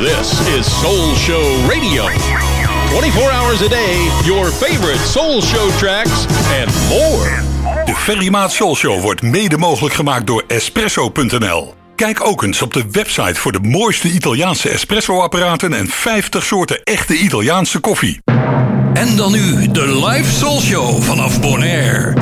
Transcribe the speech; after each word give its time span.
This 0.00 0.40
is 0.56 0.80
Soul 0.80 1.14
Show 1.14 1.68
Radio. 1.68 2.06
24 2.88 3.30
hours 3.32 3.62
a 3.62 3.68
day, 3.68 4.08
your 4.24 4.46
favorite 4.50 4.98
Soul 4.98 5.42
Show 5.42 5.70
tracks 5.78 6.26
and 6.60 6.88
more. 6.88 7.42
De 7.84 7.94
Ferrymaat 7.94 8.52
Soul 8.52 8.76
Show 8.76 9.00
wordt 9.00 9.22
mede 9.22 9.56
mogelijk 9.56 9.94
gemaakt 9.94 10.26
door 10.26 10.44
Espresso.nl. 10.46 11.74
Kijk 11.96 12.26
ook 12.26 12.42
eens 12.42 12.62
op 12.62 12.72
de 12.72 12.84
website 12.90 13.34
voor 13.34 13.52
de 13.52 13.60
mooiste 13.60 14.08
Italiaanse 14.08 14.68
espresso-apparaten 14.68 15.72
en 15.72 15.86
50 15.88 16.44
soorten 16.44 16.82
echte 16.82 17.14
Italiaanse 17.18 17.78
koffie. 17.78 18.20
En 18.92 19.16
dan 19.16 19.32
nu 19.32 19.70
de 19.70 20.06
live 20.06 20.30
Soul 20.30 20.60
Show 20.60 21.02
vanaf 21.02 21.40
Bonaire. 21.40 22.14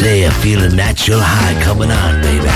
Today 0.00 0.24
I 0.26 0.30
feel 0.40 0.62
a 0.62 0.68
natural 0.70 1.20
high 1.20 1.60
coming 1.60 1.90
on, 1.92 2.22
baby. 2.24 2.48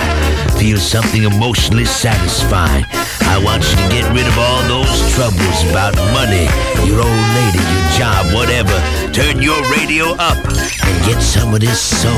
Feel 0.56 0.78
something 0.78 1.24
emotionally 1.24 1.84
satisfying. 1.84 2.86
I 3.28 3.36
want 3.36 3.68
you 3.68 3.76
to 3.76 3.88
get 3.92 4.08
rid 4.16 4.24
of 4.24 4.32
all 4.40 4.64
those 4.64 4.88
troubles 5.12 5.60
about 5.68 5.92
money, 6.16 6.48
your 6.88 7.04
old 7.04 7.24
lady, 7.36 7.60
your 7.60 7.84
job, 8.00 8.32
whatever. 8.32 8.72
Turn 9.12 9.44
your 9.44 9.60
radio 9.76 10.16
up 10.16 10.40
and 10.40 10.94
get 11.04 11.20
some 11.20 11.52
of 11.52 11.60
this 11.60 11.76
soul. 11.84 12.16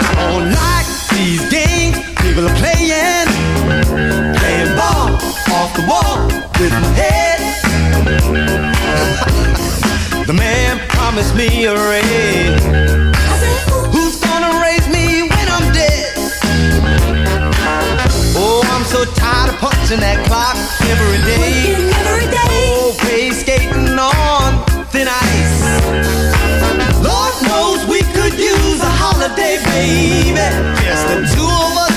I 0.00 0.16
don't 0.16 0.48
like 0.48 0.88
these 1.12 1.44
games 1.52 2.00
people 2.16 2.48
are 2.48 2.56
playing. 2.56 3.28
Playing 4.32 4.72
ball 4.80 5.12
off 5.60 5.76
the 5.76 5.84
wall 5.84 6.24
with 6.56 6.72
my 6.72 6.88
head. 6.96 7.36
the 10.26 10.32
man 10.32 10.80
promised 10.88 11.36
me 11.36 11.66
a 11.66 11.76
ring. 11.76 13.07
watching 19.88 20.00
that 20.00 20.20
clock 20.26 20.56
every 20.84 21.16
day. 21.24 21.72
every 21.96 22.28
day. 22.28 22.68
Oh, 22.76 22.94
pay 23.00 23.30
skating 23.30 23.96
on 23.96 24.60
thin 24.92 25.08
ice. 25.08 25.64
Lord 27.00 27.32
knows 27.48 27.88
we 27.88 28.00
could 28.12 28.36
use 28.38 28.80
a 28.82 28.92
holiday, 29.00 29.56
baby. 29.64 30.36
Just 30.84 31.08
the 31.08 31.24
two 31.32 31.40
of 31.40 31.72
us 31.78 31.87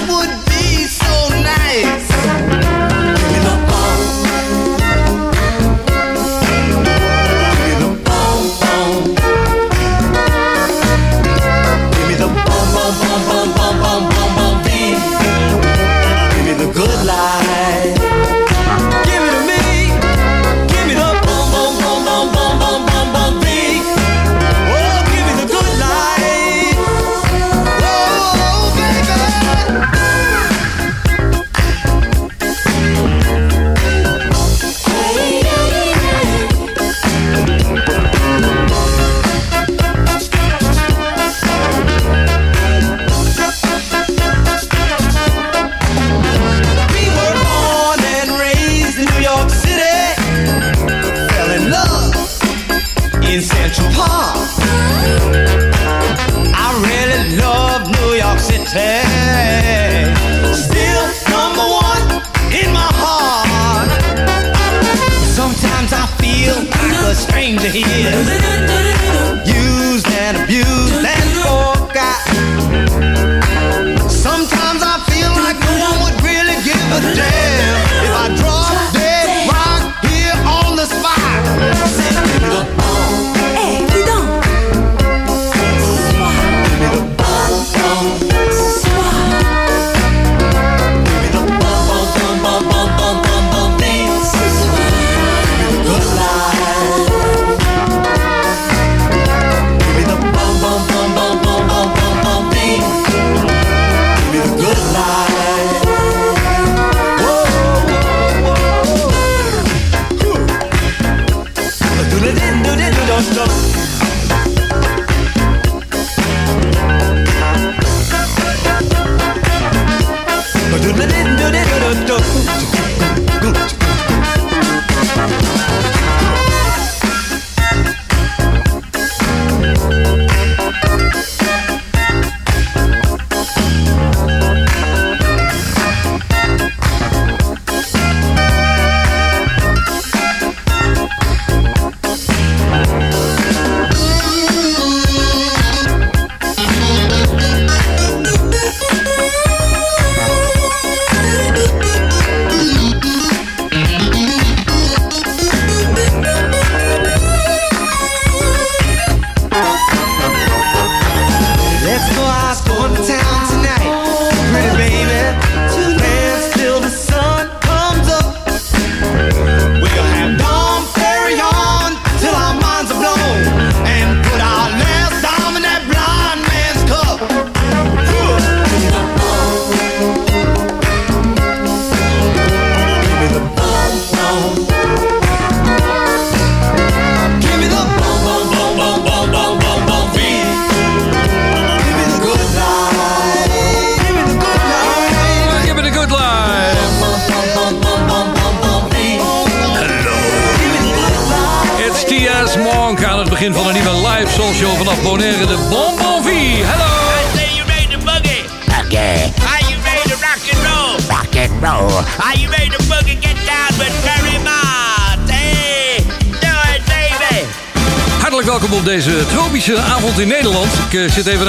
here. 67.74 68.71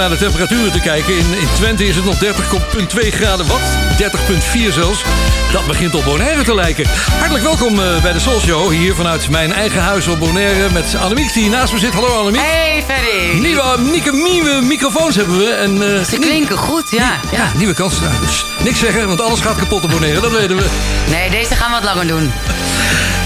Naar 0.09 0.11
de 0.11 0.17
temperaturen 0.17 0.73
te 0.73 0.81
kijken. 0.81 1.17
In, 1.17 1.39
in 1.41 1.49
Twente 1.55 1.87
is 1.87 1.97
het 1.97 2.05
nog 2.05 2.15
30,2 2.15 3.09
graden. 3.11 3.47
Wat? 3.47 3.61
30,4 4.01 4.73
zelfs. 4.73 5.05
Dat 5.53 5.67
begint 5.67 5.95
op 5.95 6.05
Bonaire 6.05 6.43
te 6.43 6.55
lijken. 6.55 6.87
Hartelijk 7.19 7.45
welkom 7.45 7.81
eh, 7.81 8.03
bij 8.03 8.13
de 8.13 8.19
Soul 8.19 8.41
Show. 8.41 8.71
Hier 8.71 8.95
vanuit 8.95 9.29
mijn 9.29 9.53
eigen 9.53 9.81
huis 9.81 10.07
op 10.07 10.19
Bonaire. 10.19 10.71
Met 10.73 10.95
Annemiek 10.95 11.33
die 11.33 11.51
naast 11.51 11.73
me 11.73 11.79
zit. 11.79 11.95
Hallo 11.95 12.19
Annemiek. 12.19 12.41
Hey 12.41 12.85
Ferry. 12.87 13.39
Nieuwe, 13.39 13.79
nieuwe, 13.79 14.13
nieuwe 14.13 14.61
microfoons 14.63 15.17
hebben 15.17 15.39
we. 15.39 15.51
En, 15.51 15.97
eh, 15.97 16.05
Ze 16.05 16.19
klinken 16.19 16.57
goed, 16.57 16.91
ja. 16.91 17.21
ja, 17.33 17.53
nieuwe 17.57 17.75
kans. 17.75 18.01
Nou, 18.01 18.13
dus 18.21 18.45
niks 18.63 18.79
zeggen, 18.79 19.07
want 19.07 19.21
alles 19.21 19.41
gaat 19.41 19.57
kapot 19.57 19.85
op 19.85 19.91
Bonaire. 19.91 20.21
Dat 20.21 20.33
weten 20.33 20.57
we. 20.57 20.67
Nee, 21.11 21.31
deze 21.31 21.55
gaan 21.55 21.71
we 21.71 21.75
wat 21.75 21.85
langer 21.85 22.07
doen. 22.07 22.33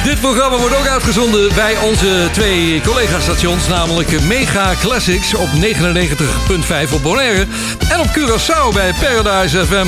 Dit 0.06 0.20
programma 0.20 0.58
wordt 0.58 0.76
ook 0.76 0.86
uitgezonden 0.86 1.54
bij 1.54 1.76
onze 1.76 2.28
twee 2.32 2.80
collega-stations, 2.80 3.68
namelijk 3.68 4.22
Mega 4.22 4.74
Classics 4.80 5.34
op 5.34 5.48
99.5 5.48 6.92
op 6.94 7.02
Bonaire 7.02 7.46
en 7.88 8.00
op 8.00 8.06
Curaçao 8.06 8.74
bij 8.74 8.92
Paradise 9.00 9.66
FM 9.66 9.86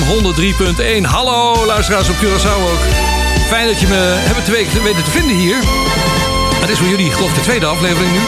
103.1. 1.02 1.02
Hallo 1.02 1.66
luisteraars 1.66 2.08
op 2.08 2.16
Curaçao 2.16 2.60
ook. 2.72 2.80
Fijn 3.48 3.66
dat 3.66 3.80
je 3.80 3.86
me 3.86 4.14
hebben 4.18 4.44
te 4.44 4.50
weten 4.50 5.04
te 5.04 5.10
vinden 5.10 5.36
hier. 5.36 5.56
Het 6.60 6.70
is 6.70 6.78
voor 6.78 6.88
jullie 6.88 7.10
geloof 7.10 7.32
de 7.32 7.40
tweede 7.40 7.66
aflevering 7.66 8.12
nu. 8.12 8.20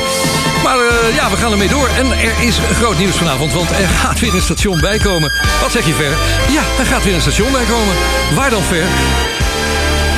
Maar 0.63 0.79
eh, 0.79 1.15
ja, 1.15 1.31
we 1.31 1.37
gaan 1.37 1.53
ermee 1.53 1.69
door. 1.69 1.89
En 1.89 2.13
er 2.13 2.43
is 2.47 2.59
groot 2.59 2.99
nieuws 2.99 3.17
vanavond, 3.17 3.53
want 3.53 3.71
er 3.71 3.89
gaat 3.89 4.21
weer 4.21 4.35
een 4.35 4.43
station 4.43 4.81
bijkomen. 4.81 5.33
Wat 5.61 5.73
zeg 5.73 5.87
je, 5.87 5.95
Ver? 5.95 6.17
Ja, 6.53 6.63
er 6.79 6.87
gaat 6.87 7.05
weer 7.05 7.15
een 7.15 7.21
station 7.21 7.53
bijkomen. 7.53 7.95
Waar 8.35 8.51
dan, 8.51 8.63
Ver? 8.63 8.85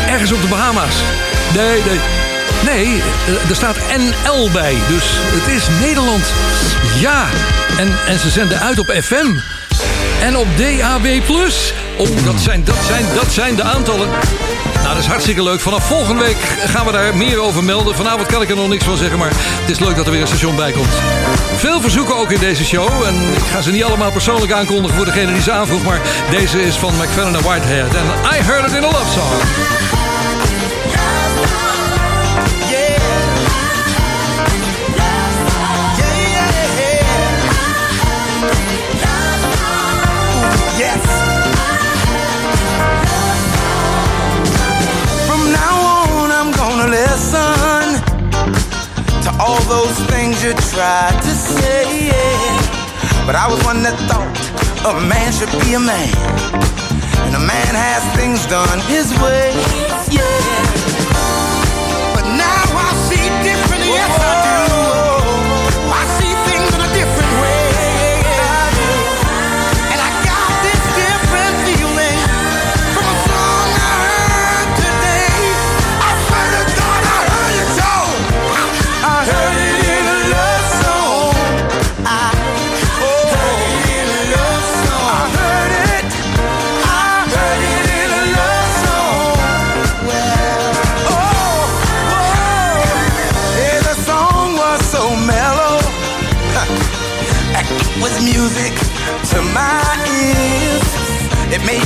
Ergens 0.06 0.32
op 0.32 0.42
de 0.42 0.48
Bahama's. 0.48 0.94
Nee, 1.54 1.82
nee. 1.86 2.00
Nee, 2.64 3.02
eh, 3.26 3.48
er 3.50 3.56
staat 3.56 3.76
NL 3.96 4.50
bij. 4.52 4.74
Dus 4.88 5.04
het 5.08 5.54
is 5.54 5.62
Nederland. 5.80 6.22
Ja, 7.00 7.26
en, 7.78 7.88
en 8.06 8.18
ze 8.18 8.28
zenden 8.28 8.60
uit 8.60 8.78
op 8.78 8.90
FM. 9.02 9.26
En 10.22 10.36
op 10.36 10.46
DAB+. 10.56 11.06
Oh, 11.96 12.24
dat 12.24 12.40
zijn, 12.40 12.64
dat, 12.64 12.76
zijn, 12.86 13.04
dat 13.14 13.32
zijn 13.32 13.56
de 13.56 13.62
aantallen. 13.62 14.08
Nou, 14.74 14.94
dat 14.94 14.98
is 14.98 15.06
hartstikke 15.06 15.42
leuk. 15.42 15.60
Vanaf 15.60 15.86
volgende 15.86 16.22
week 16.22 16.36
gaan 16.66 16.86
we 16.86 16.92
daar 16.92 17.16
meer 17.16 17.40
over 17.40 17.64
melden. 17.64 17.94
Vanavond 17.94 18.26
kan 18.26 18.42
ik 18.42 18.50
er 18.50 18.56
nog 18.56 18.68
niks 18.68 18.84
van 18.84 18.96
zeggen, 18.96 19.18
maar 19.18 19.30
het 19.34 19.70
is 19.70 19.78
leuk 19.78 19.96
dat 19.96 20.06
er 20.06 20.12
weer 20.12 20.20
een 20.20 20.26
station 20.26 20.56
bij 20.56 20.72
komt. 20.72 20.92
Veel 21.56 21.80
verzoeken 21.80 22.16
ook 22.16 22.30
in 22.30 22.40
deze 22.40 22.64
show. 22.64 23.02
En 23.06 23.14
ik 23.14 23.44
ga 23.52 23.60
ze 23.60 23.70
niet 23.70 23.84
allemaal 23.84 24.10
persoonlijk 24.12 24.52
aankondigen 24.52 24.96
voor 24.96 25.04
degene 25.04 25.32
die 25.32 25.42
ze 25.42 25.52
aanvroeg. 25.52 25.82
Maar 25.82 26.00
deze 26.30 26.62
is 26.62 26.74
van 26.74 26.94
McFadden 26.94 27.34
en 27.34 27.42
Whitehead. 27.42 27.94
En 27.94 28.04
I 28.38 28.42
Heard 28.42 28.70
It 28.70 28.76
in 28.76 28.84
a 28.84 28.90
Love 28.90 29.12
Song. 29.12 29.81
Those 49.72 49.98
things 50.12 50.44
you 50.44 50.52
tried 50.52 51.16
to 51.22 51.32
say. 51.32 52.12
But 53.24 53.34
I 53.36 53.46
was 53.48 53.58
one 53.64 53.82
that 53.84 53.96
thought 54.08 54.28
a 54.84 55.00
man 55.08 55.32
should 55.32 55.52
be 55.64 55.72
a 55.72 55.80
man, 55.80 56.12
and 57.24 57.34
a 57.34 57.44
man 57.52 57.72
has 57.72 58.02
things 58.18 58.44
done 58.52 58.78
his 58.92 59.08
way. 59.22 59.48
Yeah. 60.12 60.51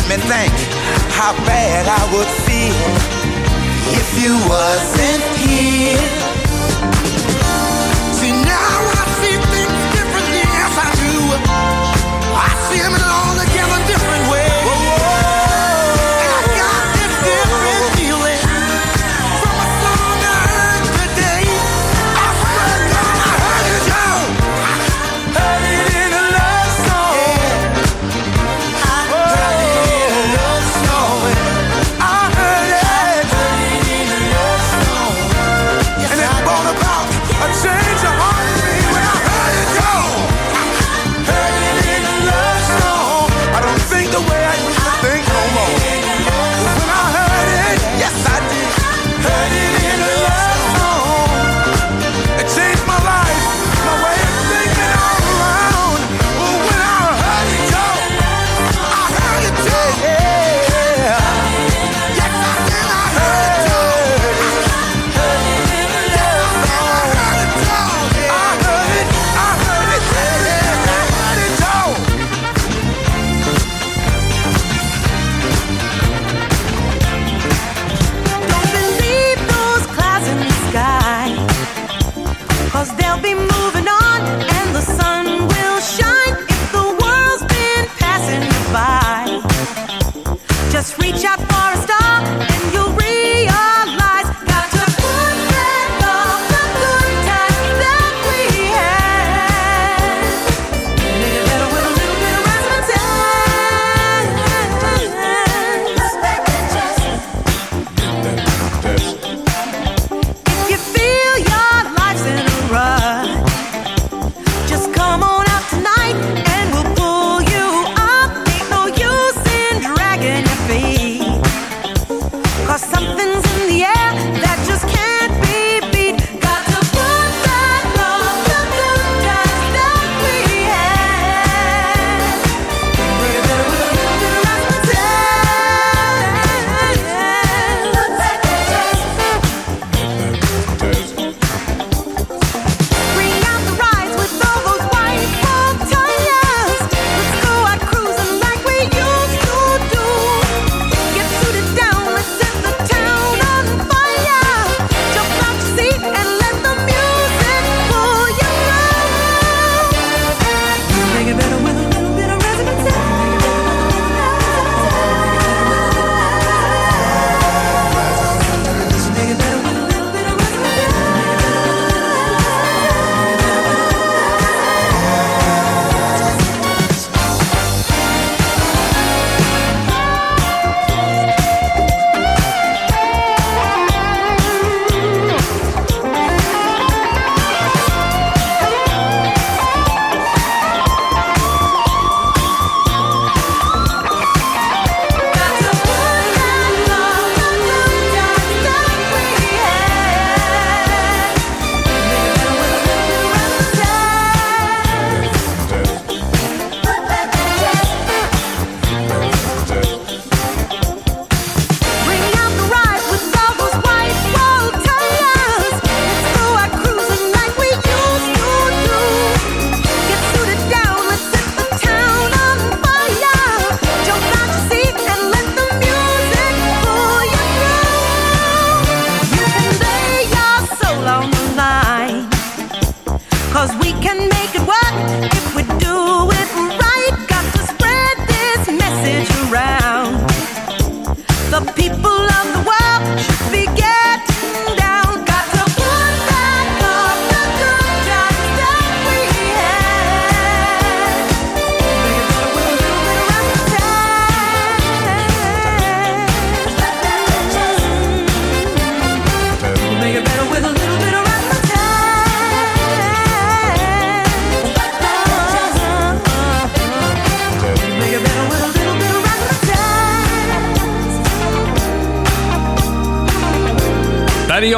Me 0.08 0.17
think 0.17 0.53
how 1.11 1.32
bad 1.44 1.87
I 1.88 2.03
would 2.12 2.31
feel 2.47 2.91
if 3.99 4.08
you 4.23 4.35
wasn't 4.49 5.25
here. 5.38 6.25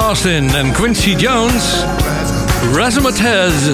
Austin 0.09 0.55
en 0.55 0.73
Quincy 0.73 1.15
Jones. 1.19 1.85
Razzmatazz. 2.73 3.65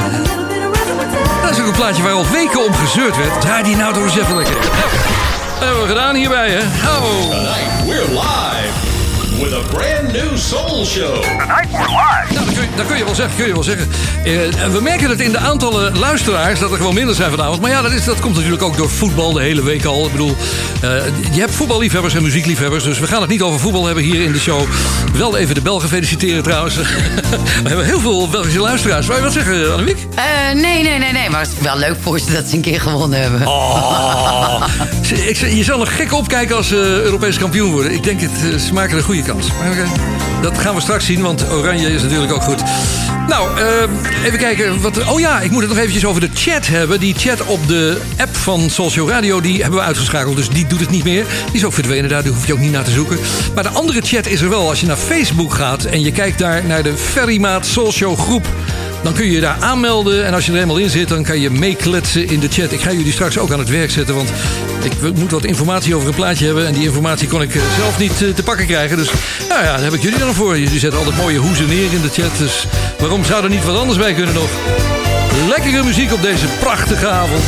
Dat 1.43 1.51
is 1.51 1.61
ook 1.61 1.67
een 1.67 1.73
plaatje 1.73 2.03
waar 2.03 2.13
al 2.13 2.31
weken 2.31 2.65
om 2.65 2.75
gezeurd 2.75 3.17
werd. 3.17 3.41
Draai 3.41 3.63
die 3.63 3.77
nou 3.77 3.95
toch 3.95 4.03
eens 4.03 4.15
lekker. 4.15 4.55
Dat 4.55 5.59
hebben 5.59 5.83
we 5.83 5.89
gedaan 5.89 6.15
hierbij, 6.15 6.51
hè? 6.51 6.89
Oh. 6.89 7.31
Tonight, 7.31 7.87
we're 7.87 8.21
live 8.21 8.44
with 9.45 9.53
a 9.53 9.77
brand 9.77 10.13
new 10.13 10.37
soul 10.37 10.85
show. 10.85 11.23
Tonight 11.23 11.71
we're 11.71 11.89
live. 11.89 12.33
Nou, 12.35 12.45
dat 12.45 12.55
kun, 12.55 12.63
je, 12.63 12.69
dat 12.77 12.87
kun 12.87 12.97
je 12.97 13.05
wel 13.05 13.15
zeggen, 13.15 13.37
kun 13.37 13.47
je 13.47 13.53
wel 13.53 13.63
zeggen. 13.63 13.89
Eh, 14.25 14.63
en 14.63 14.73
we 14.73 14.81
merken 14.81 15.11
het 15.11 15.21
in 15.21 15.33
de 15.33 15.39
aantallen 15.39 15.99
luisteraars 15.99 16.59
dat 16.61 16.71
er 16.71 16.77
gewoon 16.77 16.95
minder 16.95 17.15
zijn 17.15 17.31
vanavond. 17.31 17.61
Maar 17.61 17.71
ja, 17.71 17.83
dat, 17.83 17.93
is, 17.93 18.05
dat 18.05 18.21
komt 18.21 18.35
natuurlijk 18.35 18.63
ook 18.63 18.77
door 18.77 18.91
voetbal 18.91 19.33
de 19.33 19.43
hele 19.43 19.63
week 19.63 19.85
al. 19.85 20.05
Ik 20.05 20.11
bedoel, 20.11 20.37
eh, 20.81 20.91
je 21.33 21.41
hebt 21.41 21.55
voetballiefhebbers 21.55 22.15
en 22.15 22.23
muziekliefhebbers. 22.23 22.85
Dus 22.85 22.99
we 22.99 23.07
gaan 23.07 23.21
het 23.21 23.31
niet 23.31 23.43
over 23.43 23.61
voetbal 23.61 23.87
hebben 23.87 24.05
hier 24.05 24.23
in 24.23 24.33
de 24.33 24.39
show. 24.39 24.63
Wel 25.13 25.37
even 25.37 25.55
de 25.55 25.63
Belgen 25.63 25.89
feliciteren 25.89 26.43
trouwens. 26.43 26.75
we 27.63 27.69
hebben 27.69 27.85
heel 27.85 28.01
veel 28.01 28.29
Belgische 28.29 28.61
luisteraars. 28.61 29.07
Wou 29.07 29.19
je 29.19 29.25
wat 29.25 29.35
zeggen, 29.35 29.73
Annemiek? 29.73 29.99
Eh, 30.15 30.55
nee, 30.55 30.83
nee, 30.83 30.99
nee, 30.99 31.13
nee. 31.13 31.31
Maar 31.31 31.41
het 31.41 31.49
is 31.49 31.63
wel 31.63 31.79
leuk 31.79 31.97
voor 32.01 32.19
ze 32.19 32.33
dat 32.33 32.49
ze 32.49 32.57
een 32.57 32.63
keer 32.63 32.81
gewonnen 32.81 33.21
hebben. 33.21 33.47
Oh. 33.47 34.67
Je 35.59 35.65
zal 35.65 35.79
nog 35.79 35.97
gek 35.97 36.13
opkijken 36.13 36.57
als 36.57 36.69
ze 36.69 37.01
Europees 37.05 37.39
kampioen 37.39 37.73
worden. 37.73 37.93
Ik 37.93 38.03
denk 38.03 38.21
het, 38.21 38.53
eh, 38.53 38.59
ze 38.59 38.73
maken 38.73 38.97
een 38.97 39.03
goede 39.03 39.23
kans. 39.23 39.47
Maar 39.59 39.71
oké, 39.71 39.87
dat 40.43 40.59
gaan 40.59 40.75
we 40.75 40.81
straks 40.81 41.05
zien, 41.05 41.23
want 41.23 41.51
Oranje 41.51 41.93
is 41.93 42.03
natuurlijk 42.03 42.33
ook 42.33 42.43
goed. 42.43 42.63
Nou, 43.29 43.61
eh, 43.61 44.25
even 44.25 44.39
kijken. 44.39 44.81
Wat, 44.81 45.09
oh 45.09 45.21
ja, 45.21 45.41
ik 45.41 45.51
moet 45.51 45.61
het 45.61 45.71
nog 45.71 45.79
eventjes 45.79 46.05
over 46.05 46.21
de 46.21 46.31
chat 46.35 46.67
hebben. 46.67 47.01
Die 47.01 47.15
chat 47.15 47.45
op 47.45 47.69
de 47.69 48.01
app 48.17 48.37
van 48.37 48.71
Social 48.71 49.09
Radio, 49.09 49.41
die 49.41 49.61
hebben 49.63 49.79
we 49.79 49.85
uitgeschakeld. 49.87 50.37
Dus 50.37 50.49
die 50.49 50.67
doet 50.67 50.81
het 50.81 50.91
niet 50.91 51.05
meer. 51.05 51.25
Die 51.47 51.55
is 51.55 51.65
ook 51.65 51.73
verdwenen 51.73 52.11
daar, 52.11 52.23
daar 52.23 52.33
hoef 52.33 52.47
je 52.47 52.53
ook 52.53 52.59
niet 52.59 52.73
naar 52.73 52.85
te 52.85 52.91
zoeken. 52.91 53.19
Maar 53.55 53.63
de 53.63 53.69
andere 53.69 54.01
chat 54.01 54.27
is 54.27 54.41
er 54.41 54.49
wel. 54.49 54.69
Als 54.69 54.81
je 54.81 54.87
naar 54.87 54.97
Facebook 54.97 55.55
gaat 55.55 55.85
en 55.85 56.01
je 56.01 56.13
kijkt 56.13 56.39
daar 56.39 56.65
naar 56.65 56.83
de 56.83 56.97
Ferrymaat 56.97 57.67
Social 57.67 58.17
groep... 58.17 58.47
Dan 59.05 59.13
kun 59.13 59.25
je 59.25 59.33
je 59.33 59.41
daar 59.41 59.57
aanmelden. 59.61 60.27
En 60.27 60.35
als 60.35 60.45
je 60.45 60.51
er 60.51 60.57
helemaal 60.57 60.79
in 60.79 60.91
zit, 60.91 61.09
dan 61.09 61.25
kan 61.25 61.41
je 61.41 61.51
meekletsen 61.51 62.29
in 62.29 62.41
de 62.41 62.49
chat. 62.49 62.73
Ik 62.73 62.81
ga 62.81 62.93
jullie 62.93 63.13
straks 63.13 63.39
ook 63.39 63.53
aan 63.53 63.59
het 63.59 63.69
werk 63.69 63.91
zetten. 63.91 64.15
Want 64.15 64.31
ik 64.83 64.93
moet 65.15 65.31
wat 65.31 65.45
informatie 65.45 65.95
over 65.95 66.09
een 66.09 66.15
plaatje 66.15 66.45
hebben. 66.45 66.67
En 66.67 66.73
die 66.73 66.83
informatie 66.83 67.29
kon 67.29 67.43
ik 67.43 67.55
eh, 67.55 67.63
zelf 67.79 67.99
niet 67.99 68.23
eh, 68.23 68.29
te 68.35 68.43
pakken 68.43 68.67
krijgen. 68.67 68.97
Dus 68.97 69.11
nou 69.49 69.65
ja, 69.65 69.73
daar 69.73 69.85
heb 69.85 69.93
ik 69.93 70.03
jullie 70.03 70.19
dan 70.19 70.35
voor. 70.35 70.59
Jullie 70.59 70.79
zetten 70.79 70.99
altijd 70.99 71.17
mooie 71.17 71.39
hoezen 71.39 71.69
neer 71.69 71.93
in 71.93 72.01
de 72.03 72.23
chat. 72.23 72.39
Dus 72.39 72.67
waarom 72.99 73.25
zou 73.25 73.45
er 73.45 73.51
niet 73.51 73.65
wat 73.65 73.77
anders 73.77 73.99
bij 73.99 74.15
kunnen 74.15 74.35
nog? 74.35 74.49
Lekkere 75.49 75.83
muziek 75.83 76.13
op 76.13 76.23
deze 76.23 76.47
prachtige 76.61 77.09
avond. 77.09 77.45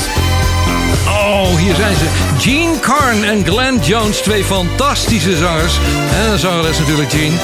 Oh, 1.07 1.57
hier 1.57 1.75
zijn 1.75 1.97
ze. 1.97 2.05
Gene 2.39 2.81
Carn 2.81 3.25
en 3.25 3.45
Glenn 3.45 3.81
Jones. 3.83 4.17
Twee 4.17 4.45
fantastische 4.45 5.37
zangers. 5.37 5.79
En 6.31 6.39
zangeres 6.39 6.79
natuurlijk, 6.79 7.11
Gene. 7.11 7.37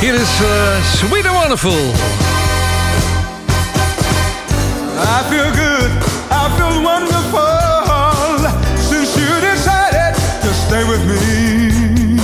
Hier 0.00 0.14
is 0.14 0.20
eh, 0.20 0.84
Sweet 0.96 1.26
and 1.26 1.36
Wonderful. 1.36 1.92
I 5.12 5.24
feel 5.24 5.50
good, 5.66 5.90
I 6.30 6.44
feel 6.56 6.82
wonderful 6.82 8.46
since 8.78 9.10
you 9.18 9.30
decided 9.42 10.14
to 10.44 10.50
stay 10.54 10.84
with 10.86 11.02
me. 11.10 12.14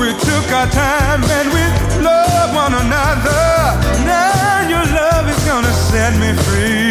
We 0.00 0.08
took 0.16 0.46
our 0.50 0.68
time 0.72 1.22
and 1.22 1.48
we 1.52 1.64
love 2.02 2.54
one 2.54 2.72
another. 2.72 3.44
Now 4.08 4.66
your 4.72 4.86
love 5.00 5.28
is 5.28 5.40
gonna 5.44 5.74
set 5.90 6.16
me 6.18 6.32
free. 6.44 6.87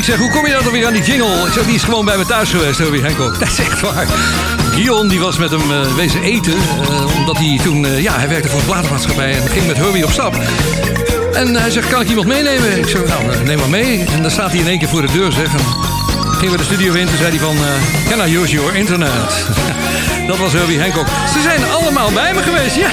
ik 0.00 0.06
zeg, 0.06 0.18
hoe 0.18 0.30
kom 0.30 0.46
je 0.46 0.52
dan 0.52 0.72
weer 0.72 0.86
aan 0.86 0.92
die 0.92 1.02
jingle? 1.02 1.46
Ik 1.46 1.52
zeg, 1.52 1.64
die 1.64 1.74
is 1.74 1.82
gewoon 1.82 2.04
bij 2.04 2.16
me 2.16 2.26
thuis 2.26 2.50
geweest, 2.50 2.78
Herbie 2.78 3.02
Henkok. 3.02 3.38
Dat 3.38 3.48
is 3.48 3.58
echt 3.58 3.80
waar. 3.80 4.06
Dion 4.74 5.08
die 5.08 5.20
was 5.20 5.38
met 5.38 5.50
hem 5.50 5.70
uh, 5.70 5.94
wezen 5.94 6.22
eten, 6.22 6.52
eh, 6.52 7.16
omdat 7.18 7.36
hij 7.36 7.60
toen... 7.62 7.86
Eh, 7.86 8.02
ja, 8.02 8.18
hij 8.18 8.28
werkte 8.28 8.48
voor 8.48 8.58
een 8.58 8.66
platenmaatschappij 8.66 9.32
en 9.32 9.48
ging 9.48 9.66
met 9.66 9.76
Herbie 9.76 10.04
op 10.04 10.10
stap. 10.10 10.34
En 11.32 11.54
hij 11.54 11.70
zegt, 11.70 11.88
kan 11.88 12.00
ik 12.00 12.08
iemand 12.08 12.26
meenemen? 12.26 12.78
Ik 12.78 12.88
zeg, 12.88 13.06
nou, 13.06 13.44
neem 13.44 13.58
maar 13.58 13.68
mee. 13.68 14.04
En 14.04 14.22
dan 14.22 14.30
staat 14.30 14.50
hij 14.50 14.60
in 14.60 14.66
één 14.66 14.78
keer 14.78 14.88
voor 14.88 15.02
de 15.02 15.12
deur, 15.12 15.32
zeg. 15.32 15.52
En 15.52 15.64
gingen 16.32 16.52
we 16.52 16.58
de 16.58 16.64
studio 16.64 16.92
in, 16.92 17.06
toen 17.06 17.16
zei 17.16 17.30
hij 17.30 17.38
van... 17.38 17.56
Can 18.08 18.28
I 18.28 18.36
use 18.36 18.52
your 18.52 18.74
internet? 18.76 19.46
Dat 20.28 20.38
was 20.38 20.52
Herbie 20.52 20.80
Hancock. 20.80 21.06
Ze 21.32 21.40
zijn 21.42 21.70
allemaal 21.70 22.10
bij 22.12 22.34
me 22.34 22.42
geweest, 22.42 22.76
ja. 22.76 22.90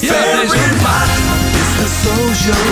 ja 0.00 1.51
the 1.82 1.88
soul 1.88 2.30
show. 2.44 2.64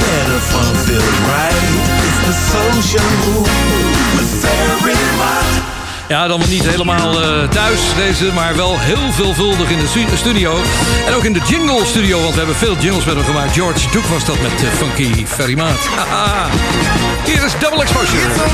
Better 0.00 0.40
fun 0.50 0.74
feels 0.86 1.18
right. 1.32 1.62
It's 2.06 2.20
the 2.28 2.34
soul 2.50 2.76
show. 2.90 3.12
With 4.16 4.30
Ferry 4.42 4.96
Mott. 5.20 5.70
Ja, 6.08 6.26
dan 6.26 6.40
niet 6.48 6.66
helemaal 6.66 7.22
uh, 7.22 7.48
thuis 7.48 7.80
deze, 7.96 8.32
maar 8.32 8.56
wel 8.56 8.78
heel 8.78 9.12
veelvuldig 9.12 9.70
in 9.70 9.78
de 9.78 10.16
studio. 10.16 10.56
En 11.06 11.14
ook 11.14 11.24
in 11.24 11.32
de 11.32 11.40
jingle 11.46 11.86
studio, 11.86 12.20
want 12.20 12.32
we 12.32 12.38
hebben 12.38 12.56
veel 12.56 12.76
jingles 12.78 13.04
met 13.04 13.14
hem 13.14 13.24
gemaakt. 13.24 13.52
George 13.52 13.90
Duke 13.90 14.08
was 14.08 14.24
dat 14.24 14.40
met 14.40 14.62
uh, 14.62 14.68
Funky 14.68 15.26
Ferrymaat. 15.26 15.78
Haha. 15.96 16.48
Hier 17.24 17.44
is 17.44 17.52
Double 17.58 17.82
Exposure. 17.82 18.20
It's 18.26 18.52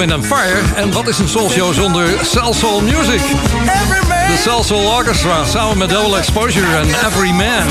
Wind 0.00 0.12
and 0.12 0.26
Fire? 0.26 0.60
En 0.76 0.92
wat 0.92 1.08
is 1.08 1.18
een 1.18 1.28
soul 1.28 1.50
show 1.50 1.74
zonder 1.74 2.08
Cell 2.22 2.52
Soul 2.52 2.80
Music? 2.80 3.20
De 4.28 4.36
Cell 4.42 4.62
Soul 4.62 4.86
Orchestra 4.94 5.44
samen 5.44 5.78
met 5.78 5.88
Double 5.88 6.18
Exposure 6.18 6.76
en 6.76 6.86
Every 7.06 7.30
Man. 7.30 7.66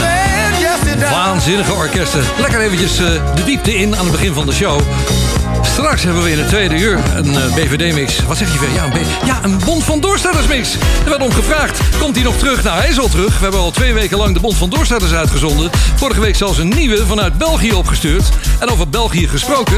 Waanzinnige 1.12 1.74
orkesten. 1.74 2.24
Lekker 2.40 2.60
eventjes 2.60 2.98
eh, 2.98 3.06
de 3.36 3.44
diepte 3.44 3.76
in 3.78 3.96
aan 3.96 4.04
het 4.04 4.12
begin 4.12 4.34
van 4.34 4.46
de 4.46 4.52
show. 4.52 4.80
Straks 5.62 6.04
hebben 6.04 6.24
we 6.24 6.32
in 6.32 6.38
het 6.38 6.48
tweede 6.48 6.76
uur 6.76 7.00
een 7.16 7.36
eh, 7.36 7.54
BVD-mix. 7.56 8.26
Wat 8.28 8.38
zeg 8.38 8.54
je 8.54 8.60
weer? 8.60 8.74
Ja, 8.74 8.84
een, 8.84 8.92
B- 8.92 9.26
ja, 9.26 9.40
een 9.44 9.60
Bond 9.66 9.84
van 9.84 10.00
Doorstellers-mix. 10.00 10.74
Er 11.04 11.10
werd 11.10 11.22
om 11.22 11.32
gevraagd. 11.34 11.80
Komt 12.00 12.16
hij 12.16 12.24
nog 12.24 12.38
terug? 12.38 12.64
Nou, 12.64 12.80
hij 12.80 12.90
is 12.90 13.00
al 13.00 13.10
terug. 13.10 13.36
We 13.38 13.42
hebben 13.44 13.60
al 13.62 13.72
twee 13.72 13.94
weken 13.94 14.18
lang 14.18 14.34
de 14.34 14.40
Bond 14.40 14.56
van 14.58 14.70
Doorstellers 14.70 15.14
uitgezonden. 15.14 15.70
Vorige 15.96 16.20
week 16.20 16.36
zelfs 16.36 16.58
een 16.58 16.70
nieuwe 16.70 17.06
vanuit 17.06 17.38
België 17.38 17.74
opgestuurd. 17.74 18.30
En 18.60 18.70
over 18.70 18.90
België 18.90 19.28
gesproken... 19.28 19.78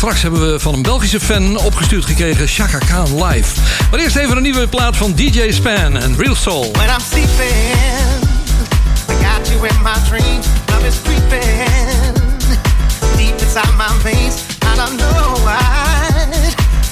Straks 0.00 0.22
hebben 0.22 0.52
we 0.52 0.60
van 0.60 0.74
een 0.74 0.82
Belgische 0.82 1.20
fan 1.20 1.56
opgestuurd 1.58 2.04
gekregen 2.04 2.46
Chaka 2.48 2.78
Khan 2.78 3.24
live. 3.24 3.60
Maar 3.90 4.00
eerst 4.00 4.16
even 4.16 4.36
een 4.36 4.42
nieuwe 4.42 4.68
plaat 4.68 4.96
van 4.96 5.12
DJ 5.14 5.50
Span 5.50 5.96
en 5.96 6.16
Real 6.16 6.34
Soul. 6.34 6.72
When 6.72 6.88
I'm 6.88 7.00
sleeping, 7.00 7.76
I 9.08 9.24
got 9.24 9.48
you 9.48 9.68
in 9.68 9.82
my 9.82 9.92
dreams. 10.08 10.46
Love 10.66 10.86
is 10.86 10.94
creeping 11.02 12.14
deep 13.16 13.40
inside 13.40 13.76
my 13.76 14.00
veins. 14.02 14.34
I 14.62 14.76
don't 14.76 14.96
know 14.96 15.44
why 15.44 15.58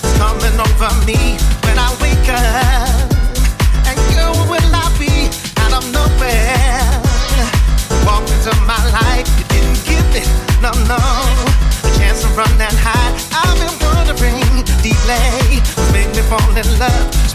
it's 0.02 0.18
coming 0.18 0.60
over 0.60 1.04
me 1.04 1.47
in 16.58 16.78
love. 16.78 17.27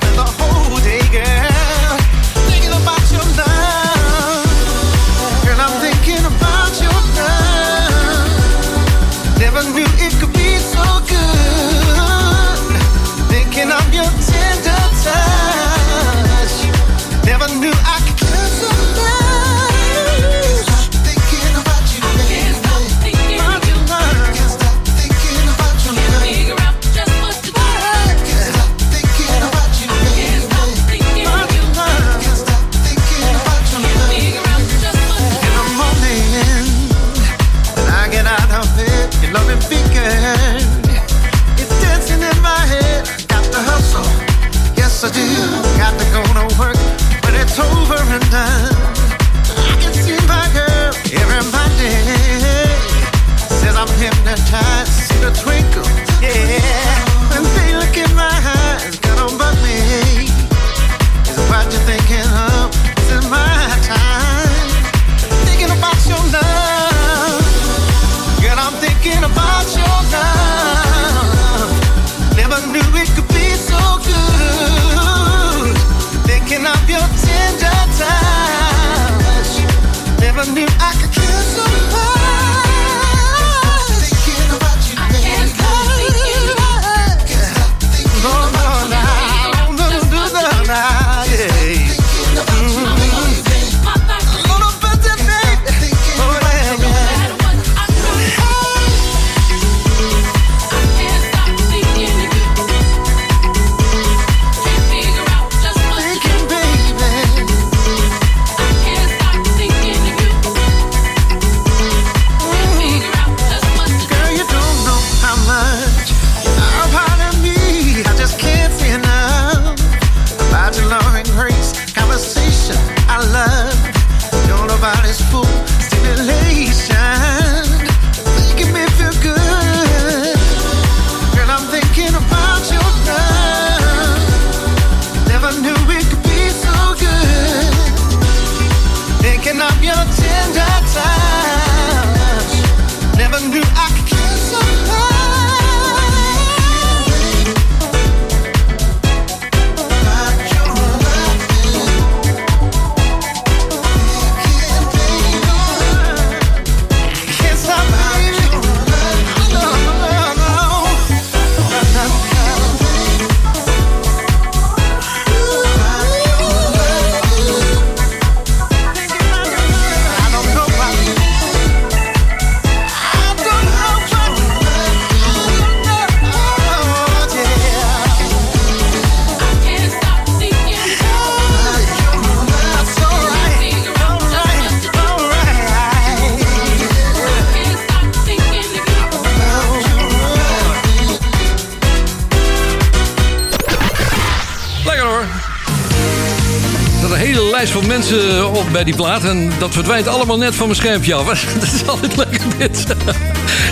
Bij 198.84 198.92
die 198.92 199.02
plaat. 199.02 199.24
En 199.24 199.52
dat 199.60 199.74
verdwijnt 199.74 200.08
allemaal 200.08 200.38
net 200.38 200.56
van 200.56 200.66
mijn 200.66 200.80
schermpje 200.80 201.14
af. 201.14 201.26
Dat 201.60 201.64
is 201.64 201.88
altijd 201.88 202.16
lekker 202.16 202.42
dit. 202.58 202.86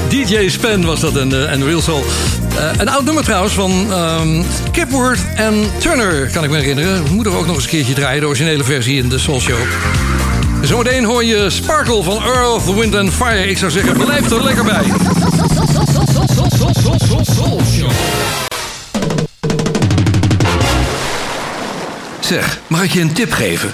DJ 0.09 0.49
Span 0.49 0.85
was 0.85 0.99
dat 0.99 1.17
en, 1.17 1.31
eh, 1.31 1.51
en 1.51 1.65
Real 1.65 1.81
Soul. 1.81 2.03
Eh, 2.57 2.69
een 2.77 2.89
oud 2.89 3.03
nummer 3.03 3.23
trouwens 3.23 3.53
van 3.53 3.93
ehm 3.93 4.43
Kipworth 4.71 5.19
en 5.35 5.53
Turner, 5.77 6.29
kan 6.29 6.43
ik 6.43 6.49
me 6.49 6.57
herinneren. 6.57 7.03
Moeten 7.11 7.33
ook 7.33 7.45
nog 7.45 7.55
eens 7.55 7.63
een 7.63 7.69
keertje 7.69 7.93
draaien. 7.93 8.21
De 8.21 8.27
originele 8.27 8.63
versie 8.63 8.97
in 8.97 9.09
de 9.09 9.19
Soul 9.19 9.39
Show. 9.39 9.59
Zometeen 10.61 11.03
hoor 11.03 11.23
je 11.23 11.49
Sparkle 11.49 12.03
van 12.03 12.23
Earth, 12.23 12.75
Wind 12.75 12.95
and 12.95 13.13
Fire. 13.13 13.47
Ik 13.47 13.57
zou 13.57 13.71
zeggen, 13.71 13.97
blijf 13.97 14.31
er 14.31 14.43
lekker 14.43 14.63
bij. 14.63 14.83
Zeg, 22.19 22.59
mag 22.67 22.83
ik 22.83 22.91
je 22.91 23.01
een 23.01 23.13
tip 23.13 23.31
geven? 23.31 23.73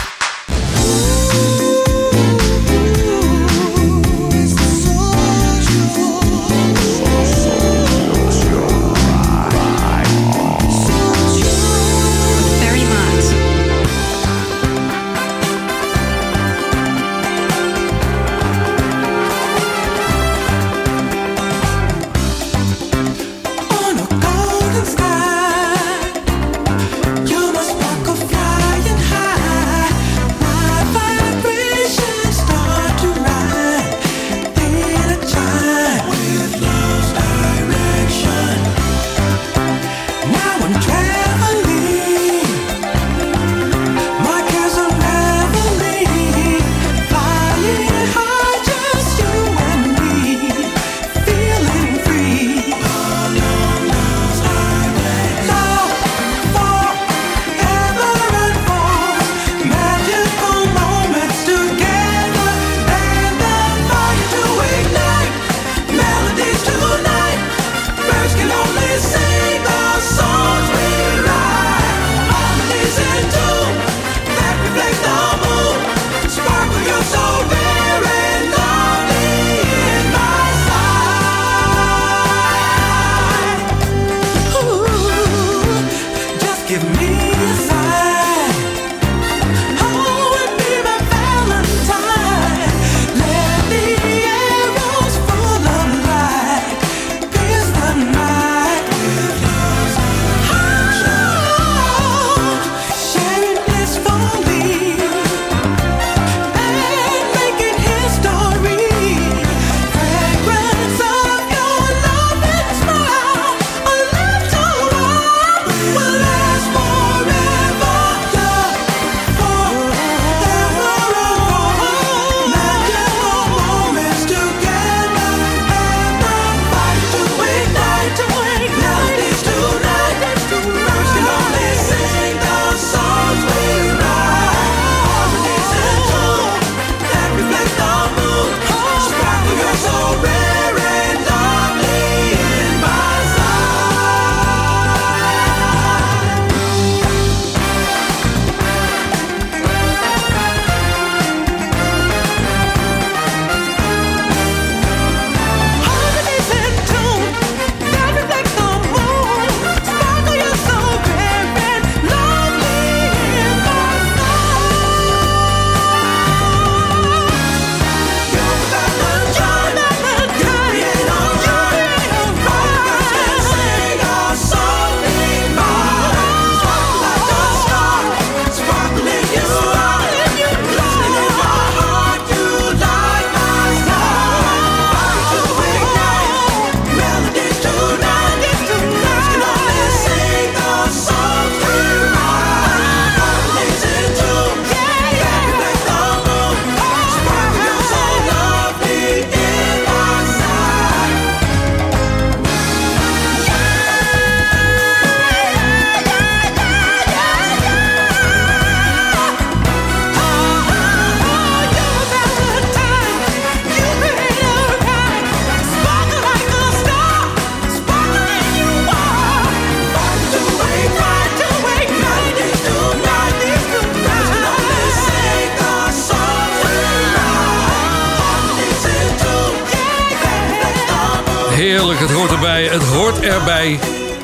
Erbij. 233.51 233.79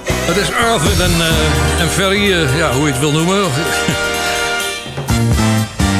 Het 0.07 0.37
is 0.37 0.51
Arthur 0.53 1.03
en, 1.03 1.11
eh, 1.11 1.81
en 1.81 1.89
Ferry, 1.89 2.31
eh, 2.31 2.57
ja, 2.57 2.71
hoe 2.71 2.85
je 2.85 2.91
het 2.91 2.99
wil 2.99 3.11
noemen. 3.11 3.43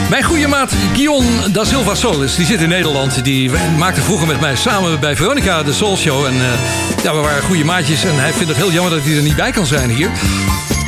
Mijn 0.09 0.23
goede 0.23 0.47
maat 0.47 0.71
Guion 0.93 1.25
da 1.51 1.63
Silva 1.63 1.95
Solis, 1.95 2.35
die 2.35 2.45
zit 2.45 2.61
in 2.61 2.69
Nederland. 2.69 3.23
Die 3.23 3.51
maakte 3.77 4.01
vroeger 4.01 4.27
met 4.27 4.39
mij 4.39 4.55
samen 4.55 4.99
bij 4.99 5.15
Veronica 5.15 5.63
de 5.63 5.73
Soul 5.73 5.97
Show. 5.97 6.25
En 6.25 6.33
eh, 6.33 7.03
ja, 7.03 7.15
we 7.15 7.19
waren 7.19 7.43
goede 7.43 7.63
maatjes. 7.63 8.03
En 8.03 8.19
hij 8.19 8.33
vindt 8.33 8.47
het 8.47 8.57
heel 8.57 8.71
jammer 8.71 8.93
dat 8.93 9.03
hij 9.03 9.15
er 9.15 9.21
niet 9.21 9.35
bij 9.35 9.51
kan 9.51 9.65
zijn 9.65 9.89
hier. 9.89 10.09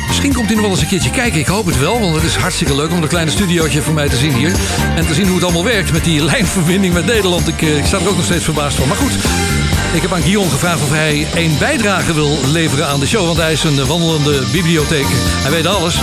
misschien 0.06 0.32
komt 0.32 0.46
hij 0.46 0.54
nog 0.54 0.64
wel 0.64 0.74
eens 0.74 0.80
een 0.80 0.88
keertje 0.88 1.10
kijken. 1.10 1.40
Ik 1.40 1.46
hoop 1.46 1.66
het 1.66 1.78
wel, 1.78 2.00
want 2.00 2.14
het 2.14 2.24
is 2.24 2.36
hartstikke 2.36 2.74
leuk 2.74 2.90
om 2.90 3.02
een 3.02 3.08
kleine 3.08 3.30
studiootje 3.30 3.82
voor 3.82 3.94
mij 3.94 4.08
te 4.08 4.16
zien 4.16 4.32
hier. 4.32 4.52
En 4.96 5.06
te 5.06 5.14
zien 5.14 5.26
hoe 5.26 5.34
het 5.34 5.44
allemaal 5.44 5.64
werkt 5.64 5.92
met 5.92 6.04
die 6.04 6.24
lijnverbinding 6.30 6.94
met 6.94 7.06
Nederland. 7.06 7.48
Ik, 7.48 7.60
ik 7.60 7.84
sta 7.86 7.98
er 7.98 8.08
ook 8.08 8.16
nog 8.16 8.24
steeds 8.24 8.44
verbaasd 8.44 8.76
van. 8.76 8.88
Maar 8.88 8.96
goed, 8.96 9.12
ik 9.92 10.02
heb 10.02 10.12
aan 10.12 10.22
Guillaume 10.22 10.50
gevraagd 10.50 10.82
of 10.82 10.90
hij 10.90 11.26
een 11.34 11.56
bijdrage 11.58 12.14
wil 12.14 12.38
leveren 12.46 12.86
aan 12.86 13.00
de 13.00 13.06
show. 13.06 13.26
Want 13.26 13.38
hij 13.38 13.52
is 13.52 13.62
een 13.62 13.86
wandelende 13.86 14.42
bibliotheek. 14.52 15.06
Hij 15.08 15.50
weet 15.50 15.66
alles. 15.66 15.98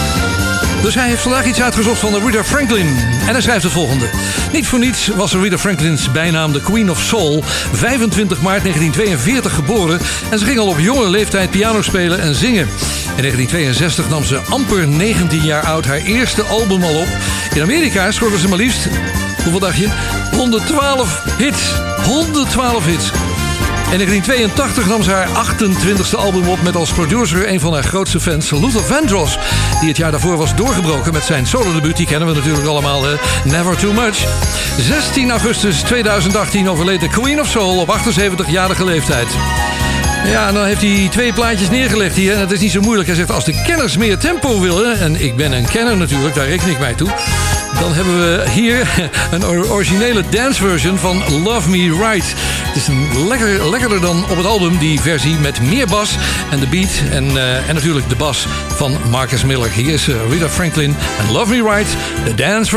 Dus 0.82 0.96
hij 0.96 1.08
heeft 1.08 1.22
vandaag 1.22 1.46
iets 1.46 1.62
uitgezocht 1.62 2.00
van 2.00 2.26
Rita 2.26 2.44
Franklin. 2.44 2.88
En 3.28 3.32
hij 3.32 3.42
schrijft 3.42 3.64
het 3.64 3.72
volgende. 3.72 4.10
Niet 4.52 4.68
voor 4.68 4.80
niets 4.80 5.08
was 5.08 5.34
Rita 5.34 5.58
Franklins 5.58 6.12
bijnaam 6.12 6.52
de 6.52 6.62
Queen 6.62 6.92
of 6.92 7.00
Soul. 7.00 7.44
25 7.72 8.42
maart 8.42 8.62
1942 8.62 9.54
geboren. 9.54 10.00
En 10.30 10.40
ze 10.40 10.46
ging 10.46 10.60
al 10.60 10.68
op 10.68 10.80
jonge 10.80 11.10
leeftijd 11.10 11.50
piano 11.50 11.82
spelen 11.82 12.20
en 12.20 12.36
zingen. 12.36 12.68
In 13.16 13.24
1962 13.24 14.10
nam 14.10 14.24
ze 14.24 14.38
amper 14.50 14.88
19 14.88 15.44
jaar 15.44 15.64
oud 15.64 15.86
haar 15.86 16.02
eerste 16.02 16.44
album 16.44 16.84
al 16.84 16.96
op. 16.96 17.08
In 17.54 17.62
Amerika 17.62 18.12
scoorde 18.12 18.40
ze 18.40 18.48
maar 18.48 18.58
liefst, 18.58 18.88
hoeveel 19.44 19.60
dacht 19.60 19.78
je? 19.78 19.90
112 20.32 21.24
hits. 21.38 21.62
112 22.06 22.86
hits. 22.86 23.12
In 23.92 23.98
1982 23.98 24.88
nam 24.88 25.04
ze 25.04 25.12
haar 25.12 25.28
28e 25.28 26.18
album 26.18 26.48
op 26.48 26.62
met 26.62 26.76
als 26.76 26.92
producer 26.92 27.50
een 27.50 27.60
van 27.60 27.74
haar 27.74 27.84
grootste 27.84 28.20
fans, 28.20 28.52
Luther 28.52 28.84
Vandross. 28.84 29.38
Die 29.80 29.88
het 29.88 29.98
jaar 29.98 30.12
daarvoor 30.12 30.38
was 30.38 30.56
doorgebroken 30.56 31.14
met 31.14 31.24
zijn 31.24 31.48
solo-debuut. 31.48 31.98
Die 31.98 32.06
kennen 32.06 32.28
we 32.28 32.34
natuurlijk 32.34 32.68
allemaal? 32.68 33.04
Never 33.44 33.78
Too 33.78 33.94
Much. 33.94 34.18
16 34.80 35.32
augustus 35.32 35.80
2018 35.80 36.70
overleed 36.70 37.00
de 37.00 37.10
Queen 37.10 37.40
of 37.40 37.48
Soul 37.48 37.80
op 37.80 37.98
78-jarige 38.00 38.86
leeftijd. 38.86 39.28
Ja, 40.26 40.48
en 40.48 40.54
dan 40.54 40.66
heeft 40.66 40.82
hij 40.82 41.08
twee 41.12 41.34
plaatjes 41.34 41.70
neergelegd 41.70 42.16
hier. 42.16 42.34
En 42.34 42.40
het 42.40 42.52
is 42.52 42.60
niet 42.60 42.72
zo 42.72 42.82
moeilijk. 42.82 43.08
Hij 43.08 43.18
zegt, 43.18 43.32
als 43.32 43.46
de 43.46 43.62
kenners 43.66 43.98
meer 43.98 44.18
tempo 44.18 44.60
willen... 44.60 45.00
en 45.00 45.24
ik 45.24 45.36
ben 45.36 45.52
een 45.52 45.68
kenner 45.68 45.98
natuurlijk, 45.98 46.36
daar 46.36 46.48
reken 46.48 46.70
ik 46.70 46.80
mij 46.80 46.94
toe... 46.94 47.10
dan 47.80 47.94
hebben 47.94 48.20
we 48.20 48.50
hier 48.50 48.88
een 49.32 49.46
or- 49.46 49.72
originele 49.72 50.24
dance 50.30 50.68
version 50.68 50.98
van 50.98 51.42
Love 51.44 51.70
Me 51.70 52.10
Right. 52.10 52.34
Het 52.38 52.76
is 52.76 52.88
een 52.88 53.28
lekker, 53.28 53.70
lekkerder 53.70 54.02
dan 54.02 54.24
op 54.30 54.38
het 54.38 54.46
album, 54.46 54.78
die 54.78 55.00
versie 55.00 55.36
met 55.36 55.62
meer 55.62 55.88
bas... 55.88 56.16
en 56.52 56.60
de 56.60 56.68
beat 56.68 57.02
en, 57.12 57.38
eh, 57.38 57.70
en 57.70 57.76
natuurlijk 57.76 58.10
de 58.10 58.16
bas 58.16 58.48
van 58.68 58.98
Marcus 59.10 59.44
Miller. 59.44 59.72
Hier 59.72 59.94
is 59.94 60.08
eh, 60.08 60.16
Rita 60.30 60.50
Franklin 60.50 60.96
en 61.20 61.32
Love 61.32 61.54
Me 61.54 61.76
Right, 61.76 61.96
de 62.26 62.36
dance 62.36 62.70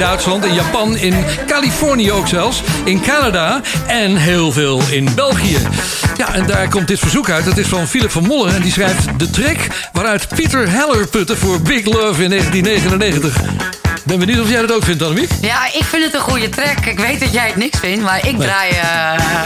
Duitsland, 0.00 0.44
in 0.44 0.54
Japan, 0.54 0.96
in 0.96 1.14
Californië 1.46 2.12
ook 2.12 2.28
zelfs. 2.28 2.62
In 2.84 3.00
Canada 3.00 3.60
en 3.86 4.16
heel 4.16 4.52
veel 4.52 4.82
in 4.90 5.08
België. 5.14 5.58
Ja, 6.16 6.34
en 6.34 6.46
daar 6.46 6.68
komt 6.68 6.88
dit 6.88 6.98
verzoek 6.98 7.30
uit. 7.30 7.44
Dat 7.44 7.56
is 7.58 7.66
van 7.66 7.88
Philip 7.88 8.10
van 8.10 8.26
Mollen. 8.26 8.54
En 8.54 8.62
die 8.62 8.72
schrijft 8.72 9.06
de 9.18 9.30
track 9.30 9.56
waaruit 9.92 10.28
Pieter 10.34 10.70
Heller 10.70 11.06
putte 11.06 11.36
voor 11.36 11.60
Big 11.60 11.84
Love 11.84 12.22
in 12.22 12.30
1999. 12.30 13.36
Ben 14.04 14.18
benieuwd 14.18 14.40
of 14.40 14.50
jij 14.50 14.60
dat 14.60 14.72
ook 14.72 14.84
vindt, 14.84 15.02
Annemiek? 15.02 15.30
Ja, 15.40 15.66
ik 15.66 15.84
vind 15.84 16.04
het 16.04 16.14
een 16.14 16.20
goede 16.20 16.48
track. 16.48 16.86
Ik 16.86 16.98
weet 16.98 17.20
dat 17.20 17.32
jij 17.32 17.46
het 17.46 17.56
niks 17.56 17.78
vindt, 17.78 18.02
maar 18.02 18.16
ik 18.26 18.36
Nee. 18.36 18.46
draai 18.48 18.70
eh, 18.70 18.78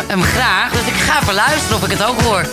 hem 0.06 0.22
graag. 0.22 0.70
Dus 0.70 0.80
ik 0.86 1.00
ga 1.08 1.20
even 1.22 1.34
luisteren 1.34 1.76
of 1.76 1.84
ik 1.84 1.90
het 1.90 2.04
ook 2.04 2.20
hoor. 2.20 2.46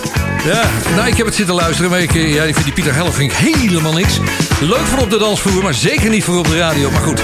Ja, 0.45 0.61
nou, 0.95 1.07
ik 1.07 1.17
heb 1.17 1.25
het 1.25 1.35
zitten 1.35 1.55
luisteren, 1.55 1.91
maar 1.91 1.99
ik, 2.01 2.15
eh, 2.15 2.33
ja, 2.33 2.43
die, 2.45 2.63
die 2.63 2.73
Pieter 2.73 2.93
Heller 2.93 3.13
vind 3.13 3.31
ik 3.31 3.37
helemaal 3.37 3.93
niks. 3.93 4.19
Leuk 4.61 4.85
voor 4.85 4.99
op 4.99 5.09
de 5.09 5.17
dansvloer, 5.17 5.63
maar 5.63 5.73
zeker 5.73 6.09
niet 6.09 6.23
voor 6.23 6.37
op 6.37 6.47
de 6.47 6.57
radio. 6.57 6.91
Maar 6.91 7.01
goed, 7.01 7.21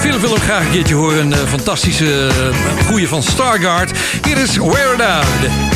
Philip 0.00 0.20
wil 0.20 0.30
hem 0.30 0.40
graag 0.40 0.64
een 0.64 0.70
keertje 0.70 0.94
horen. 0.94 1.18
Een 1.18 1.32
eh, 1.32 1.38
fantastische 1.38 2.04
uh, 2.04 2.86
goeie 2.86 3.08
van 3.08 3.22
Stargard. 3.22 3.98
Hier 4.22 4.38
is 4.38 4.56
Wear 4.56 4.94
It 4.94 5.67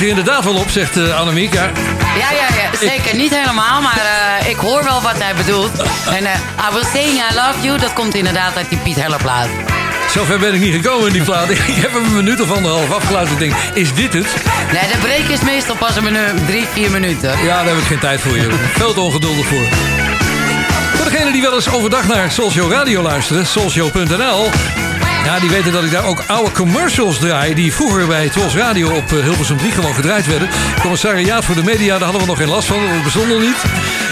lijkt 0.00 0.12
er 0.12 0.18
inderdaad 0.18 0.44
wel 0.44 0.60
op, 0.62 0.70
zegt 0.70 0.96
uh, 0.96 1.20
Annemiek. 1.20 1.54
Ja, 1.54 1.70
Ja, 2.18 2.30
ja. 2.30 2.78
Zeker 2.78 3.16
niet 3.16 3.34
helemaal, 3.34 3.82
maar 3.82 4.00
eh, 4.40 4.48
ik 4.48 4.56
hoor 4.56 4.84
wel 4.84 5.02
wat 5.02 5.18
hij 5.18 5.34
bedoelt. 5.34 5.82
En 6.06 6.24
eh, 6.24 6.68
I 6.68 6.72
will 6.72 6.84
saying 6.92 7.18
I 7.30 7.34
love 7.34 7.60
you, 7.60 7.78
dat 7.78 7.92
komt 7.92 8.14
inderdaad 8.14 8.56
uit 8.56 8.68
die 8.68 8.78
Piet 8.78 8.96
Heller 8.96 9.18
plaat. 9.18 9.48
Zover 10.10 10.38
ben 10.38 10.54
ik 10.54 10.60
niet 10.60 10.74
gekomen 10.74 11.06
in 11.06 11.12
die 11.12 11.22
plaat. 11.22 11.50
Ik 11.74 11.74
heb 11.74 11.92
hem 11.92 12.04
een 12.04 12.16
minuut 12.16 12.40
of 12.40 12.52
anderhalf 12.52 12.92
afgeluisterd. 12.92 13.40
Ik 13.40 13.50
denk, 13.50 13.62
is 13.74 13.94
dit 13.94 14.12
het? 14.12 14.26
Nee, 14.72 14.92
de 14.92 14.98
break 15.00 15.28
is 15.28 15.40
meestal 15.40 15.76
pas 15.76 15.96
een 15.96 16.04
minuut, 16.04 16.46
drie, 16.46 16.66
vier 16.72 16.90
minuten. 16.90 17.44
Ja, 17.44 17.56
daar 17.56 17.66
heb 17.66 17.76
ik 17.76 17.84
geen 17.84 17.98
tijd 17.98 18.20
voor 18.20 18.36
je. 18.36 18.48
Veel 18.78 18.92
te 18.92 19.00
ongeduldig 19.00 19.46
voor. 19.46 19.64
Voor 20.94 21.10
degenen 21.10 21.32
die 21.32 21.42
wel 21.42 21.54
eens 21.54 21.70
overdag 21.70 22.06
naar 22.06 22.30
Soulshow 22.30 22.72
Radio 22.72 23.02
luisteren, 23.02 23.46
soulshow.nl... 23.46 24.50
Ja, 25.24 25.38
die 25.38 25.50
weten 25.50 25.72
dat 25.72 25.84
ik 25.84 25.90
daar 25.90 26.04
ook 26.04 26.22
oude 26.26 26.52
commercials 26.52 27.18
draai... 27.18 27.54
die 27.54 27.72
vroeger 27.72 28.06
bij 28.06 28.28
Tros 28.28 28.54
Radio 28.54 28.90
op 28.90 29.12
uh, 29.12 29.22
Hilversum 29.22 29.56
3 29.56 29.72
gewoon 29.72 29.94
gedraaid 29.94 30.26
werden. 30.26 30.48
Commissariaat 30.80 31.44
voor 31.44 31.54
de 31.54 31.62
media, 31.62 31.92
daar 31.92 32.02
hadden 32.02 32.20
we 32.20 32.26
nog 32.26 32.36
geen 32.36 32.48
last 32.48 32.68
van. 32.68 32.78
Dat 32.94 33.02
bestond 33.02 33.28
nog 33.28 33.40
niet. 33.40 33.56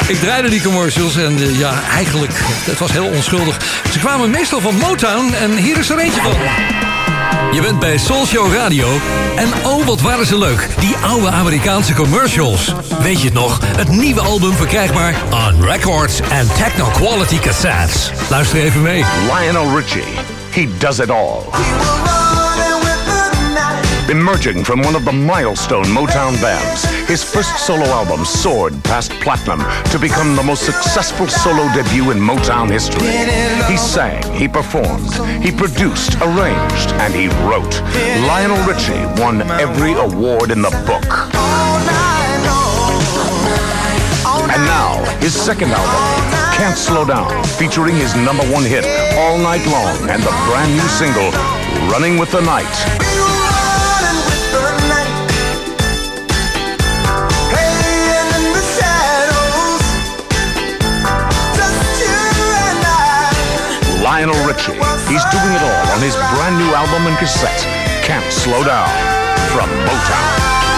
Ik 0.08 0.20
draaide 0.20 0.48
die 0.48 0.62
commercials 0.62 1.16
en 1.16 1.38
uh, 1.38 1.58
ja, 1.58 1.82
eigenlijk, 1.94 2.32
het 2.64 2.78
was 2.78 2.92
heel 2.92 3.06
onschuldig. 3.06 3.56
Ze 3.92 3.98
kwamen 3.98 4.30
meestal 4.30 4.60
van 4.60 4.74
Motown 4.74 5.34
en 5.34 5.56
hier 5.56 5.78
is 5.78 5.90
er 5.90 5.98
eentje 5.98 6.20
van. 6.20 6.32
Je 7.52 7.60
bent 7.60 7.78
bij 7.78 7.98
Soulshow 7.98 8.54
Radio 8.54 8.88
en 9.36 9.48
oh, 9.64 9.86
wat 9.86 10.00
waren 10.00 10.26
ze 10.26 10.38
leuk. 10.38 10.68
Die 10.78 10.96
oude 10.96 11.30
Amerikaanse 11.30 11.94
commercials. 11.94 12.74
Weet 13.02 13.18
je 13.18 13.24
het 13.24 13.34
nog? 13.34 13.60
Het 13.76 13.88
nieuwe 13.88 14.20
album 14.20 14.52
verkrijgbaar 14.52 15.14
on 15.30 15.64
records 15.64 16.20
en 16.20 16.48
techno 16.54 16.88
quality 16.88 17.38
cassettes. 17.38 18.10
Luister 18.30 18.58
even 18.58 18.82
mee. 18.82 19.04
Lionel 19.30 19.76
Richie. 19.76 20.31
He 20.52 20.66
does 20.78 21.00
it 21.00 21.08
all. 21.08 21.44
Emerging 24.10 24.64
from 24.64 24.82
one 24.82 24.94
of 24.94 25.06
the 25.06 25.12
milestone 25.12 25.84
Motown 25.84 26.38
bands, 26.42 26.84
his 27.08 27.24
first 27.24 27.66
solo 27.66 27.86
album 27.86 28.26
soared 28.26 28.74
past 28.84 29.12
platinum 29.22 29.60
to 29.90 29.98
become 29.98 30.36
the 30.36 30.42
most 30.42 30.66
successful 30.66 31.26
solo 31.26 31.72
debut 31.72 32.10
in 32.10 32.18
Motown 32.18 32.70
history. 32.70 33.08
He 33.66 33.78
sang, 33.78 34.22
he 34.34 34.46
performed, 34.46 35.14
he 35.42 35.50
produced, 35.50 36.16
arranged, 36.20 36.90
and 37.00 37.14
he 37.14 37.28
wrote. 37.48 37.80
Lionel 38.28 38.62
Richie 38.68 39.06
won 39.22 39.40
every 39.52 39.94
award 39.94 40.50
in 40.50 40.60
the 40.60 40.70
book. 40.84 41.32
And 44.52 44.62
now, 44.66 45.02
his 45.20 45.32
second 45.32 45.70
album, 45.70 46.31
can't 46.56 46.76
Slow 46.76 47.04
Down, 47.04 47.42
featuring 47.58 47.96
his 47.96 48.14
number 48.14 48.44
one 48.52 48.64
hit, 48.64 48.84
All 49.18 49.38
Night 49.38 49.66
Long, 49.66 50.08
and 50.08 50.22
the 50.22 50.30
brand 50.46 50.72
new 50.72 50.88
single, 50.88 51.30
Running 51.90 52.18
with 52.18 52.30
the 52.30 52.40
Night. 52.40 52.68
Lionel 64.02 64.34
Richie. 64.46 64.72
He's 65.08 65.24
doing 65.30 65.52
it 65.54 65.62
all 65.62 65.94
on 65.94 66.00
his 66.02 66.14
brand 66.14 66.58
new 66.58 66.74
album 66.74 67.06
and 67.06 67.16
cassette, 67.18 67.62
Can't 68.04 68.32
Slow 68.32 68.62
Down, 68.62 68.88
from 69.50 69.68
Motown. 69.86 70.71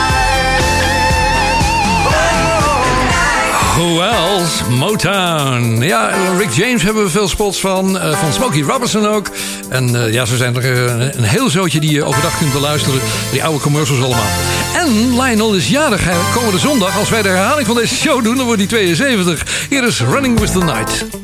Who 3.74 4.00
else? 4.00 4.70
Motown. 4.70 5.82
Ja, 5.82 6.10
Rick 6.38 6.50
James 6.50 6.82
hebben 6.82 7.04
we 7.04 7.10
veel 7.10 7.28
spots 7.28 7.60
van. 7.60 7.98
Eh, 7.98 8.18
van 8.18 8.32
Smokey 8.32 8.62
Robinson 8.62 9.06
ook. 9.06 9.30
En 9.68 10.04
eh, 10.04 10.12
ja, 10.12 10.24
ze 10.24 10.36
zijn 10.36 10.56
er 10.56 10.86
eh, 10.86 11.16
een, 11.16 11.22
heel 11.22 11.50
zootje 11.50 11.80
die 11.80 11.90
je 11.90 12.04
overdag 12.04 12.38
kunt 12.38 12.52
beluisteren. 12.52 13.00
Die 13.32 13.44
oude 13.44 13.60
commercials 13.60 14.02
allemaal. 14.02 14.30
En 14.74 15.20
Lionel 15.20 15.54
is 15.54 15.68
jarig 15.68 16.08
komende 16.34 16.58
zondag. 16.58 16.98
Als 16.98 17.10
wij 17.10 17.22
de 17.22 17.28
herhaling 17.28 17.66
van 17.66 17.76
deze 17.76 17.94
show 17.94 18.24
doen, 18.24 18.36
dan 18.36 18.44
wordt 18.44 18.60
hij 18.60 18.68
72. 18.68 19.66
Hier 19.68 19.84
is 19.84 20.00
Running 20.00 20.40
with 20.40 20.52
the 20.52 20.64
Night. 20.64 21.23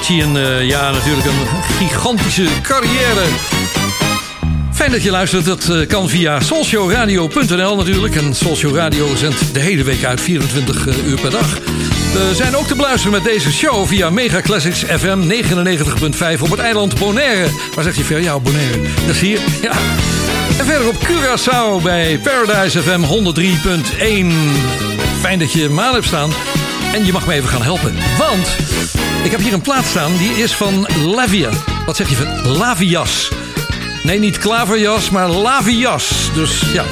Avicii. 0.00 0.20
En 0.20 0.36
eh, 0.36 0.68
ja, 0.68 0.90
natuurlijk 0.90 1.26
een 1.26 1.62
gigantische 1.78 2.46
carrière. 2.62 3.24
Fijn 4.72 4.90
dat 4.90 5.02
je 5.02 5.10
luistert. 5.10 5.44
Dat 5.44 5.68
eh, 5.68 5.86
kan 5.86 6.08
via 6.08 6.40
Socioradio.nl, 6.40 7.76
natuurlijk. 7.76 8.16
En 8.16 8.34
Social 8.34 8.74
Radio 8.74 9.16
zendt 9.16 9.54
de 9.54 9.60
hele 9.60 9.82
week 9.82 10.04
uit, 10.04 10.20
24 10.20 10.86
eh, 10.86 11.06
uur 11.06 11.20
per 11.20 11.30
dag. 11.30 11.58
We 12.12 12.30
zijn 12.34 12.56
ook 12.56 12.66
te 12.66 12.74
beluisteren 12.74 13.12
met 13.12 13.24
deze 13.24 13.52
show 13.52 13.86
via 13.86 14.10
Mega 14.10 14.40
Classics 14.40 14.78
FM 14.78 15.42
99.5 16.36 16.40
op 16.40 16.50
het 16.50 16.60
eiland 16.60 16.98
Bonaire. 16.98 17.46
Waar 17.74 17.84
zeg 17.84 17.96
je 17.96 18.04
veel 18.04 18.18
Ja, 18.18 18.38
Bonaire. 18.38 18.78
Dat 19.06 19.14
is 19.14 19.20
hier. 19.20 19.40
Ja. 19.62 19.72
En 20.58 20.64
verder 20.64 20.88
op 20.88 20.96
Curaçao 20.96 21.82
bij 21.82 22.18
Paradise 22.22 22.82
FM 22.82 23.02
103.1. 23.02 24.26
Fijn 25.20 25.38
dat 25.38 25.52
je 25.52 25.68
maal 25.68 25.92
hebt 25.92 26.06
staan. 26.06 26.30
En 26.94 27.06
je 27.06 27.12
mag 27.12 27.26
me 27.26 27.32
even 27.32 27.48
gaan 27.48 27.62
helpen. 27.62 27.94
Want 28.18 28.56
ik 29.22 29.30
heb 29.30 29.40
hier 29.40 29.52
een 29.52 29.60
plaat 29.60 29.84
staan. 29.84 30.16
Die 30.16 30.30
is 30.30 30.52
van 30.52 30.86
Lavia. 31.04 31.50
Wat 31.86 31.96
zeg 31.96 32.08
je 32.08 32.16
van 32.16 32.56
Lavias? 32.56 33.30
Nee, 34.02 34.18
niet 34.18 34.38
klaverjas, 34.38 35.10
maar 35.10 35.28
Lavias. 35.28 36.30
Dus 36.34 36.62
ja. 36.72 36.84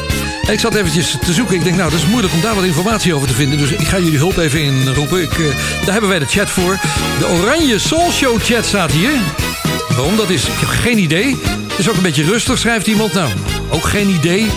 Ik 0.50 0.60
zat 0.60 0.74
eventjes 0.74 1.16
te 1.24 1.32
zoeken. 1.32 1.56
Ik 1.56 1.64
denk, 1.64 1.76
nou, 1.76 1.90
dat 1.90 1.98
is 1.98 2.06
moeilijk 2.06 2.34
om 2.34 2.40
daar 2.40 2.54
wat 2.54 2.64
informatie 2.64 3.14
over 3.14 3.28
te 3.28 3.34
vinden. 3.34 3.58
Dus 3.58 3.70
ik 3.70 3.86
ga 3.86 3.98
jullie 3.98 4.18
hulp 4.18 4.36
even 4.36 4.62
inroepen. 4.62 5.22
Ik, 5.22 5.32
eh, 5.32 5.46
daar 5.84 5.92
hebben 5.92 6.08
wij 6.08 6.18
de 6.18 6.26
chat 6.26 6.50
voor. 6.50 6.78
De 7.18 7.26
Oranje 7.26 7.78
Soul 7.78 8.10
Show 8.10 8.42
chat 8.42 8.64
staat 8.64 8.92
hier. 8.92 9.10
Waarom 9.88 10.16
dat 10.16 10.30
is, 10.30 10.44
ik 10.44 10.58
heb 10.58 10.68
geen 10.68 10.98
idee. 10.98 11.36
Het 11.68 11.78
is 11.78 11.88
ook 11.88 11.96
een 11.96 12.02
beetje 12.02 12.24
rustig, 12.24 12.58
schrijft 12.58 12.86
iemand. 12.86 13.12
Nou, 13.12 13.30
ook 13.70 13.84
geen 13.84 14.08
idee. 14.08 14.50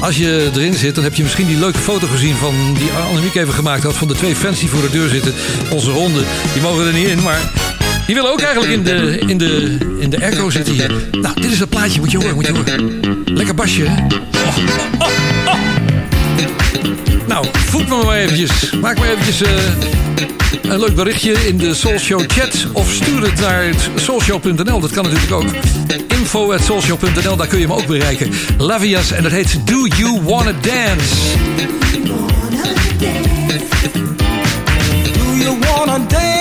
Als 0.00 0.16
je 0.16 0.50
erin 0.54 0.74
zit, 0.74 0.94
dan 0.94 1.04
heb 1.04 1.14
je 1.14 1.22
misschien 1.22 1.46
die 1.46 1.58
leuke 1.58 1.78
foto 1.78 2.06
gezien 2.06 2.36
van 2.36 2.54
die 2.74 2.90
Annemiek 2.90 3.34
even 3.34 3.54
gemaakt 3.54 3.82
had. 3.82 3.94
Van 3.94 4.08
de 4.08 4.14
twee 4.14 4.36
fans 4.36 4.60
die 4.60 4.68
voor 4.68 4.82
de 4.82 4.90
deur 4.90 5.08
zitten. 5.08 5.34
Onze 5.70 5.90
honden, 5.90 6.24
die 6.52 6.62
mogen 6.62 6.86
er 6.86 6.92
niet 6.92 7.08
in, 7.08 7.22
maar 7.22 7.52
die 8.06 8.14
willen 8.14 8.32
ook 8.32 8.40
eigenlijk 8.40 8.72
in 8.72 8.82
de, 8.82 9.18
in 9.26 9.38
de, 9.38 9.78
in 9.98 10.10
de 10.10 10.16
echo 10.16 10.50
zitten 10.50 10.74
hier. 10.74 10.92
Nou, 11.20 11.40
dit 11.40 11.50
is 11.50 11.58
het 11.60 11.68
plaatje, 11.68 12.00
moet 12.00 12.10
je 12.10 12.16
horen, 12.16 12.34
moet 12.34 12.46
je 12.46 12.52
horen. 12.52 13.00
Lekker 13.24 13.54
basje, 13.54 13.82
hè? 13.84 14.04
Oh, 14.46 14.56
oh, 14.98 15.08
oh. 15.46 15.80
Nou, 17.26 17.46
me 17.88 18.04
maar 18.04 18.16
eventjes. 18.16 18.72
Maak 18.80 18.98
maar 18.98 19.08
eventjes 19.08 19.42
eh, 19.42 19.50
een 20.62 20.78
leuk 20.78 20.94
berichtje 20.94 21.32
in 21.32 21.56
de 21.56 21.74
Soulshow 21.74 22.22
chat. 22.26 22.66
Of 22.72 22.90
stuur 22.90 23.22
het 23.22 23.40
naar 23.40 23.64
soulshow.nl. 23.94 24.80
Dat 24.80 24.90
kan 24.90 25.04
natuurlijk 25.04 25.32
ook. 25.32 25.50
Info 26.32 26.52
at 26.52 26.60
soulshow.nl, 26.60 27.36
daar 27.36 27.46
kun 27.46 27.58
je 27.58 27.66
me 27.66 27.74
ook 27.74 27.86
bereiken. 27.86 28.32
Lavias 28.58 29.10
en 29.10 29.22
dat 29.22 29.32
heet 29.32 29.66
Do 29.66 29.86
You 29.86 30.22
Wanna 30.22 30.52
Dance? 30.52 31.14
Do 35.12 35.34
you 35.34 35.58
wanna 35.58 35.98
dance 36.08 36.39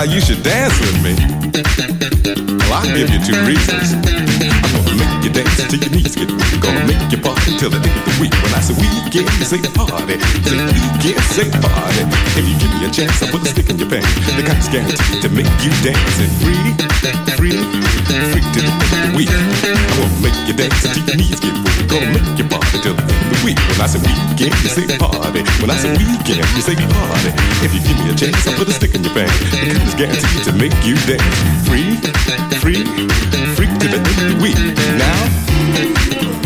why 0.00 0.04
you 0.04 0.18
should 0.18 0.42
dance 0.42 0.80
with 0.80 0.96
me. 1.04 1.12
Well, 2.56 2.72
I'll 2.72 2.96
give 2.96 3.10
you 3.10 3.20
two 3.20 3.38
reasons. 3.44 3.92
I'm 3.92 4.72
gonna 4.72 4.96
make 4.96 5.24
you 5.24 5.30
dance 5.30 5.56
till 5.68 5.78
your 5.78 5.90
knees 5.90 6.16
get 6.16 6.30
weak. 6.30 6.60
Gonna 6.62 6.86
make 6.86 7.12
you 7.12 7.18
party 7.18 7.39
till 7.58 7.70
the 7.70 7.80
end 7.80 7.96
of 7.96 8.04
the 8.04 8.14
week. 8.20 8.34
When 8.44 8.52
I 8.54 8.60
say 8.60 8.74
weekend, 8.76 9.26
you 9.40 9.46
say 9.46 9.60
party. 9.74 10.20
Say 10.46 10.58
weekend, 10.60 11.18
say 11.34 11.48
party. 11.50 12.02
If 12.36 12.44
you 12.46 12.54
give 12.60 12.70
me 12.76 12.86
a 12.86 12.90
chance, 12.90 13.22
I'll 13.22 13.32
put 13.32 13.42
a 13.42 13.48
stick 13.50 13.70
in 13.70 13.78
your 13.78 13.88
pants. 13.88 14.10
The 14.28 14.42
that's 14.44 14.68
guaranteed 14.68 15.22
to 15.24 15.28
make 15.32 15.50
you 15.64 15.72
dance 15.82 16.16
and 16.20 16.32
free, 16.42 16.66
free, 17.38 17.56
free 18.30 18.44
till 18.54 18.66
the 18.66 18.72
end 18.72 18.84
of 18.84 19.00
the 19.00 19.10
week. 19.16 19.32
I'm 19.32 19.88
gonna 19.96 20.22
make 20.22 20.38
you 20.46 20.54
dance 20.54 20.78
till 20.84 21.02
your 21.02 21.16
knees 21.16 21.40
get 21.40 21.54
weak. 21.54 21.78
Gonna 21.90 22.12
make 22.14 22.28
you 22.38 22.46
party 22.46 22.76
till 22.84 22.94
the 22.94 23.02
end 23.02 23.18
of 23.18 23.28
the 23.32 23.40
week. 23.42 23.58
When 23.74 23.80
I 23.82 23.88
say 23.88 24.00
weekend, 24.04 24.54
you 24.60 24.70
say 24.70 24.86
party. 25.00 25.40
When 25.58 25.70
I 25.72 25.76
say 25.80 25.90
weekend, 25.96 26.44
you 26.54 26.62
say 26.62 26.76
party. 26.76 27.30
If 27.64 27.70
you 27.74 27.80
give 27.82 27.98
me 27.98 28.12
a 28.12 28.14
chance, 28.14 28.46
I'll 28.46 28.54
put 28.54 28.68
a 28.68 28.74
stick 28.76 28.94
in 28.94 29.02
your 29.02 29.14
pants. 29.16 29.34
The 29.38 29.74
that's 29.74 29.96
guaranteed 29.96 30.44
to 30.44 30.52
make 30.54 30.76
you 30.84 30.94
dance 31.08 31.24
free, 31.66 31.96
free, 32.62 32.84
free 33.56 33.70
till 33.80 33.90
the 33.90 33.98
end 33.98 34.06
of 34.06 34.16
the 34.28 34.38
week. 34.44 34.60
Now. 35.00 36.39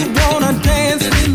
Do 0.00 0.06
you 0.06 0.12
wanna 0.14 0.58
dance 0.62 1.29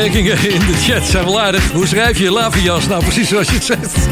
opmerkingen 0.00 0.50
in 0.50 0.58
de 0.58 0.74
chat 0.74 1.06
zijn 1.06 1.24
wel 1.24 1.40
aardig. 1.40 1.70
Hoe 1.72 1.86
schrijf 1.86 2.18
je 2.18 2.30
lavias? 2.30 2.86
Nou, 2.86 3.02
precies 3.02 3.28
zoals 3.28 3.46
je 3.46 3.54
het 3.54 3.64
zegt. 3.64 4.08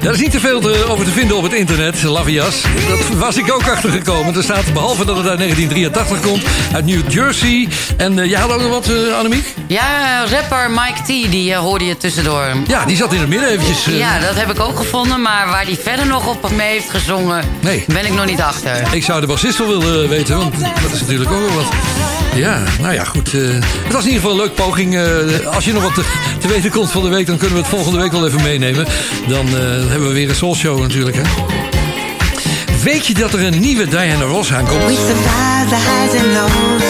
Daar 0.00 0.12
is 0.12 0.20
niet 0.22 0.30
te 0.30 0.40
veel 0.40 0.60
te- 0.60 0.84
over 0.88 1.04
te 1.04 1.10
vinden 1.10 1.36
op 1.36 1.42
het 1.42 1.52
internet, 1.52 2.02
Lavias. 2.02 2.62
Dat 2.88 3.16
was 3.18 3.36
ik 3.36 3.52
ook 3.52 3.68
achtergekomen. 3.68 4.36
Er 4.36 4.42
staat, 4.42 4.72
behalve 4.72 5.04
dat 5.04 5.16
het 5.16 5.26
uit 5.26 5.38
1983 5.38 6.20
komt, 6.30 6.42
uit 6.74 6.84
New 6.84 7.00
Jersey. 7.12 7.68
En 7.96 8.18
eh, 8.18 8.30
jij 8.30 8.40
had 8.40 8.50
ook 8.52 8.60
nog 8.60 8.70
wat, 8.70 8.88
eh, 8.88 9.16
Annemiek? 9.18 9.54
Ja, 9.66 10.24
rapper 10.30 10.70
Mike 10.70 11.02
T, 11.02 11.30
die 11.30 11.52
eh, 11.52 11.58
hoorde 11.58 11.84
je 11.84 11.96
tussendoor. 11.96 12.44
Ja, 12.66 12.84
die 12.84 12.96
zat 12.96 13.12
in 13.12 13.20
het 13.20 13.28
midden 13.28 13.48
eventjes. 13.48 13.84
Ja, 13.84 14.18
dat 14.18 14.34
heb 14.34 14.50
ik 14.50 14.60
ook 14.60 14.76
gevonden, 14.76 15.22
maar 15.22 15.46
waar 15.48 15.64
die 15.66 15.78
verder 15.82 16.06
nog 16.06 16.26
op 16.26 16.50
mee 16.50 16.68
heeft 16.70 16.90
gezongen, 16.90 17.44
Nee. 17.60 17.84
ben 17.86 18.04
ik 18.06 18.14
nog 18.14 18.26
niet 18.26 18.40
achter. 18.40 18.82
Ik 18.90 19.04
zou 19.04 19.20
de 19.20 19.26
bassist 19.26 19.58
wel 19.58 19.68
willen 19.78 20.08
weten, 20.08 20.36
want 20.36 20.54
dat 20.82 20.92
is 20.92 21.00
natuurlijk 21.00 21.30
ook 21.30 21.40
wel 21.46 21.54
wat. 21.54 21.72
Ja, 22.34 22.62
nou 22.80 22.94
ja, 22.94 23.04
goed. 23.04 23.32
het 23.32 23.92
was 23.92 24.02
in 24.04 24.10
ieder 24.10 24.20
geval 24.22 24.30
een 24.30 24.36
leuk 24.36 24.54
poging. 24.54 24.98
Als 25.54 25.64
je 25.64 25.72
nog 25.72 25.82
wat 25.82 25.94
te, 25.94 26.04
te 26.40 26.48
weten 26.48 26.70
komt 26.70 26.90
de 27.02 27.08
week, 27.08 27.26
dan 27.26 27.36
kunnen 27.36 27.56
we 27.56 27.62
het 27.62 27.70
volgende 27.70 27.98
week 27.98 28.12
wel 28.12 28.26
even 28.26 28.42
meenemen. 28.42 28.86
Dan 29.28 29.46
eh, 29.46 29.52
hebben 29.88 30.08
we 30.08 30.14
weer 30.14 30.28
een 30.28 30.34
soul 30.34 30.54
show 30.54 30.80
natuurlijk, 30.80 31.16
hè. 31.16 31.22
Weet 32.82 33.06
je 33.06 33.14
dat 33.14 33.32
er 33.32 33.44
een 33.44 33.60
nieuwe 33.60 33.88
Diana 33.88 34.24
Ross 34.24 34.52
aankomt? 34.52 34.84
We 34.84 34.92
survive 34.92 35.68
the 35.68 35.80
highs 35.88 36.14
and 36.20 36.28
lows. 36.38 36.88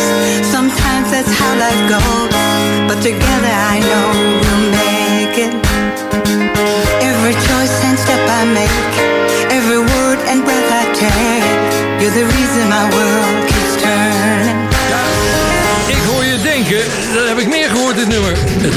Sometimes 0.52 1.10
that's 1.10 1.38
how 1.38 1.52
life 1.64 1.82
goes. 1.92 2.34
But 2.86 3.02
together 3.02 3.52
I 3.74 3.78
know 3.88 4.08
we'll 4.40 4.70
make 4.70 5.36
it. 5.44 5.52
Every 7.10 7.34
choice 7.48 7.76
and 7.88 7.98
step 7.98 8.22
I 8.40 8.44
make, 8.60 8.92
every 9.56 9.82
word 9.92 10.18
and 10.30 10.44
breath 10.44 10.70
I 10.80 10.84
take, 11.04 12.00
you're 12.00 12.14
the 12.20 12.26
reason 12.36 12.68
my 12.68 12.84
world 12.96 13.27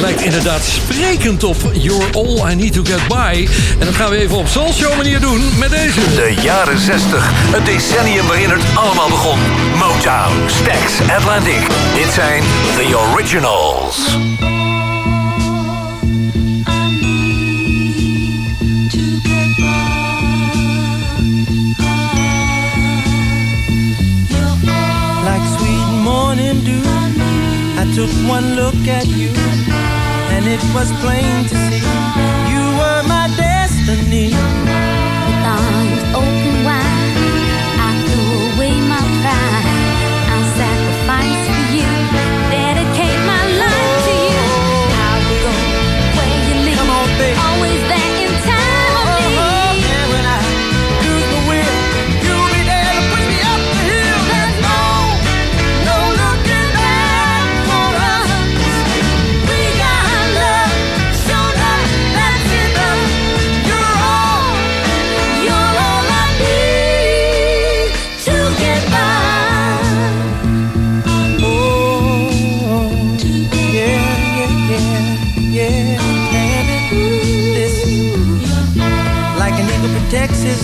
lijkt 0.01 0.21
inderdaad 0.21 0.63
sprekend 0.63 1.43
op 1.43 1.57
You're 1.73 2.05
All 2.11 2.51
I 2.51 2.55
Need 2.55 2.73
To 2.73 2.83
Get 2.83 3.07
By. 3.07 3.47
En 3.79 3.85
dat 3.85 3.95
gaan 3.95 4.09
we 4.09 4.17
even 4.17 4.37
op 4.37 4.47
Soul 4.47 4.73
Show 4.73 4.95
manier 4.95 5.19
doen 5.19 5.41
met 5.59 5.69
deze. 5.69 5.99
De 5.99 6.35
jaren 6.41 6.79
60, 6.79 7.31
het 7.33 7.65
decennium 7.65 8.27
waarin 8.27 8.49
het 8.49 8.61
allemaal 8.73 9.09
begon. 9.09 9.39
Motown, 9.77 10.33
Stax, 10.47 11.09
Atlantic. 11.15 11.67
Dit 11.95 12.13
zijn 12.13 12.43
The 12.75 12.97
Originals. 13.11 14.17
Like 25.23 25.45
sweet 25.57 26.03
morning 26.03 26.63
dew, 26.63 26.83
I 27.77 27.93
took 27.95 28.09
one 28.27 28.55
look 28.55 28.87
at 28.87 29.05
you, 29.05 29.50
and 30.43 30.49
it 30.49 30.73
was 30.73 30.91
plain 31.01 31.45
to 31.45 31.55
see 31.69 31.83
you 32.51 32.63
were 32.79 33.03
my 33.07 33.31
destiny. 33.37 34.80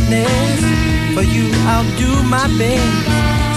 Nest. 0.10 0.64
For 1.14 1.24
you, 1.24 1.50
I'll 1.72 1.90
do 1.98 2.12
my 2.24 2.48
best. 2.58 2.98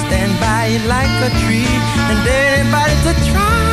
Stand 0.07 0.33
by 0.41 0.67
it 0.77 0.85
like 0.87 1.13
a 1.29 1.31
tree, 1.43 1.71
and 2.11 2.21
anybody 2.27 2.97
to 3.07 3.13
try 3.31 3.70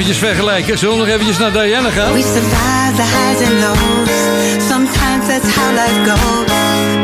eventjes 0.00 0.28
vergelijken? 0.28 0.78
Zullen 0.78 0.94
we 0.94 1.00
nog 1.00 1.14
eventjes 1.14 1.38
naar 1.38 1.52
Diana 1.52 1.90
gaan? 1.90 2.12
We 2.12 2.22
survive 2.22 2.92
the 2.96 3.08
highs 3.16 3.40
and 3.48 3.56
lows. 3.64 4.16
Sometimes 4.68 5.24
that's 5.30 5.50
how 5.56 5.70
life 5.80 6.00
goes. 6.10 6.50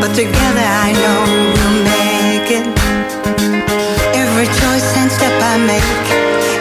But 0.01 0.15
together 0.15 0.67
I 0.87 0.93
know 1.03 1.19
we'll 1.55 1.83
make 1.83 2.49
it. 2.59 2.67
Every 4.23 4.47
choice 4.47 4.89
and 5.01 5.13
step 5.13 5.35
I 5.55 5.59
make, 5.67 5.91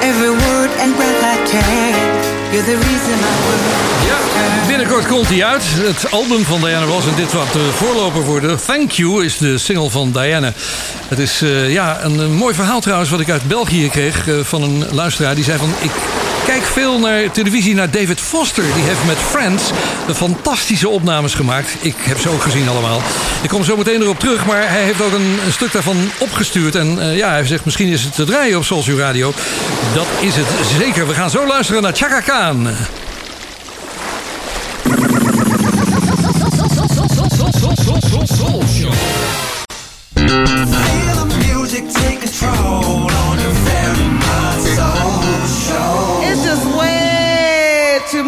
every 0.10 0.34
word 0.46 0.72
and 0.82 0.96
breath 0.96 1.24
I 1.34 1.36
take, 1.56 2.02
you're 2.52 2.66
the 2.66 2.78
reason 2.88 3.16
my 3.26 3.36
world. 3.46 3.94
Binnenkort 4.68 5.08
komt 5.08 5.30
hij 5.30 5.46
uit. 5.46 5.64
Het 5.64 6.12
album 6.12 6.44
van 6.44 6.62
Diana 6.62 6.86
Ross. 6.86 7.08
En 7.08 7.16
dit 7.16 7.34
wat 7.34 7.54
de 7.54 7.70
voorloper 7.74 8.24
voor 8.24 8.42
de 8.42 8.56
Thank 8.66 8.92
You 8.92 9.26
is 9.26 9.38
de 9.38 9.58
single 9.58 9.90
van 9.90 10.12
Diana. 10.12 10.54
Het 11.08 11.20
is 11.20 11.42
eh, 11.42 11.72
ja, 11.72 12.04
een, 12.04 12.20
een 12.20 12.34
mooi 12.34 12.56
verhaal 12.56 12.80
trouwens 12.80 13.10
wat 13.10 13.20
ik 13.20 13.30
uit 13.30 13.48
België 13.48 13.90
kreeg 13.90 14.28
eh, 14.28 14.36
van 14.44 14.62
een 14.62 14.86
luisteraar. 14.92 15.36
Die 15.36 15.44
zei 15.44 15.58
van 15.58 15.70
ik 15.80 15.92
kijk 16.46 16.64
veel 16.64 17.00
naar 17.00 17.32
televisie, 17.32 17.76
naar 17.76 17.92
David 17.92 18.22
Foster. 18.22 18.64
Die 18.64 18.84
heeft 18.84 19.06
met 19.06 19.18
Friends 19.18 19.64
de 20.08 20.16
fantastische 20.16 20.90
opnames 20.90 21.34
gemaakt. 21.34 21.76
Ik 21.80 21.96
heb 22.00 22.20
ze 22.20 22.30
ook 22.30 22.42
gezien 22.42 22.70
allemaal. 22.70 23.02
Ik 23.42 23.50
kom 23.50 23.64
zo 23.64 23.78
meteen 23.78 24.02
erop 24.02 24.20
terug, 24.20 24.46
maar 24.46 24.70
hij 24.70 24.84
heeft 24.84 25.02
ook 25.02 25.12
een, 25.12 25.40
stuk 25.52 25.72
daarvan 25.72 25.98
opgestuurd. 26.18 26.76
En 26.76 27.00
eh, 27.00 27.18
ja, 27.18 27.30
hij 27.30 27.46
zegt 27.46 27.66
misschien 27.66 27.88
is 27.88 28.04
het 28.04 28.16
te 28.16 28.24
draaien 28.24 28.58
op 28.58 28.64
Soulshow 28.64 29.00
Radio. 29.00 29.34
Dat 29.94 30.08
is 30.20 30.36
het 30.36 30.48
zeker. 30.80 31.08
We 31.08 31.14
gaan 31.14 31.30
zo 31.30 31.48
luisteren 31.48 31.82
naar 31.82 31.96
Chaka 31.96 32.20
Khan. 32.20 32.68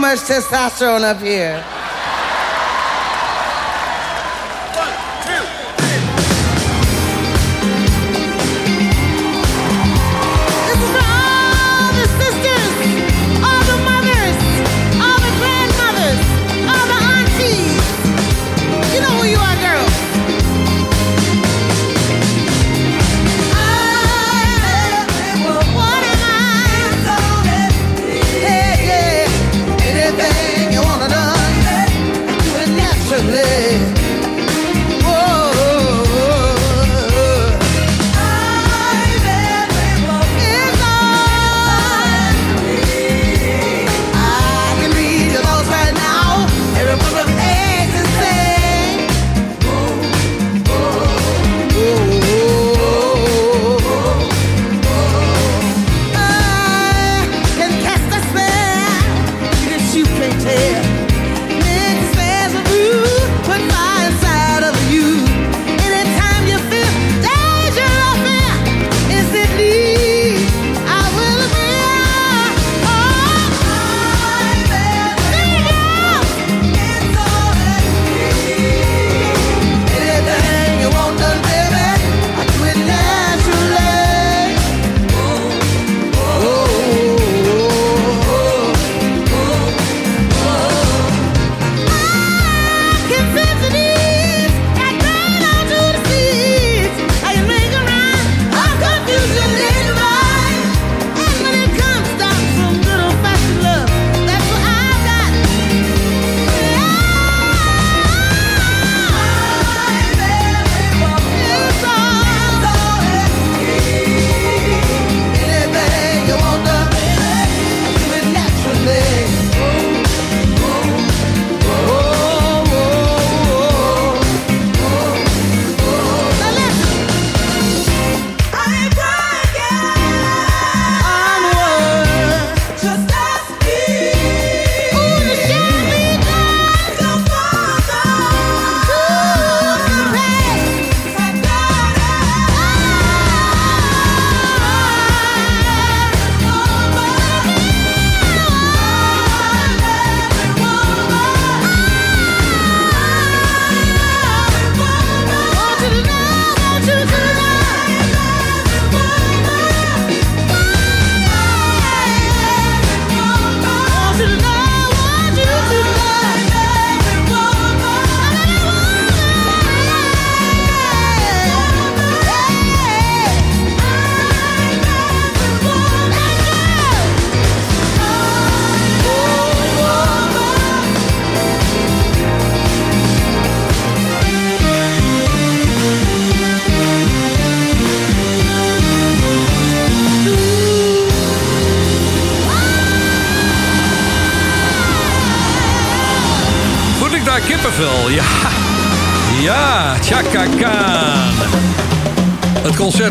Much 0.06 0.20
testosterone 0.20 1.02
up 1.02 1.20
here. 1.20 1.85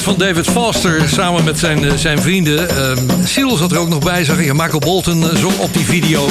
Van 0.05 0.15
David 0.19 0.47
Foster 0.47 1.09
samen 1.09 1.45
met 1.45 1.59
zijn, 1.59 1.85
eh, 1.85 1.95
zijn 1.97 2.19
vrienden. 2.19 2.69
Ehm 2.69 2.99
Seal 3.25 3.57
zat 3.57 3.73
er 3.73 3.79
ook 3.79 3.89
nog 3.89 3.99
bij, 3.99 4.25
zag 4.25 4.39
ik. 4.39 4.53
Michael 4.53 4.79
Bolton 4.79 5.31
eh, 5.31 5.37
zong 5.37 5.59
op 5.59 5.75
die 5.75 5.85
video. 5.85 6.29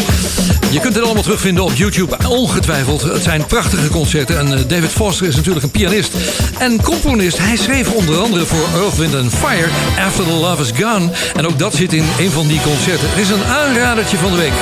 Je 0.72 0.80
kunt 0.80 0.96
het 0.96 1.04
allemaal 1.04 1.24
terugvinden 1.24 1.64
op 1.64 1.74
YouTube, 1.74 2.18
ongetwijfeld. 2.28 3.02
Het 3.02 3.24
zijn 3.24 3.46
prachtige 3.46 3.90
concerten. 3.90 4.40
En 4.40 4.54
eh, 4.54 4.60
David 4.68 4.90
Foster 4.90 5.28
is 5.28 5.36
natuurlijk 5.36 5.66
een 5.66 5.72
pianist 5.72 6.14
en 6.58 6.82
componist. 6.82 7.38
Hij 7.38 7.58
schreef 7.58 7.92
onder 7.92 8.18
andere 8.18 8.46
voor 8.46 8.82
Earth, 8.82 8.98
Wind 8.98 9.34
Fire... 9.34 9.68
After 10.08 10.24
the 10.24 10.32
Love 10.32 10.62
is 10.62 10.72
Gone. 10.84 11.10
En 11.36 11.48
ook 11.48 11.60
dat 11.60 11.76
zit 11.76 11.94
in 11.94 12.06
een 12.20 12.32
van 12.32 12.48
die 12.48 12.62
concerten. 12.62 13.10
Het 13.10 13.20
is 13.20 13.30
een 13.30 13.44
aanradertje 13.44 14.18
van 14.18 14.32
de 14.32 14.38
week. 14.38 14.54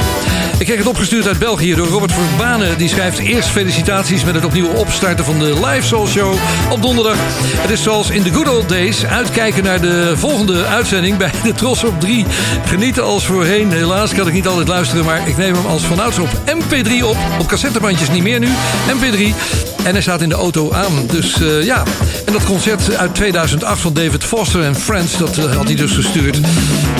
Ik 0.61 0.67
kreeg 0.67 0.79
het 0.79 0.87
opgestuurd 0.87 1.27
uit 1.27 1.39
België 1.39 1.75
door 1.75 1.87
Robert 1.87 2.11
Verbanen. 2.11 2.77
Die 2.77 2.89
schrijft 2.89 3.19
eerst 3.19 3.49
felicitaties 3.49 4.23
met 4.23 4.35
het 4.35 4.45
opnieuw 4.45 4.67
opstarten 4.67 5.25
van 5.25 5.39
de 5.39 5.53
live 5.65 5.87
soul 5.87 6.07
show 6.07 6.35
op 6.71 6.81
donderdag. 6.81 7.15
Het 7.61 7.69
is 7.69 7.83
zoals 7.83 8.09
in 8.09 8.23
the 8.23 8.33
good 8.33 8.49
old 8.49 8.69
days. 8.69 9.05
Uitkijken 9.05 9.63
naar 9.63 9.81
de 9.81 10.13
volgende 10.17 10.65
uitzending 10.65 11.17
bij 11.17 11.31
de 11.43 11.53
Tros 11.53 11.83
op 11.83 11.99
3. 11.99 12.25
Genieten 12.65 13.03
als 13.03 13.25
voorheen. 13.25 13.71
Helaas 13.71 14.13
kan 14.13 14.27
ik 14.27 14.33
niet 14.33 14.47
altijd 14.47 14.67
luisteren, 14.67 15.05
maar 15.05 15.27
ik 15.27 15.37
neem 15.37 15.53
hem 15.53 15.65
als 15.65 15.83
vanouds 15.83 16.19
op 16.19 16.29
MP3 16.45 17.03
op. 17.03 17.17
Op 17.39 17.47
cassettebandjes 17.47 18.09
niet 18.09 18.23
meer 18.23 18.39
nu. 18.39 18.49
MP3. 18.87 19.35
En 19.83 19.91
hij 19.91 20.01
staat 20.01 20.21
in 20.21 20.29
de 20.29 20.35
auto 20.35 20.71
aan. 20.71 21.07
Dus 21.07 21.41
eh, 21.41 21.63
ja. 21.63 21.83
En 22.25 22.33
dat 22.33 22.43
concert 22.43 22.95
uit 22.95 23.15
2008 23.15 23.81
van 23.81 23.93
David 23.93 24.23
Foster 24.23 24.63
en 24.63 24.75
Friends, 24.75 25.17
dat 25.17 25.37
eh, 25.37 25.55
had 25.55 25.65
hij 25.65 25.75
dus 25.75 25.91
gestuurd. 25.91 26.33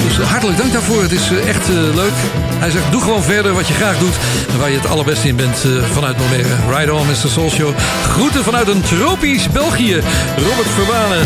Dus 0.08 0.20
eh, 0.20 0.30
hartelijk 0.30 0.58
dank 0.58 0.72
daarvoor. 0.72 1.02
Het 1.02 1.12
is 1.12 1.30
echt 1.48 1.68
leuk. 1.94 2.12
Hij 2.60 2.72
zegt: 2.72 2.92
doe 2.92 3.02
gewoon 3.02 3.24
verder 3.24 3.54
wat 3.54 3.68
je 3.68 3.74
graag 3.74 3.98
doet. 3.98 4.16
En 4.52 4.60
waar 4.60 4.70
je 4.70 4.78
het 4.78 4.88
allerbeste 4.88 5.28
in 5.28 5.36
bent 5.36 5.58
vanuit 5.94 6.16
Almere. 6.22 6.78
Ride 6.78 6.94
on, 6.94 7.08
Mr. 7.08 7.30
Soul 7.30 7.50
Show. 7.50 7.74
Groeten 8.10 8.44
vanuit 8.44 8.68
een 8.68 8.82
tropisch 8.82 9.50
België. 9.50 10.02
Robert 10.38 10.70
Verwanen. 10.76 11.26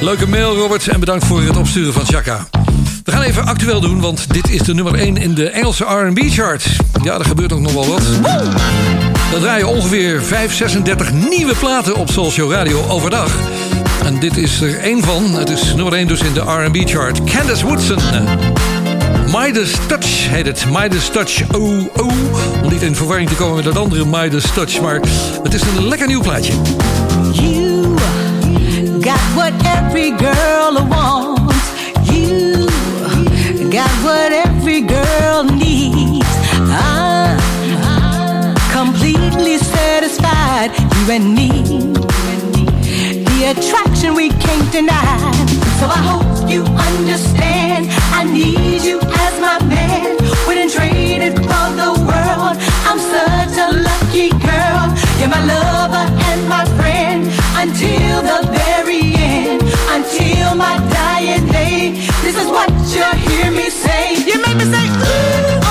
Leuke 0.00 0.28
mail, 0.28 0.56
Robert. 0.56 0.88
En 0.88 1.00
bedankt 1.00 1.24
voor 1.24 1.42
het 1.42 1.56
opsturen 1.56 1.92
van 1.92 2.06
Chaka. 2.06 2.46
We 3.04 3.12
gaan 3.12 3.22
even 3.22 3.46
actueel 3.46 3.80
doen, 3.80 4.00
want 4.00 4.32
dit 4.32 4.50
is 4.50 4.60
de 4.60 4.74
nummer 4.74 4.94
1 4.94 5.16
in 5.16 5.34
de 5.34 5.48
Engelse 5.48 5.84
RB-chart. 5.84 6.66
Ja, 7.02 7.18
er 7.18 7.24
gebeurt 7.24 7.52
ook 7.52 7.60
nog 7.60 7.72
wel 7.72 7.86
wat. 7.86 8.02
We 9.34 9.40
draaien 9.40 9.68
ongeveer 9.68 10.22
536 10.22 11.12
nieuwe 11.12 11.54
platen 11.54 11.96
op 11.96 12.10
Social 12.10 12.52
Radio 12.52 12.84
overdag. 12.88 13.38
En 14.04 14.18
dit 14.18 14.36
is 14.36 14.60
er 14.60 14.78
één 14.78 15.02
van. 15.02 15.34
Het 15.34 15.50
is 15.50 15.74
nummer 15.74 15.92
één 15.92 16.06
dus 16.06 16.20
in 16.20 16.32
de 16.32 16.40
R&B-chart. 16.40 17.24
Candace 17.24 17.66
Woodson. 17.66 17.96
Eh, 17.96 18.22
Midas 19.40 19.70
Touch 19.86 20.28
heet 20.28 20.46
het. 20.46 20.64
Midas 20.70 21.08
Touch 21.08 21.42
oh, 21.54 21.78
oh 21.96 22.62
Om 22.62 22.70
niet 22.70 22.82
in 22.82 22.96
verwarring 22.96 23.28
te 23.28 23.34
komen 23.34 23.54
met 23.54 23.64
dat 23.64 23.78
andere 23.78 24.04
Midas 24.04 24.50
Touch. 24.54 24.80
Maar 24.80 25.00
het 25.42 25.54
is 25.54 25.62
een 25.62 25.88
lekker 25.88 26.06
nieuw 26.06 26.20
plaatje. 26.20 26.52
You 27.32 27.96
got 29.00 29.20
what 29.34 29.52
every 29.62 30.14
girl 30.16 30.86
wants. 30.88 31.54
You 32.02 32.68
got 33.70 34.02
what 34.02 34.30
every 34.44 34.84
girl 34.86 35.44
needs. 35.44 36.43
satisfied, 39.94 40.70
you 40.96 41.04
and 41.16 41.26
me. 41.38 41.50
The 43.28 43.38
attraction 43.52 44.14
we 44.14 44.28
can't 44.28 44.68
deny. 44.72 45.30
So 45.78 45.86
I 45.86 46.00
hope 46.10 46.50
you 46.50 46.62
understand. 46.90 47.86
I 48.18 48.24
need 48.24 48.82
you 48.82 48.98
as 48.98 49.34
my 49.46 49.58
man. 49.74 50.16
Wouldn't 50.48 50.72
trade 50.72 51.22
it 51.28 51.36
for 51.48 51.66
the 51.80 51.90
world. 52.08 52.56
I'm 52.88 53.00
such 53.14 53.54
a 53.66 53.68
lucky 53.88 54.30
girl. 54.48 54.82
You're 55.18 55.32
my 55.36 55.42
lover 55.54 56.06
and 56.28 56.40
my 56.48 56.64
friend 56.76 57.20
until 57.62 58.16
the 58.30 58.38
very 58.58 59.14
end. 59.14 59.62
Until 59.94 60.56
my 60.56 60.74
dying 60.98 61.46
day. 61.52 62.02
This 62.24 62.36
is 62.42 62.48
what 62.56 62.68
you 62.94 63.06
hear 63.28 63.48
me 63.52 63.70
say. 63.70 64.14
You 64.28 64.42
make 64.42 64.56
me 64.56 64.64
say, 64.74 64.86
ooh. 64.88 65.63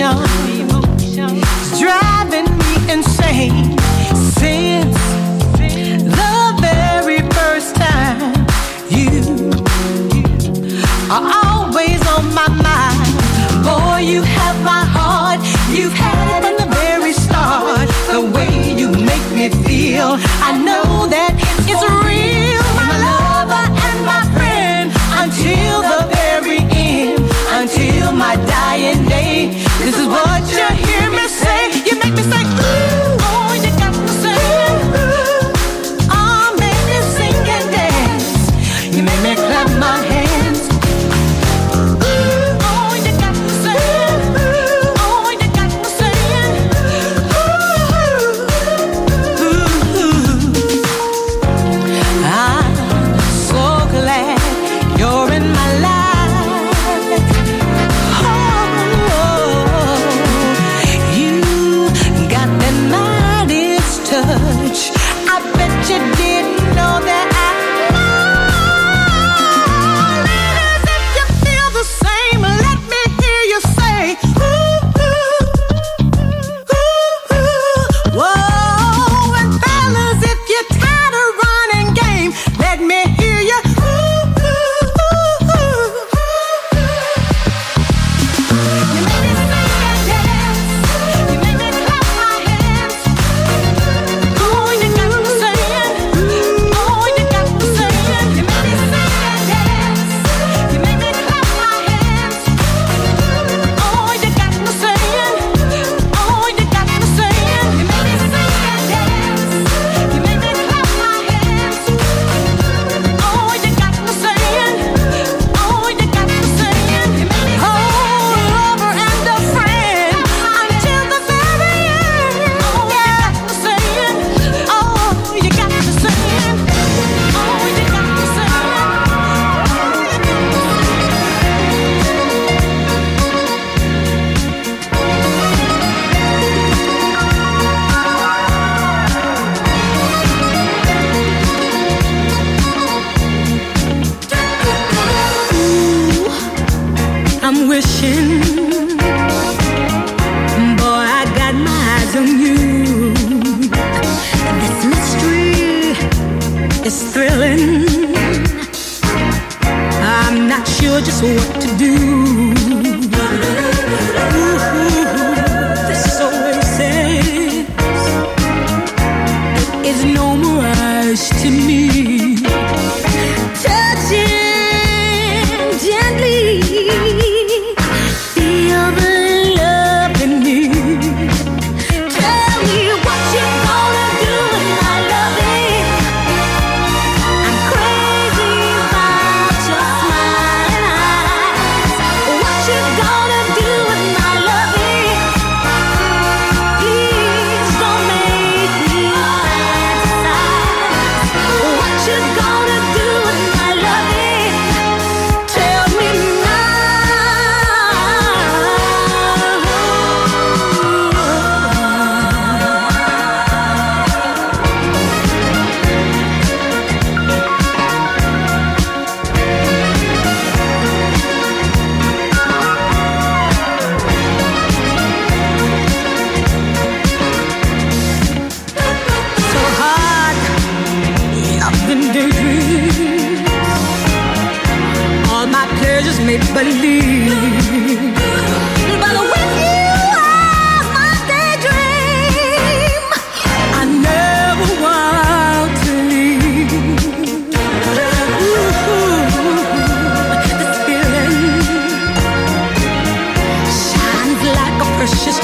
emotion 0.00 1.40
driving 1.78 2.50
me 2.58 2.92
insane 2.92 3.78
since 4.34 4.96
the 5.58 6.56
very 6.60 7.20
first 7.30 7.76
time 7.76 8.34
you 8.90 9.50
are 11.10 11.30
always 11.44 12.00
on 12.08 12.24
my 12.34 12.48
mind. 12.48 13.64
Boy, 13.64 13.98
you 14.00 14.22
have 14.22 14.56
my 14.64 14.84
heart. 14.84 15.40
You've 15.70 15.92
had 15.92 16.38
it 16.38 16.58
from 16.58 16.68
the 16.68 16.76
very 16.76 17.12
start. 17.12 17.88
The 18.10 18.20
way 18.34 18.74
you 18.74 18.88
make 18.90 19.26
me 19.32 19.48
feel, 19.64 20.16
I 20.42 20.58
know 20.58 21.06
that. 21.08 21.33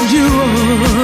A 0.03 1.00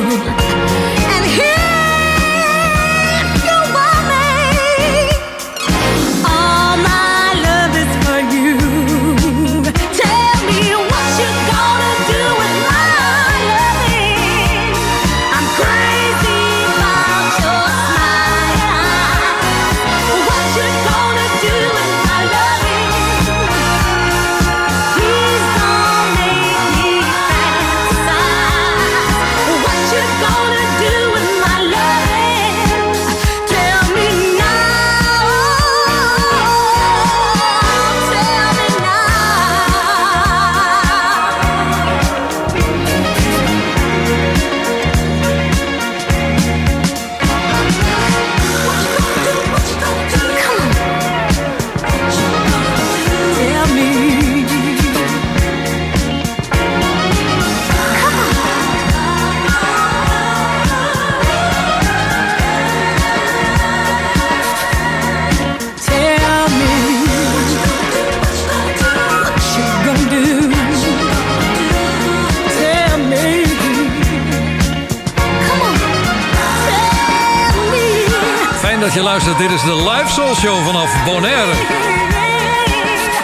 Live 80.08 80.64
vanaf 80.66 81.04
Bonaire. 81.06 81.52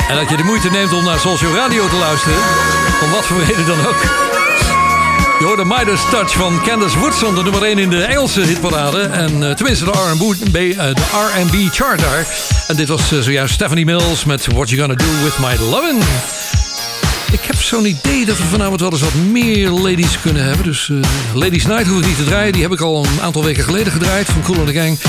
En 0.09 0.15
dat 0.15 0.29
je 0.29 0.37
de 0.37 0.43
moeite 0.43 0.69
neemt 0.69 0.93
om 0.93 1.03
naar 1.03 1.19
Soul 1.19 1.37
Show 1.37 1.55
Radio 1.55 1.87
te 1.87 1.95
luisteren. 1.95 2.37
Om 3.03 3.11
wat 3.11 3.25
voor 3.25 3.43
reden 3.43 3.65
dan 3.65 3.79
ook. 3.87 4.01
Je 5.39 5.45
hoort 5.45 5.57
de 5.57 5.65
Midas 5.65 6.09
Touch 6.09 6.33
van 6.33 6.61
Candace 6.63 6.99
Woodson, 6.99 7.35
de 7.35 7.43
nummer 7.43 7.63
1 7.63 7.77
in 7.77 7.89
de 7.89 8.03
Engelse 8.03 8.41
hitparade. 8.41 9.01
En 9.01 9.49
eh, 9.49 9.55
tenminste 9.55 9.85
de 9.85 9.91
R&B, 9.91 10.55
eh, 10.55 10.77
de 10.77 11.01
R&B 11.11 11.73
chart 11.73 11.99
daar. 11.99 12.27
En 12.67 12.75
dit 12.75 12.87
was 12.87 13.11
eh, 13.11 13.19
zojuist 13.19 13.53
Stephanie 13.53 13.85
Mills 13.85 14.25
met 14.25 14.45
What 14.45 14.69
You 14.69 14.81
Gonna 14.81 14.95
Do 14.95 15.23
With 15.23 15.37
My 15.39 15.69
Lovin'. 15.69 16.01
Ik 17.33 17.43
heb 17.43 17.61
zo'n 17.61 17.85
idee 17.85 18.25
dat 18.25 18.37
we 18.37 18.43
vanavond 18.43 18.79
wel 18.79 18.91
eens 18.91 19.01
wat 19.01 19.13
meer 19.13 19.69
ladies 19.69 20.19
kunnen 20.21 20.43
hebben. 20.43 20.63
Dus 20.63 20.89
eh, 20.89 20.97
Ladies 21.33 21.65
Night 21.65 21.87
hoef 21.87 21.99
ik 21.99 22.05
niet 22.05 22.17
te 22.17 22.23
draaien. 22.23 22.53
Die 22.53 22.61
heb 22.61 22.71
ik 22.71 22.81
al 22.81 23.05
een 23.05 23.21
aantal 23.21 23.43
weken 23.43 23.63
geleden 23.63 23.93
gedraaid 23.93 24.25
van 24.25 24.41
Cool 24.41 24.57
and 24.57 24.67
the 24.67 24.73
Gang. 24.73 24.99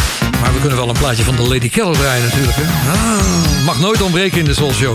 Maar 0.44 0.52
we 0.52 0.60
kunnen 0.60 0.78
wel 0.78 0.88
een 0.88 0.98
plaatje 0.98 1.22
van 1.24 1.36
de 1.36 1.42
Lady 1.42 1.68
Keller 1.68 1.96
draaien 1.96 2.24
natuurlijk. 2.24 2.56
Hè? 2.56 2.90
Ah, 2.92 3.64
mag 3.64 3.80
nooit 3.80 4.02
ontbreken 4.02 4.38
in 4.38 4.44
de 4.44 4.54
Soul 4.54 4.72
Show. 4.72 4.94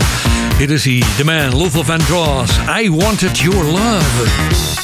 Dit 0.58 0.70
is 0.70 0.84
hij, 0.84 1.02
The 1.16 1.24
Man, 1.24 1.62
Luther 1.62 1.84
Vandross. 1.84 2.52
I 2.82 2.90
Wanted 2.90 3.38
Your 3.38 3.64
Love. 3.64 4.79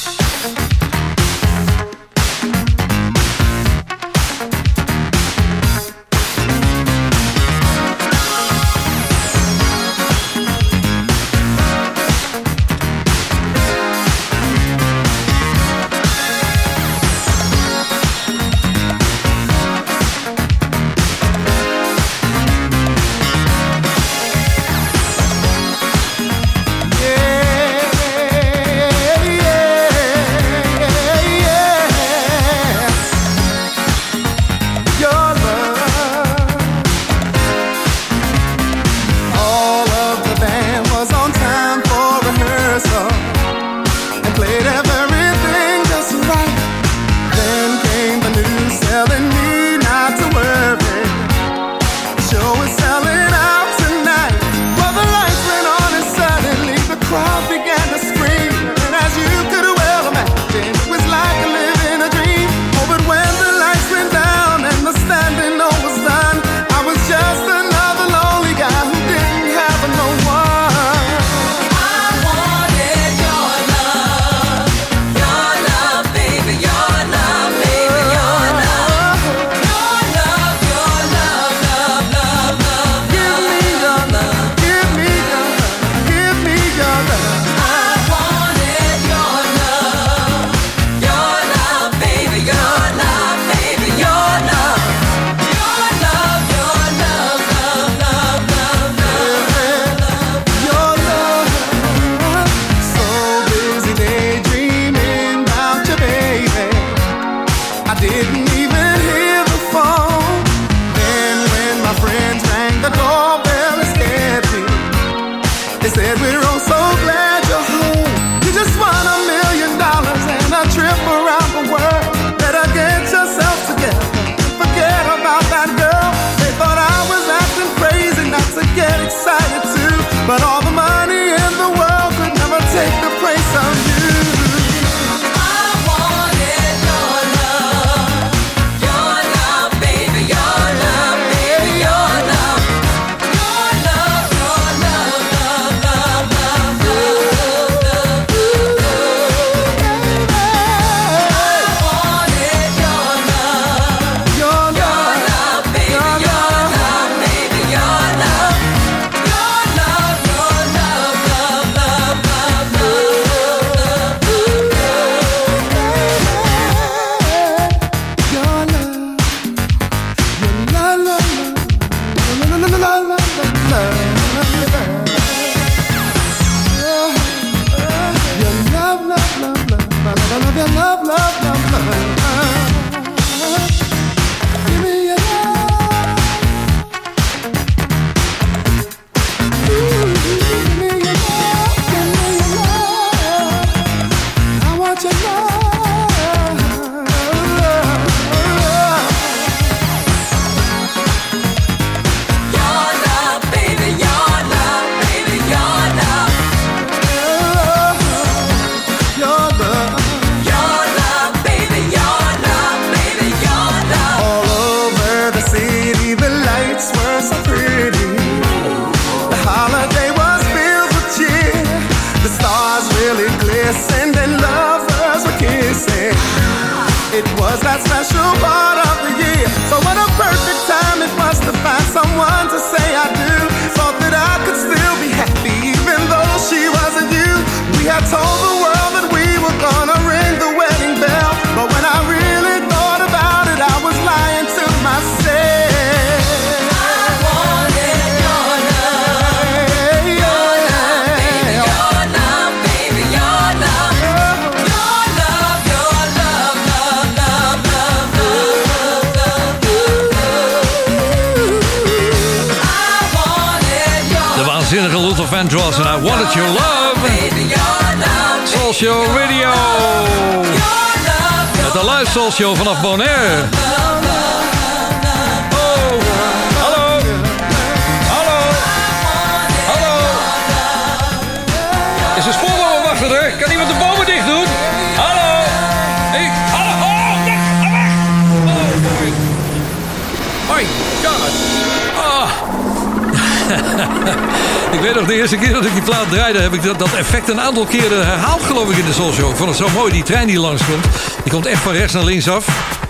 Verkeerde 297.69 297.95
eh, 297.95 298.07
herhaald, 298.07 298.43
geloof 298.43 298.69
ik, 298.69 298.77
in 298.77 298.85
de 298.85 298.93
Soulshow. 298.93 299.27
Van 299.27 299.35
vond 299.35 299.49
het 299.49 299.67
zo 299.67 299.73
mooi, 299.73 299.91
die 299.91 300.03
trein 300.03 300.27
die 300.27 300.39
langskomt. 300.39 300.85
Die 301.23 301.31
komt 301.31 301.45
echt 301.45 301.61
van 301.61 301.73
rechts 301.73 301.93
naar 301.93 302.03
links 302.03 302.29
af. 302.29 302.47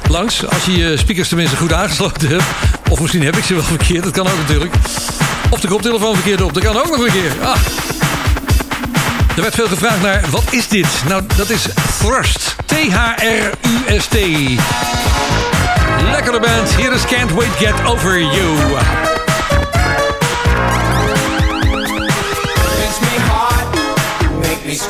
Langs, 0.10 0.48
als 0.48 0.66
je 0.66 0.78
je 0.78 0.98
speakers 0.98 1.28
tenminste 1.28 1.56
goed 1.56 1.74
aangesloten 1.74 2.30
hebt. 2.30 2.44
Of 2.90 3.00
misschien 3.00 3.24
heb 3.24 3.38
ik 3.38 3.44
ze 3.44 3.54
wel 3.54 3.64
verkeerd, 3.64 4.04
dat 4.04 4.14
kan 4.14 4.28
ook 4.28 4.38
natuurlijk. 4.38 4.74
Of 5.50 5.60
de 5.60 5.68
koptelefoon 5.68 6.14
verkeerd 6.14 6.42
op, 6.42 6.54
dat 6.54 6.64
kan 6.64 6.78
ook 6.78 6.90
nog 6.90 7.06
een 7.06 7.12
keer. 7.12 7.32
Ah. 7.42 7.56
Er 9.36 9.42
werd 9.42 9.56
veel 9.56 9.68
gevraagd 9.68 10.02
naar, 10.02 10.24
wat 10.30 10.44
is 10.50 10.68
dit? 10.68 10.88
Nou, 11.08 11.24
dat 11.36 11.50
is 11.50 11.68
Thrust. 12.00 12.56
T-H-R-U-S-T. 12.66 14.16
Lekkere 16.12 16.40
band, 16.40 16.76
Here 16.76 16.96
is 16.96 17.06
Can't 17.06 17.32
Wait 17.32 17.52
Get 17.58 17.86
Over 17.86 18.22
You. 18.22 19.17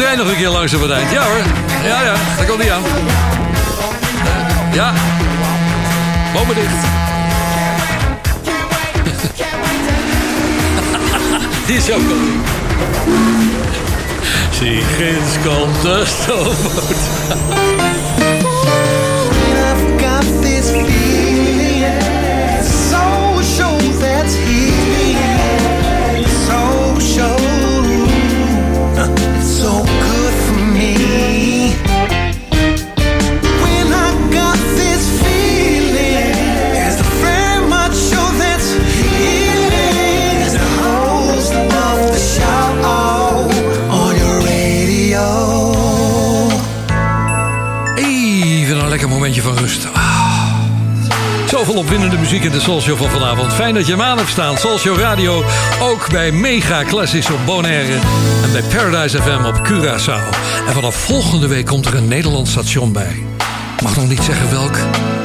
trein 0.00 0.18
nog 0.18 0.28
een 0.28 0.36
keer 0.36 0.48
langs 0.48 0.74
op 0.74 0.80
het 0.80 0.90
eind. 0.90 1.10
Ja 1.10 1.24
hoor, 1.24 1.42
ja 1.84 2.02
ja, 2.02 2.14
daar 2.36 2.46
komt 2.46 2.60
die 2.60 2.72
aan. 2.72 2.82
Ja, 4.72 4.92
bomen 6.32 6.54
dicht. 6.54 6.68
Die 11.66 11.76
is 11.76 11.90
ook 11.90 12.10
al. 12.10 12.16
Zie, 14.50 14.82
ginds 14.96 15.34
komt 15.44 15.82
de 15.82 16.02
stoomboot. 16.06 16.96
Zoveel 51.70 51.84
opwindende 51.84 52.18
muziek 52.18 52.44
in 52.44 52.50
de 52.50 52.60
Soul 52.60 52.80
Show 52.80 52.96
van 52.96 53.10
vanavond. 53.10 53.52
Fijn 53.52 53.74
dat 53.74 53.86
je 53.86 53.92
hem 53.92 54.02
aan 54.02 54.16
hebt 54.16 54.28
staan. 54.28 54.56
Soul 54.58 54.78
Show 54.78 54.98
Radio 54.98 55.44
ook 55.80 56.10
bij 56.10 56.32
Mega 56.32 56.84
Classics 56.84 57.30
op 57.30 57.38
Bonaire. 57.46 57.98
En 58.42 58.52
bij 58.52 58.62
Paradise 58.62 59.22
FM 59.22 59.44
op 59.44 59.68
Curaçao. 59.68 60.36
En 60.66 60.72
vanaf 60.72 60.94
volgende 60.94 61.46
week 61.46 61.66
komt 61.66 61.86
er 61.86 61.94
een 61.94 62.08
Nederlands 62.08 62.50
station 62.50 62.92
bij. 62.92 63.24
Mag 63.82 63.96
nog 63.96 64.08
niet 64.08 64.22
zeggen 64.22 64.50
welk 64.50 64.76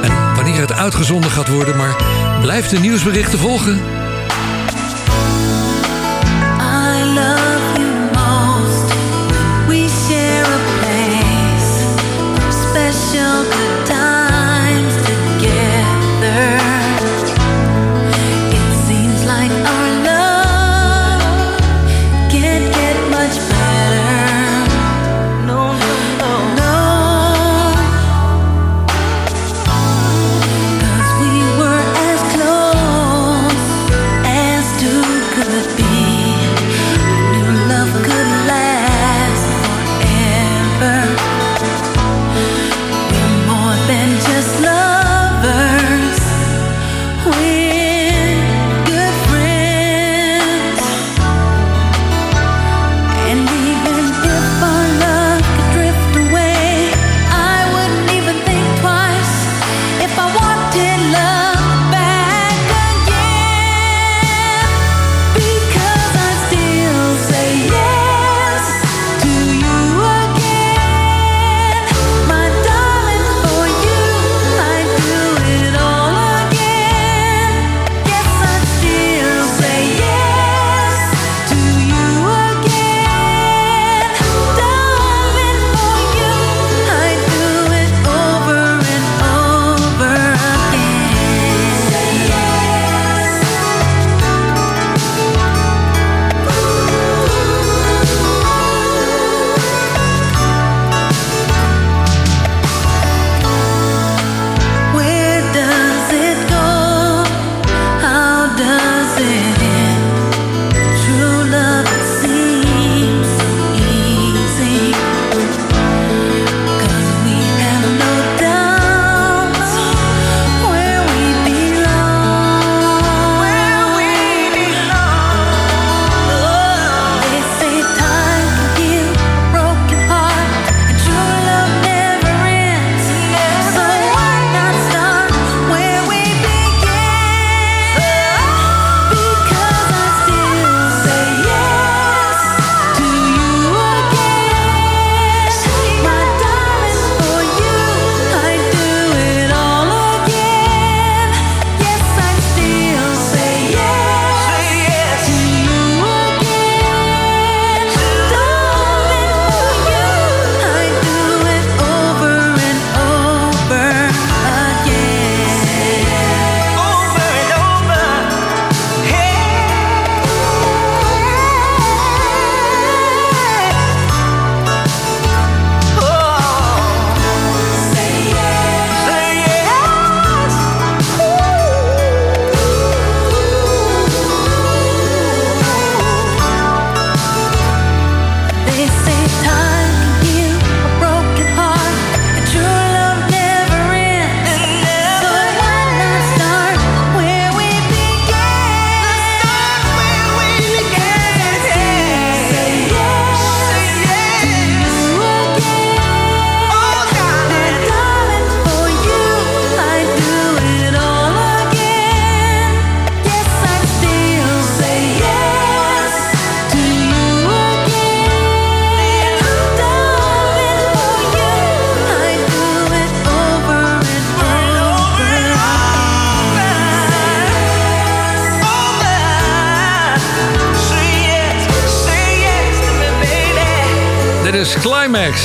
en 0.01 0.35
wanneer 0.35 0.59
het 0.59 0.73
uitgezonden 0.73 1.31
gaat 1.31 1.47
worden. 1.47 1.77
Maar 1.77 1.95
blijf 2.41 2.69
de 2.69 2.80
nieuwsberichten 2.80 3.39
volgen. 3.39 4.05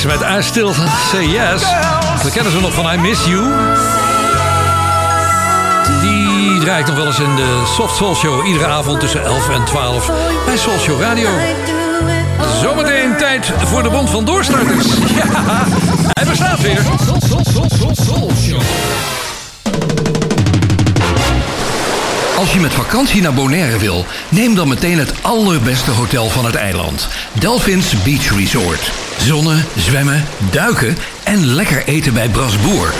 Met 0.05 0.21
I 0.21 0.41
Still 0.41 0.73
Say 1.11 1.25
Yes. 1.25 1.61
We 2.23 2.31
kennen 2.31 2.51
ze 2.51 2.59
nog 2.59 2.73
van 2.73 2.93
I 2.93 2.97
Miss 2.97 3.25
You. 3.25 3.43
Die 6.01 6.59
draait 6.59 6.87
nog 6.87 6.95
wel 6.95 7.05
eens 7.05 7.19
in 7.19 7.35
de 7.35 7.63
Soft 7.75 7.95
Soul 7.95 8.15
Show. 8.15 8.45
Iedere 8.47 8.65
avond 8.65 8.99
tussen 8.99 9.23
11 9.23 9.49
en 9.49 9.63
12 9.63 10.11
bij 10.45 10.57
Soul 10.57 10.79
Show 10.79 11.01
Radio. 11.01 11.29
Zometeen 12.61 13.17
tijd 13.17 13.51
voor 13.65 13.83
de 13.83 13.89
Bond 13.89 14.09
van 14.09 14.25
Doorstarters. 14.25 14.85
Ja, 15.15 15.65
hij 16.11 16.25
bestaat 16.25 16.61
weer. 16.61 16.81
Als 22.37 22.53
je 22.53 22.59
met 22.59 22.73
vakantie 22.73 23.21
naar 23.21 23.33
Bonaire 23.33 23.77
wil, 23.77 24.05
neem 24.29 24.55
dan 24.55 24.67
meteen 24.67 24.97
het 24.97 25.13
allerbeste 25.21 25.91
hotel 25.91 26.29
van 26.29 26.45
het 26.45 26.55
eiland. 26.55 27.07
Delphins 27.33 28.03
Beach 28.03 28.37
Resort. 28.37 29.10
Zonnen, 29.25 29.65
zwemmen, 29.75 30.23
duiken 30.51 30.97
en 31.23 31.45
lekker 31.45 31.83
eten 31.85 32.13
bij 32.13 32.29
Brasboer. 32.29 32.93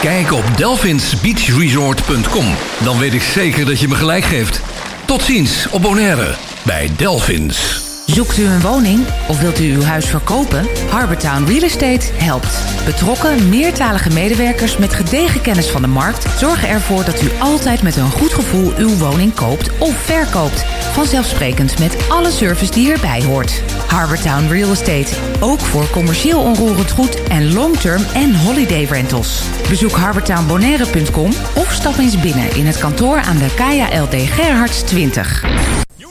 Kijk 0.00 0.32
op 0.32 0.44
delphinsbeachresort.com. 0.56 2.46
Dan 2.84 2.98
weet 2.98 3.14
ik 3.14 3.22
zeker 3.22 3.66
dat 3.66 3.80
je 3.80 3.88
me 3.88 3.94
gelijk 3.94 4.24
geeft. 4.24 4.60
Tot 5.04 5.22
ziens 5.22 5.68
op 5.70 5.82
Bonaire 5.82 6.34
bij 6.64 6.90
Delphins. 6.96 7.88
Zoekt 8.06 8.38
u 8.38 8.44
een 8.44 8.60
woning 8.60 9.06
of 9.28 9.40
wilt 9.40 9.60
u 9.60 9.74
uw 9.74 9.82
huis 9.82 10.06
verkopen? 10.06 10.66
Harbortown 10.88 11.44
Real 11.44 11.62
Estate 11.62 12.06
helpt. 12.12 12.58
Betrokken, 12.84 13.48
meertalige 13.48 14.10
medewerkers 14.10 14.76
met 14.76 14.94
gedegen 14.94 15.40
kennis 15.40 15.68
van 15.68 15.82
de 15.82 15.88
markt 15.88 16.38
zorgen 16.38 16.68
ervoor 16.68 17.04
dat 17.04 17.22
u 17.22 17.30
altijd 17.38 17.82
met 17.82 17.96
een 17.96 18.10
goed 18.10 18.32
gevoel 18.32 18.72
uw 18.76 18.96
woning 18.96 19.34
koopt 19.34 19.78
of 19.78 19.96
verkoopt. 19.96 20.64
Vanzelfsprekend 20.92 21.78
met 21.78 21.96
alle 22.08 22.30
service 22.30 22.72
die 22.72 22.92
erbij 22.92 23.22
hoort. 23.22 23.62
Harbortown 23.90 24.48
Real 24.48 24.70
Estate. 24.70 25.16
Ook 25.40 25.60
voor 25.60 25.90
commercieel 25.90 26.40
onroerend 26.40 26.90
goed 26.90 27.22
en 27.22 27.52
long-term 27.52 28.02
en 28.14 28.34
holiday 28.34 28.84
rentals. 28.84 29.42
Bezoek 29.68 29.92
harbortownbonaire.com 29.92 31.30
of 31.54 31.72
stap 31.72 31.98
eens 31.98 32.20
binnen 32.20 32.56
in 32.56 32.66
het 32.66 32.78
kantoor 32.78 33.20
aan 33.20 33.38
de 33.38 33.54
Kaya 33.54 34.02
LD 34.02 34.14
Gerhards 34.14 34.82
20. 34.82 35.44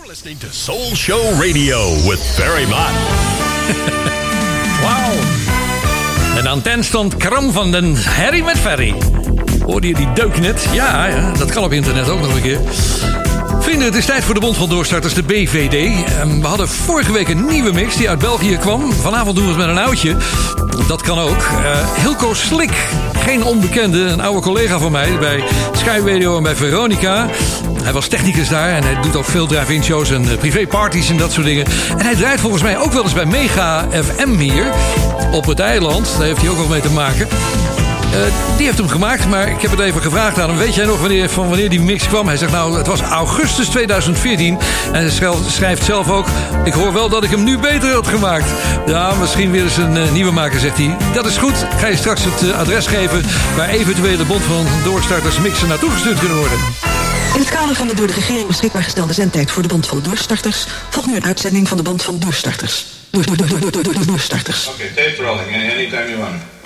Listening 0.09 0.39
to 0.39 0.47
Soul 0.51 0.95
Show 0.95 1.21
Radio 1.39 1.93
with 2.09 2.19
Barry 2.37 2.65
Mott. 2.67 2.91
Wauw. 4.83 5.13
En 6.37 6.47
aan 6.47 6.61
ten 6.61 6.83
stond 6.83 7.17
Kram 7.17 7.51
van 7.51 7.71
den 7.71 7.95
Harry 8.03 8.43
met 8.43 8.57
Ferry. 8.57 8.95
Hoorde 9.65 9.87
je 9.87 9.93
die 9.93 10.13
deuk 10.13 10.39
net? 10.39 10.67
Ja, 10.71 11.05
ja, 11.05 11.31
dat 11.31 11.51
kan 11.51 11.63
op 11.63 11.71
internet 11.71 12.09
ook 12.09 12.21
nog 12.21 12.35
een 12.35 12.41
keer. 12.41 12.59
Vrienden, 13.69 13.87
het 13.89 13.97
is 13.97 14.05
tijd 14.05 14.23
voor 14.23 14.33
de 14.33 14.39
Bond 14.39 14.57
van 14.57 14.69
Doorstarters, 14.69 15.13
de 15.13 15.23
BVD. 15.23 16.05
Ehm, 16.05 16.39
We 16.39 16.47
hadden 16.47 16.67
vorige 16.67 17.11
week 17.11 17.27
een 17.27 17.45
nieuwe 17.45 17.71
mix 17.71 17.95
die 17.95 18.09
uit 18.09 18.19
België 18.19 18.57
kwam. 18.57 18.93
Vanavond 18.93 19.35
doen 19.35 19.45
we 19.45 19.51
het 19.51 19.59
met 19.59 19.69
een 19.69 19.83
oudje. 19.83 20.15
Dat 20.87 21.01
kan 21.01 21.19
ook. 21.19 21.37
Eh, 21.37 21.93
Hilco 22.01 22.33
Slik, 22.33 22.71
geen 23.17 23.43
onbekende, 23.43 23.99
een 23.99 24.21
oude 24.21 24.41
collega 24.41 24.79
van 24.79 24.91
mij 24.91 25.17
bij 25.19 25.43
Sky 25.71 25.99
Radio 26.05 26.37
en 26.37 26.43
bij 26.43 26.55
Veronica. 26.55 27.27
Hij 27.83 27.93
was 27.93 28.07
technicus 28.07 28.49
daar 28.49 28.69
en 28.69 28.83
hij 28.83 29.01
doet 29.01 29.15
ook 29.15 29.25
veel 29.25 29.47
drive-in 29.47 29.83
shows 29.83 30.11
en 30.11 30.29
eh, 30.29 30.37
privéparties 30.37 31.09
en 31.09 31.17
dat 31.17 31.31
soort 31.31 31.45
dingen. 31.45 31.65
En 31.97 32.05
hij 32.05 32.15
draait 32.15 32.39
volgens 32.39 32.63
mij 32.63 32.77
ook 32.77 32.91
wel 32.93 33.03
eens 33.03 33.13
bij 33.13 33.25
Mega 33.25 33.87
FM 33.91 34.37
hier 34.37 34.65
op 35.31 35.45
het 35.45 35.59
eiland. 35.59 36.15
Daar 36.17 36.27
heeft 36.27 36.41
hij 36.41 36.49
ook 36.49 36.57
wel 36.57 36.67
mee 36.67 36.81
te 36.81 36.91
maken. 36.91 37.27
Eh, 38.13 38.19
die 38.57 38.65
heeft 38.65 38.77
hem 38.77 38.87
gemaakt, 38.87 39.27
maar 39.27 39.49
ik 39.49 39.61
heb 39.61 39.71
het 39.71 39.79
even 39.79 40.01
gevraagd 40.01 40.39
aan 40.39 40.49
hem. 40.49 40.57
Weet 40.57 40.75
jij 40.75 40.85
nog 40.85 40.99
wanneer, 40.99 41.29
van 41.29 41.47
wanneer 41.49 41.69
die 41.69 41.81
mix 41.81 42.07
kwam? 42.07 42.27
Hij 42.27 42.37
zegt 42.37 42.51
nou, 42.51 42.77
het 42.77 42.87
was 42.87 43.01
augustus 43.01 43.67
2014. 43.67 44.57
En 44.91 45.01
hij 45.01 45.09
schrijft- 45.47 45.83
zelf 45.85 46.09
ook... 46.09 46.27
Ik 46.63 46.73
hoor 46.73 46.93
wel 46.93 47.09
dat 47.09 47.23
ik 47.23 47.29
hem 47.29 47.43
nu 47.43 47.57
beter 47.57 47.93
had 47.93 48.07
gemaakt. 48.07 48.45
Ja, 48.85 49.13
misschien 49.13 49.51
weer 49.51 49.63
eens 49.63 49.77
een 49.77 49.97
eh, 49.97 50.11
nieuwe 50.11 50.31
maken, 50.31 50.59
zegt 50.59 50.77
hij. 50.77 50.97
Dat 51.13 51.25
is 51.25 51.37
goed. 51.37 51.65
Ga 51.79 51.87
je 51.87 51.95
straks 51.97 52.21
het 52.23 52.49
eh, 52.49 52.59
adres 52.59 52.87
geven... 52.87 53.23
waar 53.55 53.69
eventuele 53.69 54.25
bond 54.25 54.41
van 54.43 54.65
doorstarters 54.83 55.37
mixen 55.39 55.67
naartoe 55.67 55.89
gestuurd 55.91 56.19
kunnen 56.19 56.37
worden. 56.37 56.57
In 57.33 57.39
het 57.39 57.49
kader 57.49 57.75
van 57.75 57.87
de 57.87 57.95
door 57.95 58.07
de 58.07 58.13
regering 58.13 58.47
beschikbaar 58.47 58.83
gestelde 58.83 59.13
zendtijd 59.13 59.51
voor 59.51 59.61
de 59.61 59.67
Bond 59.67 59.87
van 59.87 60.01
Doorstarters 60.03 60.65
volgt 60.89 61.07
nu 61.07 61.15
een 61.15 61.25
uitzending 61.25 61.67
van 61.67 61.77
de 61.77 61.83
Bond 61.83 62.03
van 62.03 62.19
Doorstarters. 62.19 62.85
Door, 63.09 63.25
door, 63.25 63.37
door, 63.37 63.47
door, 63.47 63.59
door, 63.59 63.71
door, 63.71 63.93
door, 63.93 64.05
doorstarters. 64.05 64.67
Okay, 64.67 64.87
tape 64.87 65.23
rolling. 65.23 65.71
Anytime 65.71 66.05
you 66.07 66.17
want. 66.17 66.58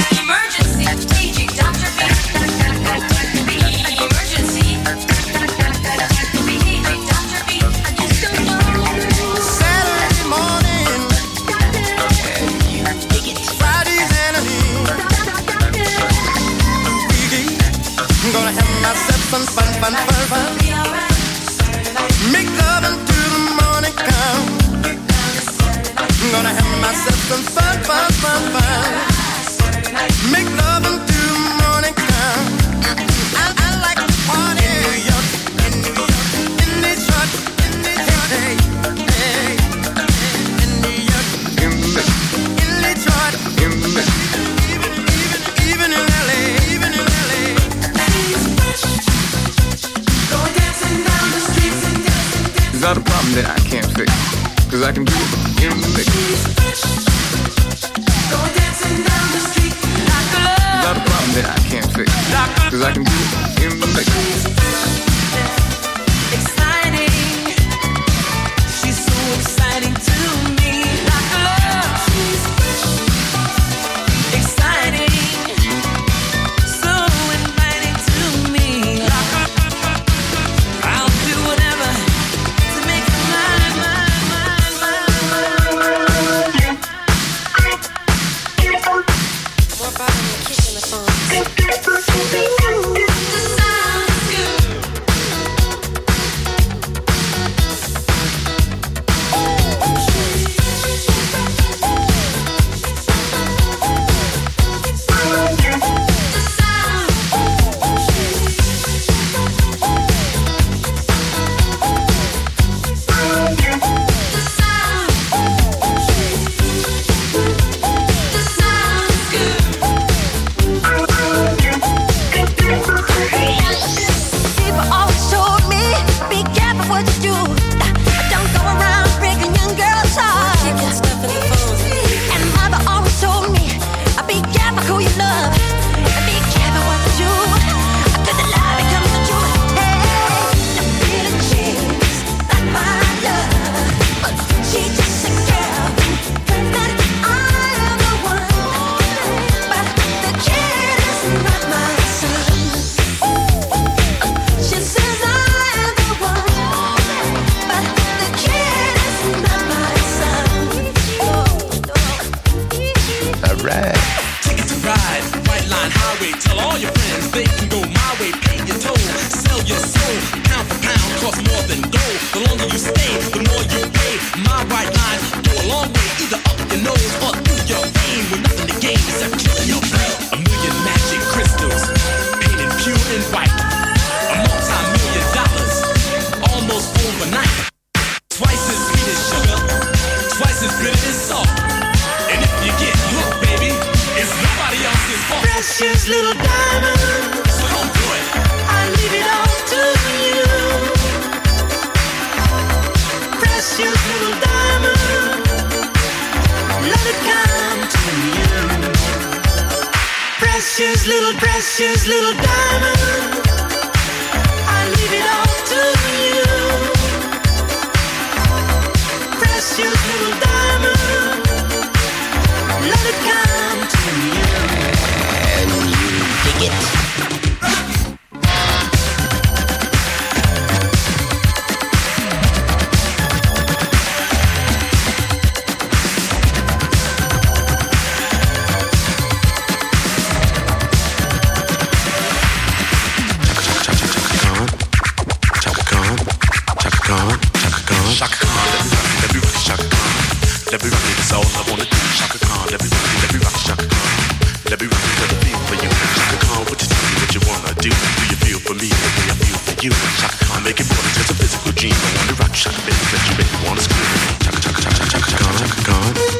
Feel 258.74 258.90
for 258.90 259.22
me 259.22 259.30
I 259.30 259.36
feel 259.36 259.58
for 259.58 259.86
you? 259.86 259.92
Chaka 260.18 260.46
Khan, 260.46 260.64
make 260.64 260.80
it 260.80 260.90
more 260.90 260.98
than 260.98 261.14
just 261.14 261.30
a 261.30 261.36
physical 261.36 261.72
dream. 261.74 261.94
I 261.94 262.10
wanna 262.18 262.34
rock 262.42 262.50
you, 262.50 262.62
Chaka, 262.66 262.82
baby, 262.82 262.98
you 263.30 263.38
make 263.38 263.52
me 263.54 263.68
wanna 263.68 263.82
scream. 263.82 264.10
Chaka, 264.42 264.60
Chaka, 264.62 264.82
Chaka, 264.82 265.06
Chaka, 265.06 265.28
Chaka 265.30 265.44
Khan, 265.44 265.54
Chaka 265.62 265.84
Khan. 265.86 266.33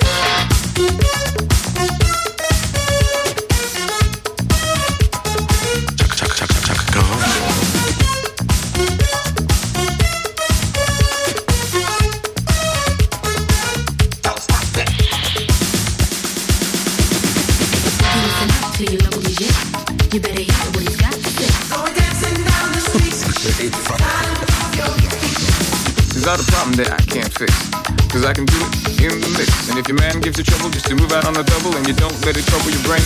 Fix? 27.46 27.70
Cause 28.12 28.26
I 28.26 28.34
can 28.34 28.46
do 28.46 28.58
it 28.58 29.02
in 29.02 29.20
the 29.20 29.30
mix. 29.38 29.70
And 29.70 29.80
if 29.80 29.88
your 29.88 29.98
man 29.98 30.22
gives 30.22 30.38
you 30.38 30.44
trouble, 30.44 30.70
just 30.70 30.86
to 30.88 30.96
move 30.96 31.12
out 31.12 31.26
on 31.26 31.34
the 31.34 31.44
double 31.44 31.76
and 31.76 31.88
you 31.88 31.94
don't 31.94 32.14
let 32.26 32.38
it 32.38 32.46
trouble 32.46 32.70
your 32.70 32.84
brain. 32.84 33.04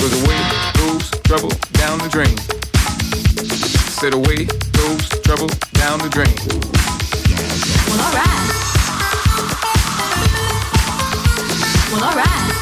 Cause 0.00 0.12
away 0.22 0.40
goes 0.74 1.10
trouble 1.22 1.52
down 1.78 1.98
the 1.98 2.08
drain. 2.08 2.34
Said 4.00 4.14
away 4.14 4.46
goes 4.72 5.08
trouble 5.22 5.48
down 5.74 5.98
the 6.00 6.08
drain. 6.08 6.34
Well, 7.86 8.00
alright. 8.06 8.40
Well, 11.92 12.04
alright. 12.04 12.59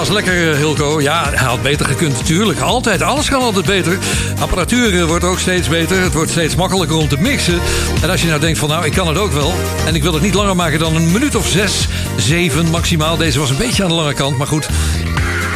was 0.00 0.08
lekker, 0.08 0.50
eh, 0.50 0.56
Hilco. 0.56 1.00
Ja, 1.00 1.30
hij 1.30 1.46
had 1.46 1.62
beter 1.62 1.86
gekund, 1.86 2.12
natuurlijk. 2.12 2.60
Altijd, 2.60 3.02
alles 3.02 3.28
kan 3.28 3.40
altijd 3.40 3.64
beter. 3.64 3.98
Apparatuur 4.38 5.00
eh, 5.00 5.04
wordt 5.04 5.24
ook 5.24 5.38
steeds 5.38 5.68
beter. 5.68 6.02
Het 6.02 6.12
wordt 6.12 6.30
steeds 6.30 6.54
makkelijker 6.54 6.96
om 6.96 7.08
te 7.08 7.16
mixen. 7.18 7.60
En 8.02 8.10
als 8.10 8.20
je 8.20 8.28
nou 8.28 8.40
denkt 8.40 8.58
van, 8.58 8.68
nou, 8.68 8.84
ik 8.84 8.92
kan 8.92 9.08
het 9.08 9.18
ook 9.18 9.32
wel. 9.32 9.52
En 9.86 9.94
ik 9.94 10.02
wil 10.02 10.12
het 10.12 10.22
niet 10.22 10.34
langer 10.34 10.56
maken 10.56 10.78
dan 10.78 10.96
een 10.96 11.12
minuut 11.12 11.34
of 11.34 11.48
zes, 11.48 11.88
zeven 12.16 12.70
maximaal. 12.70 13.16
Deze 13.16 13.38
was 13.38 13.50
een 13.50 13.56
beetje 13.56 13.82
aan 13.82 13.88
de 13.88 13.94
lange 13.94 14.14
kant, 14.14 14.38
maar 14.38 14.46
goed 14.46 14.68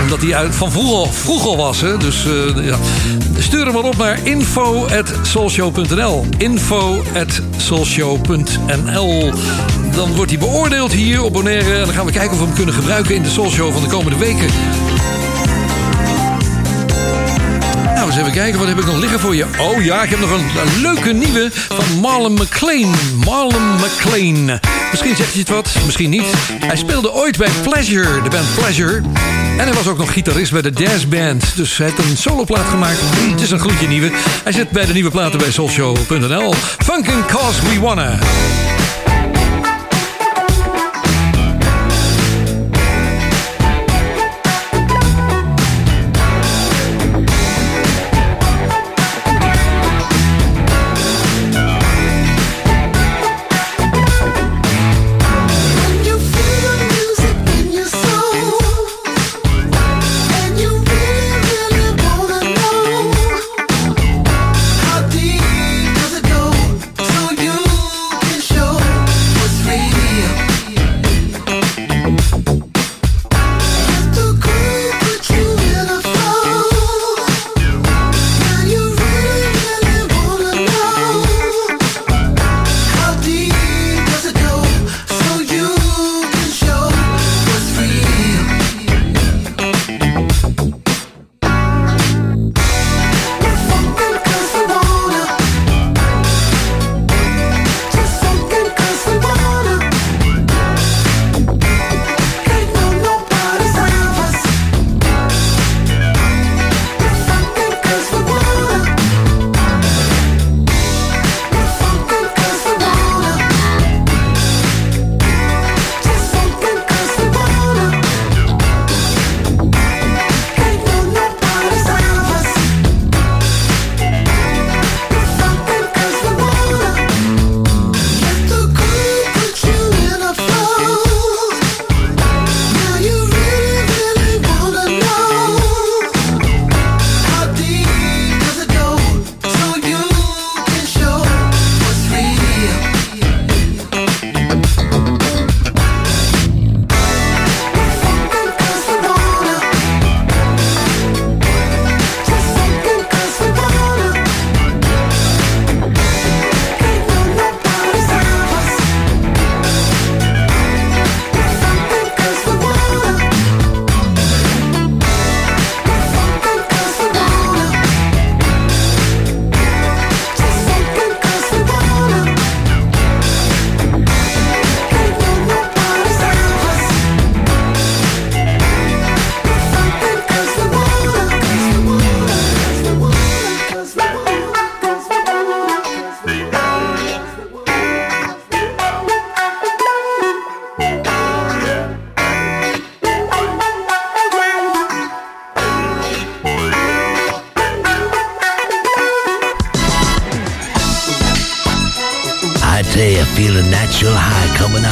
omdat 0.02 0.22
hij 0.22 0.34
uit, 0.34 0.54
van 0.54 0.72
vroeger 0.72 1.12
vroeger 1.12 1.56
was. 1.56 1.80
Hè? 1.80 1.96
Dus 1.96 2.24
eh, 2.24 2.66
ja. 2.66 2.78
stuur 3.38 3.64
hem 3.64 3.74
maar 3.74 3.82
op 3.82 3.96
naar 3.96 4.18
info.soulshow.nl 4.22 6.26
info 6.38 7.02
at 7.14 7.42
dan 9.94 10.14
wordt 10.14 10.30
hij 10.30 10.40
beoordeeld 10.40 10.92
hier 10.92 11.22
op 11.22 11.32
Bonaire. 11.32 11.74
En 11.74 11.84
dan 11.84 11.94
gaan 11.94 12.06
we 12.06 12.12
kijken 12.12 12.32
of 12.32 12.38
we 12.38 12.44
hem 12.44 12.54
kunnen 12.54 12.74
gebruiken 12.74 13.14
in 13.14 13.22
de 13.22 13.28
Soul 13.28 13.50
Show 13.50 13.72
van 13.72 13.82
de 13.82 13.88
komende 13.88 14.18
weken. 14.18 14.46
Nou, 17.94 18.06
eens 18.06 18.16
even 18.16 18.32
kijken. 18.32 18.58
Wat 18.58 18.68
heb 18.68 18.78
ik 18.78 18.86
nog 18.86 18.98
liggen 18.98 19.20
voor 19.20 19.34
je? 19.34 19.46
Oh 19.58 19.84
ja, 19.84 20.02
ik 20.02 20.10
heb 20.10 20.20
nog 20.20 20.30
een, 20.30 20.80
leuke 20.80 21.12
nieuwe 21.12 21.50
van 21.52 22.00
Marlon 22.00 22.32
McLean. 22.32 22.94
Marlon 23.24 23.74
McLean. 23.74 24.60
Misschien 24.90 25.16
zegt 25.16 25.30
hij 25.30 25.40
het 25.40 25.48
wat, 25.48 25.76
misschien 25.84 26.10
niet. 26.10 26.26
Hij 26.60 26.76
speelde 26.76 27.12
ooit 27.12 27.36
bij 27.36 27.50
Pleasure, 27.62 28.22
de 28.22 28.30
band 28.30 28.54
Pleasure. 28.54 29.02
En 29.58 29.64
hij 29.64 29.72
was 29.72 29.86
ook 29.86 29.98
nog 29.98 30.12
gitarist 30.12 30.52
bij 30.52 30.62
de 30.62 30.70
Dash 30.70 31.04
Band. 31.04 31.56
Dus 31.56 31.76
hij 31.76 31.86
heeft 31.86 32.10
een 32.10 32.16
soloplaat 32.16 32.68
gemaakt. 32.68 32.98
Het 33.30 33.40
is 33.40 33.50
een 33.50 33.60
gloedje 33.60 33.88
nieuwe. 33.88 34.10
Hij 34.42 34.52
zit 34.52 34.70
bij 34.70 34.86
de 34.86 34.92
nieuwe 34.92 35.10
platen 35.10 35.38
bij 35.38 35.50
soulshow.nl. 35.50 36.54
Funkin 36.78 37.26
Cause 37.26 37.62
We 37.62 37.80
Wanna. 37.80 38.18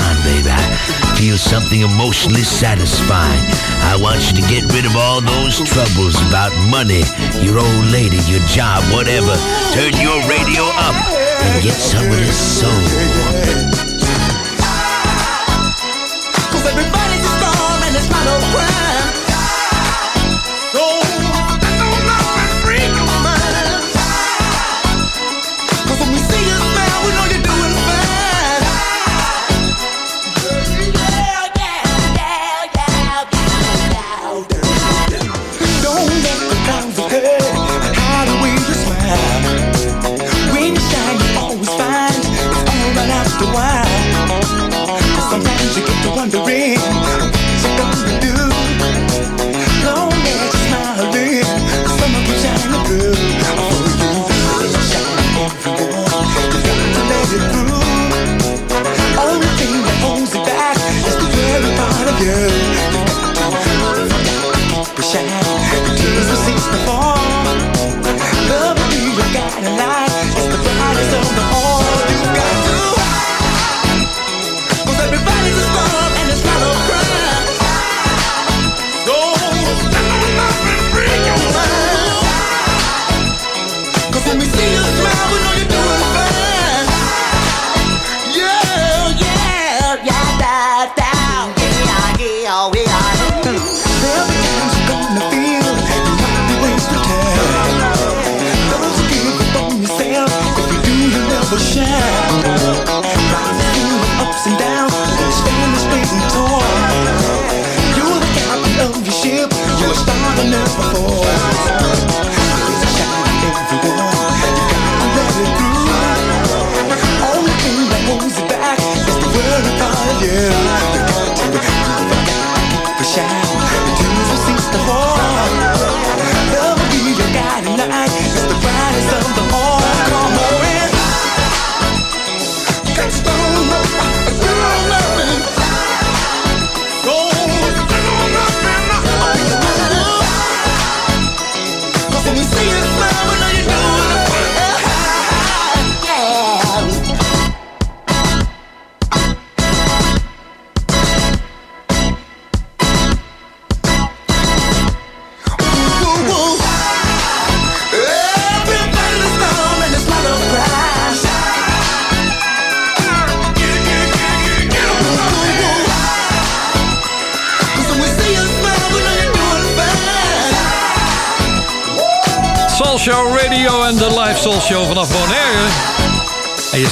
on, 0.02 0.16
baby. 0.22 0.50
I 0.50 0.62
feel 1.16 1.38
something 1.38 1.82
emotionally 1.82 2.42
satisfying. 2.42 3.42
I 3.86 3.96
want 4.00 4.20
you 4.26 4.42
to 4.42 4.44
get 4.48 4.66
rid 4.74 4.86
of 4.86 4.94
all 4.96 5.20
those 5.20 5.58
troubles 5.62 6.16
about 6.28 6.52
money, 6.68 7.02
your 7.40 7.58
old 7.58 7.86
lady, 7.90 8.18
your 8.26 8.42
job, 8.46 8.82
whatever. 8.92 9.34
Turn 9.74 9.92
your 10.00 10.18
radio 10.26 10.64
up 10.82 10.96
and 11.42 11.62
get 11.62 11.74
some 11.74 12.06
of 12.06 12.18
this 12.18 12.38
soul. 12.38 12.82
Cause 16.50 16.66
everybody 16.66 17.01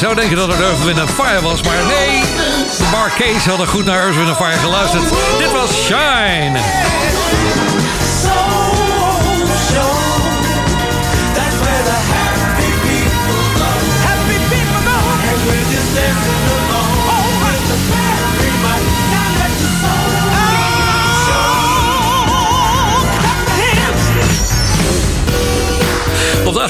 zou 0.00 0.14
denken 0.14 0.36
dat 0.36 0.48
het 0.48 0.60
Earth, 0.60 0.84
Wind 0.84 1.10
Fire 1.10 1.42
was, 1.42 1.62
maar 1.62 1.84
nee. 1.86 2.22
Marquez 2.90 3.46
had 3.46 3.60
er 3.60 3.66
goed 3.66 3.84
naar 3.84 4.02
Earth, 4.02 4.16
Wind 4.16 4.36
Fire 4.36 4.58
geluisterd. 4.58 5.02
Dit 5.38 5.52
was 5.52 5.84
Shine. 5.84 6.79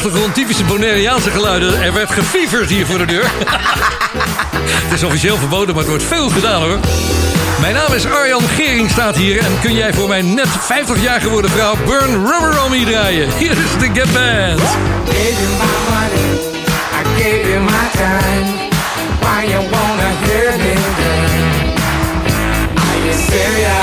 achtergrond 0.00 0.34
typische 0.34 0.64
Bonaireaanse 0.64 1.30
geluiden. 1.30 1.82
Er 1.82 1.92
werd 1.92 2.10
gefieverd 2.10 2.68
hier 2.68 2.86
voor 2.86 2.98
de 2.98 3.04
deur. 3.04 3.24
het 4.84 4.92
is 4.92 5.02
officieel 5.02 5.36
verboden, 5.36 5.68
maar 5.68 5.82
het 5.82 5.88
wordt 5.88 6.04
veel 6.04 6.28
gedaan 6.28 6.62
hoor. 6.62 6.78
Mijn 7.60 7.74
naam 7.74 7.92
is 7.92 8.06
Arjan 8.06 8.42
Gering, 8.48 8.90
staat 8.90 9.16
hier. 9.16 9.38
En 9.38 9.52
kun 9.60 9.74
jij 9.74 9.92
voor 9.92 10.08
mijn 10.08 10.34
net 10.34 10.48
50 10.60 11.02
jaar 11.02 11.20
geworden 11.20 11.50
vrouw 11.50 11.76
Burn 11.86 12.26
Rubber 12.26 12.62
on 12.64 12.70
Me 12.70 12.84
draaien? 12.84 13.28
Hier 13.38 13.50
is 13.50 13.78
de 13.78 13.90
Get 13.92 14.12
Band. 14.12 14.60
Why 19.20 19.42
you 19.42 19.60
hear 20.22 20.58
me? 20.58 20.74
You? 23.62 23.79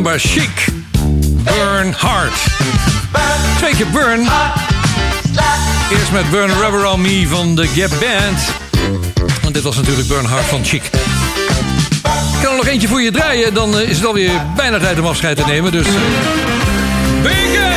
Remember 0.00 0.28
Chic. 0.28 0.66
Burn 1.44 1.92
Hard. 1.92 2.32
Twee 3.58 3.74
keer 3.74 3.86
Burn. 3.86 4.28
Eerst 5.90 6.12
met 6.12 6.30
Burn 6.30 6.50
Rubber 6.60 6.86
on 6.86 7.00
Me 7.00 7.26
van 7.28 7.54
de 7.54 7.66
Gap 7.66 7.90
Band. 7.90 8.40
Want 9.42 9.54
dit 9.54 9.62
was 9.62 9.76
natuurlijk 9.76 10.08
Burn 10.08 10.24
Hard 10.24 10.44
van 10.44 10.64
Chic. 10.64 10.82
Ik 10.84 12.42
kan 12.42 12.50
er 12.50 12.56
nog 12.56 12.66
eentje 12.66 12.88
voor 12.88 13.02
je 13.02 13.10
draaien. 13.10 13.54
Dan 13.54 13.78
eh, 13.78 13.88
is 13.88 13.96
het 13.96 14.06
alweer 14.06 14.30
bijna 14.56 14.78
tijd 14.78 14.98
om 14.98 15.06
afscheid 15.06 15.36
te 15.36 15.44
nemen. 15.46 15.72
Dus... 15.72 15.86
Bacon! 17.22 17.72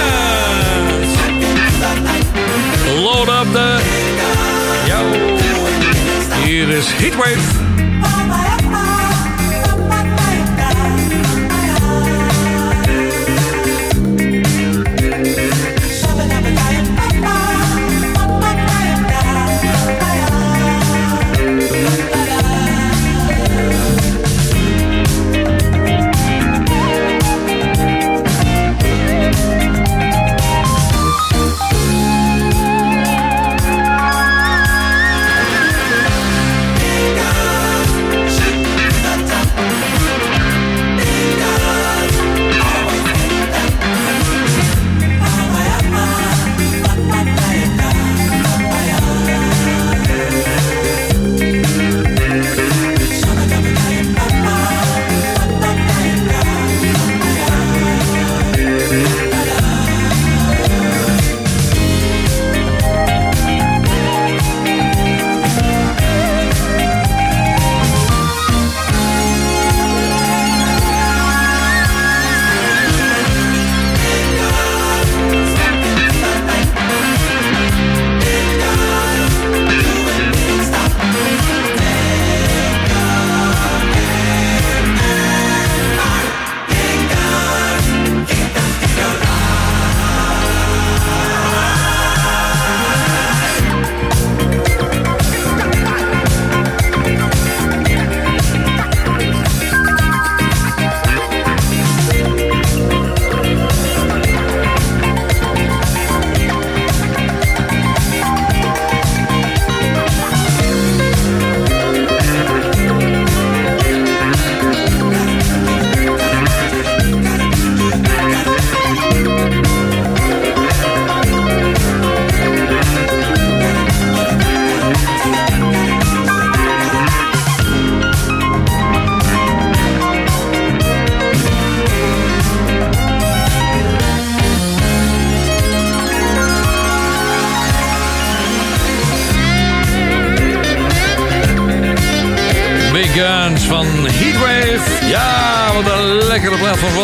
Load 3.01 3.27
up 3.27 3.53
the... 3.53 3.79
Yo. 4.87 4.97
Hier 6.43 6.69
is 6.69 6.85
Heatwave. 6.87 7.72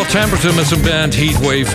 Temperton 0.10 0.56
met 0.56 0.68
zijn 0.68 0.82
band 0.82 1.16
Heatwave. 1.16 1.66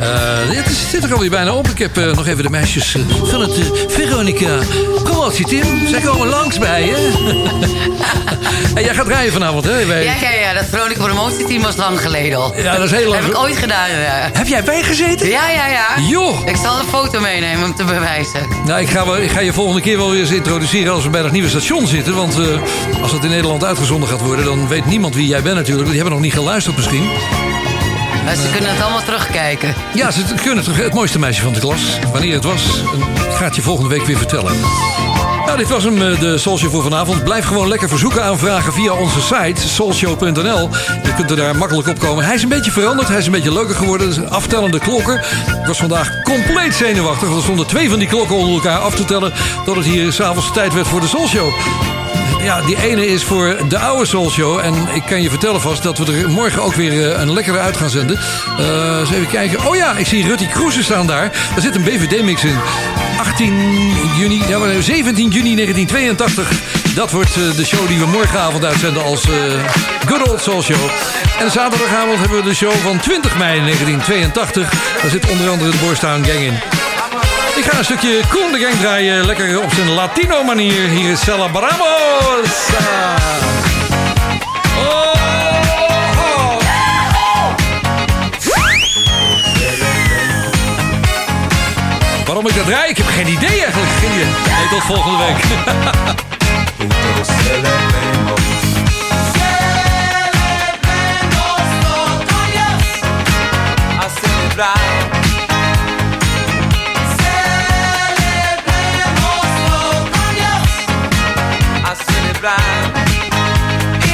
Eh, 0.00 0.08
het 0.48 0.76
zit 0.90 1.04
er 1.04 1.12
alweer 1.12 1.30
bijna 1.30 1.54
op. 1.54 1.68
Ik 1.68 1.78
heb 1.78 1.96
eh, 1.96 2.12
nog 2.12 2.26
even 2.26 2.42
de 2.42 2.50
meisjes 2.50 2.94
eh, 2.94 3.02
van 3.24 3.40
het 3.40 3.52
Veronica. 3.88 4.58
Promotie 5.04 5.46
Tim, 5.46 5.88
zij 5.88 6.00
komen 6.00 6.28
langs 6.28 6.58
bij 6.58 6.84
je. 6.84 6.94
en 8.74 8.84
jij 8.84 8.94
gaat 8.94 9.06
rijden 9.06 9.32
vanavond, 9.32 9.64
hè? 9.64 9.78
Ja, 9.78 9.94
ja, 9.94 10.30
ja, 10.40 10.52
dat 10.54 10.64
Veronica 10.64 11.04
promotieteam 11.04 11.62
was 11.62 11.76
lang 11.76 12.00
geleden 12.00 12.38
al. 12.38 12.54
Ja, 12.56 12.76
dat 12.76 12.84
is 12.84 12.90
heel 12.90 13.08
lang 13.08 13.22
Heb 13.22 13.30
ik 13.30 13.38
ooit 13.38 13.56
gedaan, 13.56 13.90
ja. 13.90 14.30
Heb 14.32 14.46
jij 14.46 14.64
bijgezeten? 14.64 15.28
Ja, 15.28 15.48
ja, 15.48 15.66
ja. 15.66 15.86
Joh. 16.08 16.46
Ik 16.46 16.56
zal 16.56 16.78
een 16.78 16.86
foto 16.86 17.20
meenemen 17.20 17.64
om 17.64 17.74
te 17.74 17.84
bewijzen. 17.84 18.40
Nou, 18.66 18.80
ik 18.80 18.88
ga, 18.88 19.06
wel, 19.06 19.18
ik 19.18 19.30
ga 19.30 19.40
je 19.40 19.52
volgende 19.52 19.80
keer 19.80 19.96
wel 19.96 20.10
weer 20.10 20.20
eens 20.20 20.30
introduceren 20.30 20.92
als 20.92 21.04
we 21.04 21.10
bij 21.10 21.22
dat 21.22 21.32
nieuwe 21.32 21.48
station 21.48 21.86
zitten. 21.86 22.14
Want 22.14 22.36
als 23.02 23.12
het 23.12 23.24
in 23.24 23.30
Nederland 23.30 23.64
uitgezonden 23.64 24.08
gaat 24.08 24.20
worden, 24.20 24.44
dan 24.44 24.68
weet 24.68 24.86
niemand 24.86 25.14
wie 25.14 25.26
jij 25.26 25.42
bent 25.42 25.56
natuurlijk. 25.56 25.86
Die 25.86 25.96
hebben 25.96 26.12
nog 26.12 26.22
niet 26.22 26.32
geluisterd 26.34 26.76
misschien. 26.76 27.08
Ze 28.28 28.50
kunnen 28.52 28.70
het 28.70 28.82
allemaal 28.82 29.02
terugkijken. 29.04 29.74
Ja, 29.94 30.10
ze 30.10 30.22
kunnen 30.42 30.64
toch 30.64 30.76
het 30.76 30.94
mooiste 30.94 31.18
meisje 31.18 31.42
van 31.42 31.52
de 31.52 31.60
klas. 31.60 31.98
Wanneer 32.12 32.34
het 32.34 32.44
was, 32.44 32.62
ik 33.28 33.34
ga 33.34 33.44
het 33.44 33.56
je 33.56 33.62
volgende 33.62 33.88
week 33.88 34.06
weer 34.06 34.16
vertellen. 34.16 34.52
Nou, 35.50 35.62
dit 35.62 35.70
was 35.70 35.84
hem, 35.84 36.02
eh, 36.02 36.20
de 36.20 36.38
Soulshow 36.38 36.70
voor 36.70 36.82
vanavond. 36.82 37.24
Blijf 37.24 37.44
gewoon 37.44 37.68
lekker 37.68 37.88
verzoeken 37.88 38.24
aanvragen 38.24 38.72
via 38.72 38.92
onze 38.92 39.20
site, 39.20 39.68
soulshow.nl. 39.68 40.68
Je 41.02 41.14
kunt 41.16 41.30
er 41.30 41.36
daar 41.36 41.56
makkelijk 41.56 41.88
op 41.88 41.98
komen. 41.98 42.24
Hij 42.24 42.34
is 42.34 42.42
een 42.42 42.48
beetje 42.48 42.70
veranderd, 42.70 43.08
hij 43.08 43.18
is 43.18 43.26
een 43.26 43.32
beetje 43.32 43.52
leuker 43.52 43.74
geworden. 43.74 44.30
Aftellende 44.30 44.78
klokken. 44.78 45.14
Ik 45.60 45.66
was 45.66 45.78
vandaag 45.78 46.22
compleet 46.22 46.74
zenuwachtig. 46.74 47.22
want 47.22 47.36
Er 47.36 47.42
stonden 47.42 47.66
twee 47.66 47.90
van 47.90 47.98
die 47.98 48.08
klokken 48.08 48.36
onder 48.36 48.54
elkaar 48.54 48.78
af 48.78 48.94
te 48.94 49.04
tellen... 49.04 49.32
tot 49.64 49.76
het 49.76 49.84
hier 49.84 50.12
s'avonds 50.12 50.52
tijd 50.52 50.74
werd 50.74 50.86
voor 50.86 51.00
de 51.00 51.06
Soulshow. 51.06 51.50
Ja, 52.42 52.60
die 52.60 52.82
ene 52.82 53.06
is 53.06 53.24
voor 53.24 53.56
de 53.68 53.78
oude 53.78 54.06
Soul 54.06 54.30
Show. 54.30 54.58
En 54.58 54.74
ik 54.94 55.02
kan 55.02 55.22
je 55.22 55.30
vertellen 55.30 55.60
vast 55.60 55.82
dat 55.82 55.98
we 55.98 56.12
er 56.12 56.30
morgen 56.30 56.62
ook 56.62 56.74
weer 56.74 57.12
eh, 57.12 57.20
een 57.20 57.32
lekkere 57.32 57.58
uit 57.58 57.76
gaan 57.76 57.90
zenden. 57.90 58.18
Eh, 58.58 58.98
eens 59.00 59.10
even 59.10 59.26
kijken. 59.26 59.66
Oh 59.66 59.76
ja, 59.76 59.96
ik 59.96 60.06
zie 60.06 60.26
Rutti 60.26 60.46
Kroesen 60.46 60.84
staan 60.84 61.06
daar. 61.06 61.30
Daar 61.52 61.60
zit 61.60 61.74
een 61.74 61.82
BVD-mix 61.82 62.44
in. 62.44 62.56
18 63.18 63.92
juni, 64.16 64.42
ja, 64.48 64.58
maar 64.58 64.82
17 64.82 65.30
juni 65.30 65.54
1982. 65.54 66.50
Dat 66.94 67.10
wordt 67.10 67.36
eh, 67.36 67.56
de 67.56 67.64
show 67.64 67.88
die 67.88 67.98
we 67.98 68.06
morgenavond 68.06 68.64
uitzenden 68.64 69.02
als 69.02 69.28
Good 70.06 70.28
Old 70.28 70.40
Soul 70.40 70.62
Show. 70.62 70.90
En 71.38 71.50
zaterdagavond 71.50 72.18
hebben 72.18 72.38
we 72.38 72.48
de 72.48 72.54
show 72.54 72.72
van 72.72 72.98
20 72.98 73.38
mei 73.38 73.60
1982. 73.60 74.70
Daar 75.00 75.10
zit 75.10 75.30
onder 75.30 75.48
andere 75.48 75.70
de 75.70 75.78
Boorstown 75.78 76.24
Gang 76.24 76.40
in. 76.40 76.79
Ik 77.60 77.66
ga 77.66 77.78
een 77.78 77.84
stukje 77.84 78.20
Cool 78.28 78.50
de 78.50 78.58
Gang 78.58 78.74
draaien. 78.80 79.26
Lekker 79.26 79.62
op 79.62 79.72
zijn 79.72 79.88
Latino 79.88 80.44
manier. 80.44 80.88
Hier 80.88 81.10
is 81.10 81.20
Celebramos. 81.20 82.68
Oh, 84.78 85.14
Waarom 92.26 92.46
ik 92.46 92.54
dat 92.54 92.66
draai? 92.66 92.90
Ik 92.90 92.96
heb 92.96 93.06
geen 93.06 93.28
idee 93.28 93.64
eigenlijk. 93.64 93.90
Geen 94.00 94.12
idee. 94.12 94.24
Nee, 94.24 94.68
tot 94.70 94.82
volgende 94.82 95.16
week. 95.24 95.44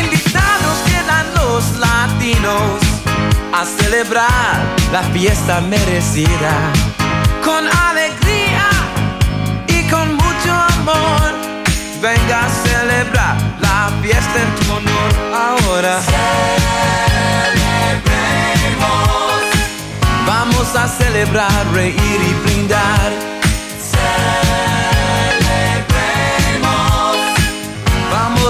Invitados 0.01 0.79
quedan 0.89 1.33
los 1.35 1.79
latinos 1.79 2.83
a 3.55 3.65
celebrar 3.65 4.65
la 4.91 5.03
fiesta 5.13 5.61
merecida. 5.61 6.51
Con 7.45 7.69
alegría 7.69 8.69
y 9.69 9.89
con 9.89 10.15
mucho 10.15 10.53
amor. 10.81 11.35
Venga 12.03 12.47
a 12.47 12.49
celebrar 12.49 13.37
la 13.61 13.93
fiesta 14.03 14.43
en 14.43 14.55
tu 14.57 14.73
honor 14.73 15.13
ahora. 15.33 16.01
Vamos 20.27 20.75
a 20.75 20.89
celebrar, 20.89 21.65
reír 21.73 21.95
y 21.97 22.35
brindar. 22.45 23.36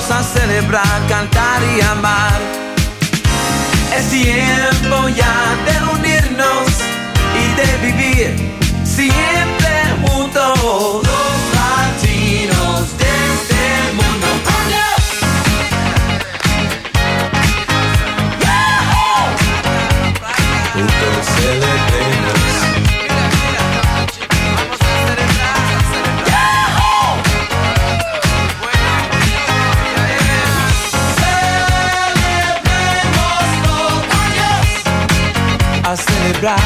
A 0.08 0.22
celebrar, 0.22 1.06
cantar 1.08 1.60
y 1.76 1.80
amar. 1.80 2.40
Es 3.94 4.08
tiempo 4.08 5.08
ya 5.08 5.56
de 5.66 5.98
unirnos 5.98 6.68
y 7.34 7.44
de 7.56 7.86
vivir 7.86 8.36
siempre 8.84 9.82
juntos. 10.06 11.05
Celebrar. 36.46 36.60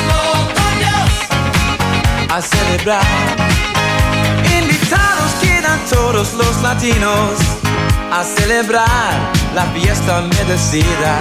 Celebrémoslo 0.00 0.22
con 0.56 0.72
Dios. 0.78 1.10
A 2.30 2.40
celebrar. 2.40 3.04
Invitados 4.58 5.30
quedan 5.42 5.80
todos 5.90 6.32
los 6.34 6.62
latinos 6.62 7.32
a 8.12 8.24
celebrar 8.24 9.12
la 9.54 9.64
fiesta 9.74 10.22
merecida. 10.22 11.18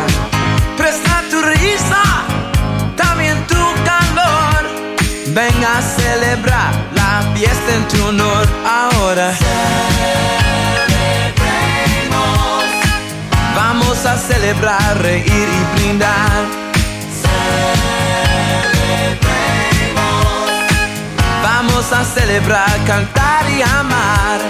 Presta 0.77 1.23
tu 1.30 1.41
risa, 1.41 2.03
también 2.95 3.38
tu 3.47 3.64
calor. 3.84 4.64
Venga 5.27 5.77
a 5.77 5.81
celebrar 5.81 6.73
la 6.93 7.23
fiesta 7.34 7.76
en 7.76 7.88
tu 7.88 8.05
honor 8.05 8.47
ahora. 8.65 9.34
Vamos 13.55 14.05
a 14.05 14.17
celebrar, 14.17 14.97
reír 15.01 15.25
y 15.27 15.75
brindar. 15.75 16.45
Vamos 21.41 21.91
a 21.91 22.03
celebrar, 22.03 22.84
cantar 22.85 23.49
y 23.49 23.61
amar. 23.61 24.41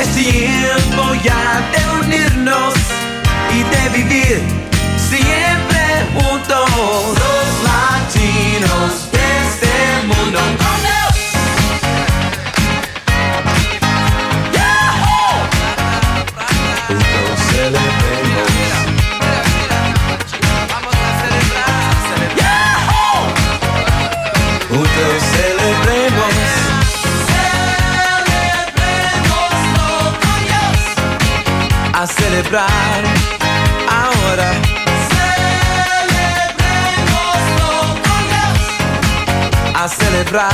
Es 0.00 0.08
tiempo 0.14 1.14
ya 1.22 1.62
de 1.72 2.06
unirnos 2.06 2.74
y 3.54 3.62
de 3.62 3.88
vivir 3.98 4.42
siempre 4.96 6.06
juntos. 6.14 6.70
Los 6.76 7.48
latinos 7.64 9.10
de 9.12 9.18
este 9.48 10.06
mundo. 10.06 10.38
Ahora. 32.58 34.50
A 39.74 39.88
celebrar. 39.88 40.52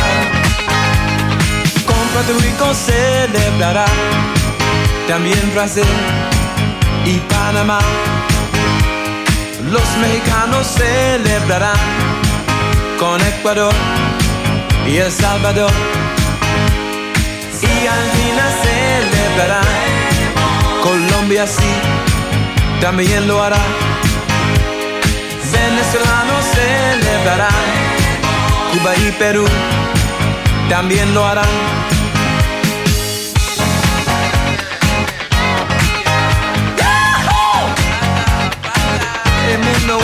Con 1.87 2.09
Puerto 2.12 2.39
Rico 2.41 2.73
celebrará. 2.75 3.87
También 5.09 5.51
Brasil 5.55 5.85
y 7.05 7.19
Panamá. 7.33 7.81
Los 9.70 9.97
mexicanos 9.97 10.66
celebrarán 10.66 11.77
con 12.99 13.20
Ecuador 13.20 13.75
y 14.87 14.99
El 14.99 15.11
Salvador. 15.11 15.73
Y 17.61 17.87
Argentina 17.87 18.45
celebrará. 18.62 19.98
Colombia 20.89 21.47
sí, 21.47 21.70
también 22.81 23.28
lo 23.28 23.43
hará. 23.43 23.59
Venezolanos 25.52 26.44
celebrarán, 26.55 27.66
Cuba 28.73 28.97
y 28.97 29.12
Perú 29.19 29.44
también 30.70 31.12
lo 31.12 31.27
harán. 31.27 31.44
¡Yahoo! 36.78 37.66
El 39.51 39.59
mundo, 39.59 39.98